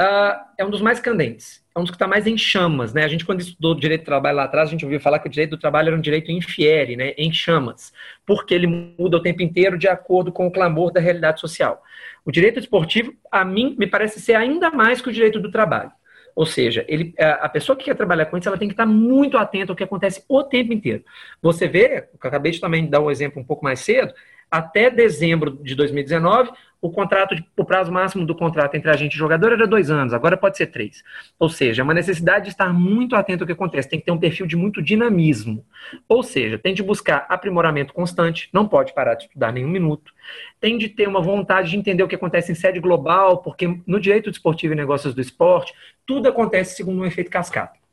uh, 0.00 0.44
é 0.58 0.64
um 0.64 0.70
dos 0.70 0.82
mais 0.82 1.00
candentes, 1.00 1.64
é 1.74 1.78
um 1.78 1.82
dos 1.82 1.90
que 1.90 1.96
está 1.96 2.06
mais 2.06 2.26
em 2.26 2.36
chamas, 2.36 2.92
né? 2.92 3.04
A 3.04 3.08
gente 3.08 3.24
quando 3.24 3.40
estudou 3.40 3.74
direito 3.74 4.02
do 4.02 4.06
trabalho 4.06 4.36
lá 4.36 4.44
atrás, 4.44 4.68
a 4.68 4.70
gente 4.70 4.84
ouviu 4.84 5.00
falar 5.00 5.18
que 5.18 5.26
o 5.26 5.30
direito 5.30 5.50
do 5.50 5.58
trabalho 5.58 5.88
era 5.88 5.96
um 5.96 6.00
direito 6.00 6.30
infiere, 6.30 6.94
né? 6.94 7.14
Em 7.16 7.32
chamas, 7.32 7.92
porque 8.26 8.54
ele 8.54 8.66
muda 8.66 9.16
o 9.16 9.22
tempo 9.22 9.42
inteiro 9.42 9.78
de 9.78 9.88
acordo 9.88 10.30
com 10.30 10.46
o 10.46 10.50
clamor 10.50 10.92
da 10.92 11.00
realidade 11.00 11.40
social. 11.40 11.82
O 12.24 12.30
direito 12.30 12.58
esportivo, 12.58 13.14
a 13.30 13.44
mim, 13.44 13.74
me 13.78 13.86
parece 13.86 14.20
ser 14.20 14.34
ainda 14.34 14.70
mais 14.70 15.00
que 15.00 15.08
o 15.08 15.12
direito 15.12 15.40
do 15.40 15.50
trabalho. 15.50 15.90
Ou 16.34 16.44
seja, 16.44 16.84
ele, 16.88 17.14
a 17.18 17.48
pessoa 17.48 17.76
que 17.76 17.84
quer 17.84 17.94
trabalhar 17.94 18.26
com 18.26 18.36
isso, 18.36 18.48
ela 18.48 18.58
tem 18.58 18.68
que 18.68 18.74
estar 18.74 18.86
muito 18.86 19.38
atenta 19.38 19.72
ao 19.72 19.76
que 19.76 19.84
acontece 19.84 20.24
o 20.28 20.42
tempo 20.42 20.72
inteiro. 20.72 21.04
Você 21.40 21.68
vê, 21.68 22.08
eu 22.12 22.28
acabei 22.28 22.50
de 22.50 22.60
também 22.60 22.86
dar 22.86 23.00
um 23.00 23.10
exemplo 23.10 23.40
um 23.40 23.44
pouco 23.44 23.64
mais 23.64 23.80
cedo, 23.80 24.12
até 24.50 24.90
dezembro 24.90 25.58
de 25.62 25.74
2019, 25.74 26.50
o 26.84 26.90
contrato, 26.90 27.34
o 27.56 27.64
prazo 27.64 27.90
máximo 27.90 28.26
do 28.26 28.34
contrato 28.34 28.74
entre 28.74 28.90
agente 28.90 29.14
e 29.14 29.18
jogador 29.18 29.52
era 29.52 29.66
dois 29.66 29.90
anos, 29.90 30.12
agora 30.12 30.36
pode 30.36 30.58
ser 30.58 30.66
três. 30.66 31.02
Ou 31.38 31.48
seja, 31.48 31.80
é 31.80 31.82
uma 31.82 31.94
necessidade 31.94 32.44
de 32.44 32.50
estar 32.50 32.70
muito 32.74 33.16
atento 33.16 33.42
ao 33.42 33.46
que 33.46 33.54
acontece, 33.54 33.88
tem 33.88 33.98
que 33.98 34.04
ter 34.04 34.12
um 34.12 34.18
perfil 34.18 34.46
de 34.46 34.54
muito 34.54 34.82
dinamismo. 34.82 35.64
Ou 36.06 36.22
seja, 36.22 36.58
tem 36.58 36.74
de 36.74 36.82
buscar 36.82 37.24
aprimoramento 37.30 37.94
constante, 37.94 38.50
não 38.52 38.68
pode 38.68 38.92
parar 38.92 39.14
de 39.14 39.24
estudar 39.24 39.50
nenhum 39.50 39.70
minuto, 39.70 40.12
tem 40.60 40.76
de 40.76 40.90
ter 40.90 41.08
uma 41.08 41.22
vontade 41.22 41.70
de 41.70 41.78
entender 41.78 42.02
o 42.02 42.08
que 42.08 42.16
acontece 42.16 42.52
em 42.52 42.54
sede 42.54 42.80
global, 42.80 43.38
porque 43.38 43.80
no 43.86 43.98
direito 43.98 44.30
desportivo 44.30 44.74
e 44.74 44.76
negócios 44.76 45.14
do 45.14 45.22
esporte, 45.22 45.72
tudo 46.04 46.28
acontece 46.28 46.76
segundo 46.76 47.00
um 47.00 47.06
efeito 47.06 47.30
cascata. 47.30 47.83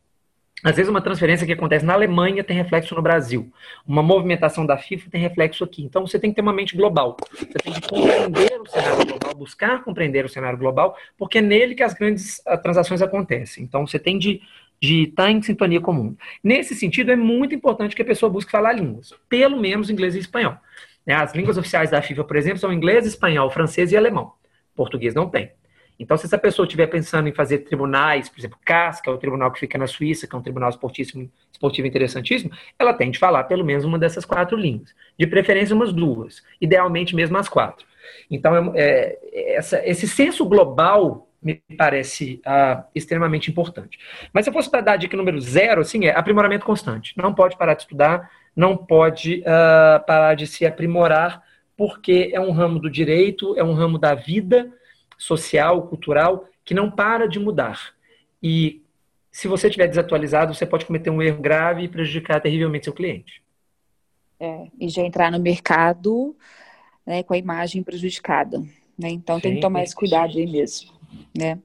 Às 0.63 0.76
vezes 0.76 0.89
uma 0.89 1.02
transferência 1.02 1.45
que 1.45 1.54
acontece 1.54 1.84
na 1.84 1.93
Alemanha 1.93 2.43
tem 2.43 2.56
reflexo 2.56 2.93
no 2.93 3.02
Brasil. 3.02 3.52
Uma 3.86 4.04
movimentação 4.04 4.65
da 4.65 4.78
FIFA 4.78 5.10
tem 5.10 5.21
reflexo 5.21 5.63
aqui. 5.63 5.84
Então 5.84 6.06
você 6.06 6.19
tem 6.19 6.30
que 6.30 6.36
ter 6.36 6.41
uma 6.41 6.54
mente 6.54 6.76
global. 6.76 7.17
Você 7.34 7.45
tem 7.45 7.74
que 7.74 7.82
compreender 7.82 8.62
o 8.62 8.69
cenário 8.69 9.06
global, 9.06 9.36
buscar 9.36 9.84
compreender 9.84 10.26
o 10.26 10.30
cenário 10.30 10.58
global, 10.58 10.95
porque 11.17 11.39
é 11.39 11.41
nele 11.41 11.74
que 11.74 11.84
as 11.84 11.93
grandes 11.93 12.41
ah, 12.45 12.58
transações 12.58 13.02
acontecem. 13.02 13.63
Então 13.63 13.88
você 13.88 13.97
tem 13.97 14.19
de, 14.19 14.41
de 14.80 15.04
estar 15.04 15.32
em 15.32 15.41
sintonia 15.41 15.82
comum. 15.82 16.15
Nesse 16.43 16.76
sentido, 16.76 17.12
é 17.12 17.15
muito 17.15 17.56
importante 17.56 17.95
que 17.95 18.01
a 18.01 18.05
pessoa 18.05 18.30
busque 18.30 18.51
falar 18.51 18.74
línguas, 18.74 19.14
pelo 19.28 19.59
menos 19.59 19.89
inglês 19.89 20.16
e 20.16 20.20
espanhol. 20.20 20.57
Né, 21.05 21.16
as 21.16 21.34
línguas 21.34 21.57
oficiais 21.57 21.89
da 21.89 22.01
FIFA, 22.01 22.24
por 22.24 22.36
exemplo, 22.36 22.59
são 22.59 22.72
inglês, 22.72 23.07
espanhol, 23.07 23.49
francês 23.49 23.91
e 23.91 23.97
alemão. 23.97 24.34
Português 24.76 25.16
não 25.16 25.28
tem. 25.28 25.51
Então, 26.02 26.18
se 26.18 26.26
essa 26.26 26.38
pessoa 26.38 26.66
estiver 26.66 26.88
pensando 26.88 27.30
em 27.30 27.32
fazer 27.32 27.60
tribunais, 27.60 28.28
por 28.28 28.39
exemplo, 28.39 28.58
CAS, 28.66 28.99
que 28.99 29.08
é 29.08 29.12
o 29.12 29.20
tribunal 29.20 29.52
que 29.52 29.60
fica 29.60 29.78
na 29.78 29.86
Suíça, 29.86 30.26
que 30.26 30.36
é 30.36 30.38
um 30.38 30.41
tribunal 30.41 30.72
esportivo, 30.72 31.30
esportivo 31.52 31.88
interessantíssimo, 31.88 32.52
ela 32.80 32.91
tem 32.91 33.12
de 33.12 33.20
falar 33.20 33.43
pelo 33.43 33.64
menos 33.64 33.86
uma 33.86 33.99
dessas 33.99 34.26
quatro 34.26 34.58
línguas. 34.58 34.95
De 35.18 35.28
preferência, 35.28 35.76
umas 35.76 35.93
duas. 35.93 36.41
Idealmente, 36.60 37.16
mesmo 37.16 37.38
as 37.38 37.47
quatro. 37.47 37.86
Então, 38.32 38.74
é, 38.76 39.20
é, 39.32 39.54
essa, 39.54 39.88
esse 39.88 40.08
senso 40.08 40.43
global 40.43 41.28
me 41.39 41.62
parece 41.78 42.41
ah, 42.43 42.84
extremamente 42.95 43.52
importante. 43.52 43.99
Mas 44.34 44.45
se 44.45 44.49
eu 44.49 44.54
fosse 44.54 44.72
dar 44.72 44.97
dica 44.97 45.16
número 45.16 45.39
zero, 45.39 45.82
assim, 45.82 46.06
é 46.06 46.18
aprimoramento 46.18 46.66
constante. 46.66 47.14
Não 47.16 47.32
pode 47.32 47.56
parar 47.58 47.76
de 47.76 47.84
estudar, 47.84 48.28
não 48.56 48.76
pode 48.76 49.43
ah, 49.45 50.04
parar 50.08 50.34
de 50.34 50.47
se 50.47 50.66
aprimorar, 50.66 51.43
porque 51.78 52.32
é 52.34 52.39
um 52.39 52.52
ramo 52.52 52.80
do 52.80 52.89
direito, 52.89 53.56
é 53.56 53.64
um 53.64 53.74
ramo 53.74 53.99
da 53.99 54.16
vida, 54.16 54.72
social, 55.22 55.88
cultural, 55.88 56.47
que 56.65 56.74
não 56.74 56.89
para 56.89 57.28
de 57.28 57.39
mudar. 57.39 57.93
e 58.41 58.82
se 59.32 59.47
você 59.47 59.67
estiver 59.67 59.88
desatualizado, 59.88 60.53
você 60.53 60.65
pode 60.65 60.86
cometer 60.86 61.09
um 61.09 61.22
erro 61.22 61.41
grave 61.41 61.84
e 61.84 61.88
prejudicar 61.88 62.41
terrivelmente 62.41 62.84
seu 62.84 62.93
cliente. 62.93 63.41
É, 64.38 64.67
e 64.78 64.89
já 64.89 65.03
entrar 65.03 65.32
no 65.32 65.39
mercado 65.39 66.36
né, 67.05 67.24
com 67.24 67.34
a 67.34 67.38
imagem 67.38 67.82
prejudicada. 67.82 68.59
Né? 68.97 69.09
Então 69.09 69.38
Sim, 69.38 69.41
tem 69.41 69.55
que 69.55 69.61
tomar 69.61 69.84
esse 69.84 69.95
cuidado 69.95 70.38
aí 70.38 70.45
mesmo. 70.45 70.91
Né? 71.38 71.59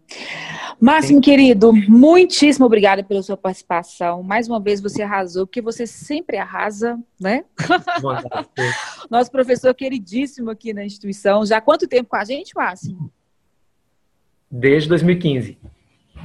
Máximo, 0.81 1.17
Sim. 1.17 1.21
querido, 1.21 1.73
muitíssimo 1.73 2.67
obrigada 2.67 3.03
pela 3.03 3.23
sua 3.23 3.37
participação. 3.37 4.23
Mais 4.23 4.47
uma 4.47 4.61
vez 4.61 4.81
você 4.81 5.03
arrasou, 5.03 5.45
porque 5.45 5.61
você 5.61 5.87
sempre 5.89 6.37
arrasa, 6.37 6.97
né? 7.19 7.45
Nosso 9.11 9.31
professor 9.31 9.75
queridíssimo 9.75 10.51
aqui 10.51 10.73
na 10.73 10.85
instituição. 10.85 11.45
Já 11.45 11.57
há 11.57 11.61
quanto 11.61 11.89
tempo 11.89 12.11
com 12.11 12.17
a 12.17 12.25
gente, 12.25 12.55
Máximo? 12.55 13.11
Desde 14.51 14.89
2015 14.89 15.59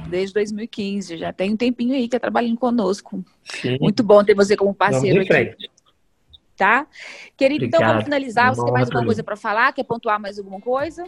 desde 0.08 0.34
2015. 0.34 1.16
Já 1.16 1.32
tem 1.32 1.52
um 1.52 1.56
tempinho 1.56 1.94
aí 1.94 2.08
que 2.08 2.16
é 2.16 2.18
trabalhando 2.18 2.58
conosco. 2.58 3.24
Sim. 3.44 3.78
Muito 3.80 4.02
bom 4.02 4.22
ter 4.22 4.34
você 4.34 4.56
como 4.56 4.74
parceiro 4.74 5.22
aqui. 5.22 5.56
Tá? 6.56 6.86
Querido, 7.36 7.64
Obrigado. 7.64 7.80
então 7.80 7.88
vamos 7.88 8.04
finalizar. 8.04 8.54
Você 8.54 8.62
tem 8.62 8.72
mais 8.72 8.88
alguma 8.88 9.04
coisa 9.04 9.24
para 9.24 9.36
falar? 9.36 9.72
Quer 9.72 9.84
pontuar 9.84 10.20
mais 10.20 10.38
alguma 10.38 10.60
coisa? 10.60 11.04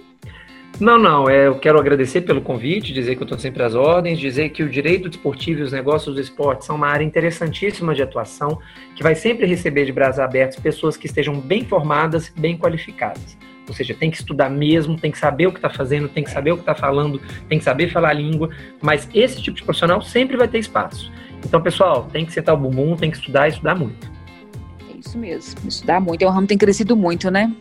Não, 0.81 0.99
não. 0.99 1.29
É, 1.29 1.47
eu 1.47 1.59
quero 1.61 1.79
agradecer 1.79 2.23
pelo 2.23 2.41
convite, 2.41 2.93
dizer 2.93 3.15
que 3.15 3.23
eu 3.23 3.27
estou 3.27 3.39
sempre 3.39 3.63
às 3.63 3.75
ordens, 3.75 4.19
dizer 4.19 4.49
que 4.49 4.63
o 4.63 4.69
direito 4.69 5.09
desportivo 5.09 5.61
e 5.61 5.63
os 5.63 5.71
negócios 5.71 6.13
do 6.15 6.21
esporte 6.21 6.65
são 6.65 6.75
uma 6.75 6.89
área 6.89 7.05
interessantíssima 7.05 7.95
de 7.95 8.03
atuação, 8.03 8.59
que 8.97 9.03
vai 9.03 9.15
sempre 9.15 9.47
receber 9.47 9.85
de 9.85 9.93
braços 9.93 10.19
abertos 10.19 10.59
pessoas 10.59 10.97
que 10.97 11.07
estejam 11.07 11.39
bem 11.39 11.65
formadas, 11.65 12.33
bem 12.37 12.59
qualificadas. 12.59 13.37
Ou 13.67 13.75
seja, 13.75 13.95
tem 13.95 14.11
que 14.11 14.17
estudar 14.19 14.51
mesmo, 14.51 14.99
tem 14.99 15.11
que 15.11 15.19
saber 15.19 15.47
o 15.47 15.53
que 15.53 15.59
está 15.59 15.71
fazendo, 15.71 16.09
tem 16.09 16.23
que 16.23 16.31
saber 16.31 16.53
o 16.53 16.57
que 16.57 16.63
está 16.63 16.75
falando, 16.75 17.21
tem 17.49 17.59
que 17.59 17.65
saber 17.65 17.91
falar 17.91 18.11
a 18.11 18.13
língua, 18.13 18.51
mas 18.83 19.09
esse 19.15 19.41
tipo 19.41 19.57
de 19.57 19.63
profissional 19.63 20.03
sempre 20.03 20.37
vai 20.37 20.47
ter 20.47 20.59
espaço. 20.59 21.11
Então, 21.45 21.61
pessoal, 21.61 22.09
tem 22.13 22.25
que 22.25 22.33
sentar 22.33 22.55
o 22.55 22.59
bumbum, 22.59 22.97
tem 22.97 23.11
que 23.11 23.17
estudar 23.17 23.49
e 23.49 23.53
estudar 23.53 23.75
muito. 23.75 24.11
É 24.91 24.99
isso 24.99 25.17
mesmo, 25.17 25.69
estudar 25.69 26.01
muito. 26.01 26.23
É 26.23 26.27
um 26.27 26.31
ramo 26.31 26.43
que 26.43 26.49
tem 26.49 26.59
crescido 26.59 26.97
muito, 26.97 27.31
né? 27.31 27.53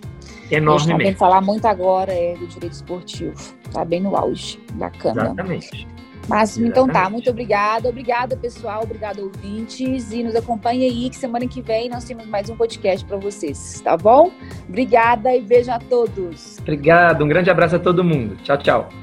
Enormemente. 0.51 1.03
A 1.03 1.05
gente 1.07 1.17
falar 1.17 1.41
muito 1.41 1.65
agora 1.65 2.11
é 2.11 2.35
do 2.35 2.47
direito 2.47 2.73
esportivo. 2.73 3.33
Tá 3.71 3.83
bem 3.83 4.01
no 4.01 4.15
auge. 4.15 4.59
Bacana. 4.73 5.23
Exatamente. 5.23 5.92
Mas 6.27 6.57
então 6.57 6.87
tá, 6.87 7.09
muito 7.09 7.29
obrigada. 7.29 7.89
Obrigada, 7.89 8.37
pessoal. 8.37 8.83
Obrigada, 8.83 9.21
ouvintes. 9.21 10.11
E 10.11 10.23
nos 10.23 10.35
acompanhe 10.35 10.85
aí, 10.85 11.09
que 11.09 11.15
semana 11.15 11.47
que 11.47 11.61
vem 11.61 11.89
nós 11.89 12.03
temos 12.03 12.25
mais 12.25 12.49
um 12.49 12.55
podcast 12.55 13.05
para 13.05 13.17
vocês, 13.17 13.81
tá 13.81 13.97
bom? 13.97 14.31
Obrigada 14.67 15.35
e 15.35 15.41
beijo 15.41 15.71
a 15.71 15.79
todos. 15.79 16.57
Obrigado, 16.59 17.23
um 17.23 17.27
grande 17.27 17.49
abraço 17.49 17.75
a 17.75 17.79
todo 17.79 18.03
mundo. 18.03 18.37
Tchau, 18.43 18.57
tchau. 18.57 19.02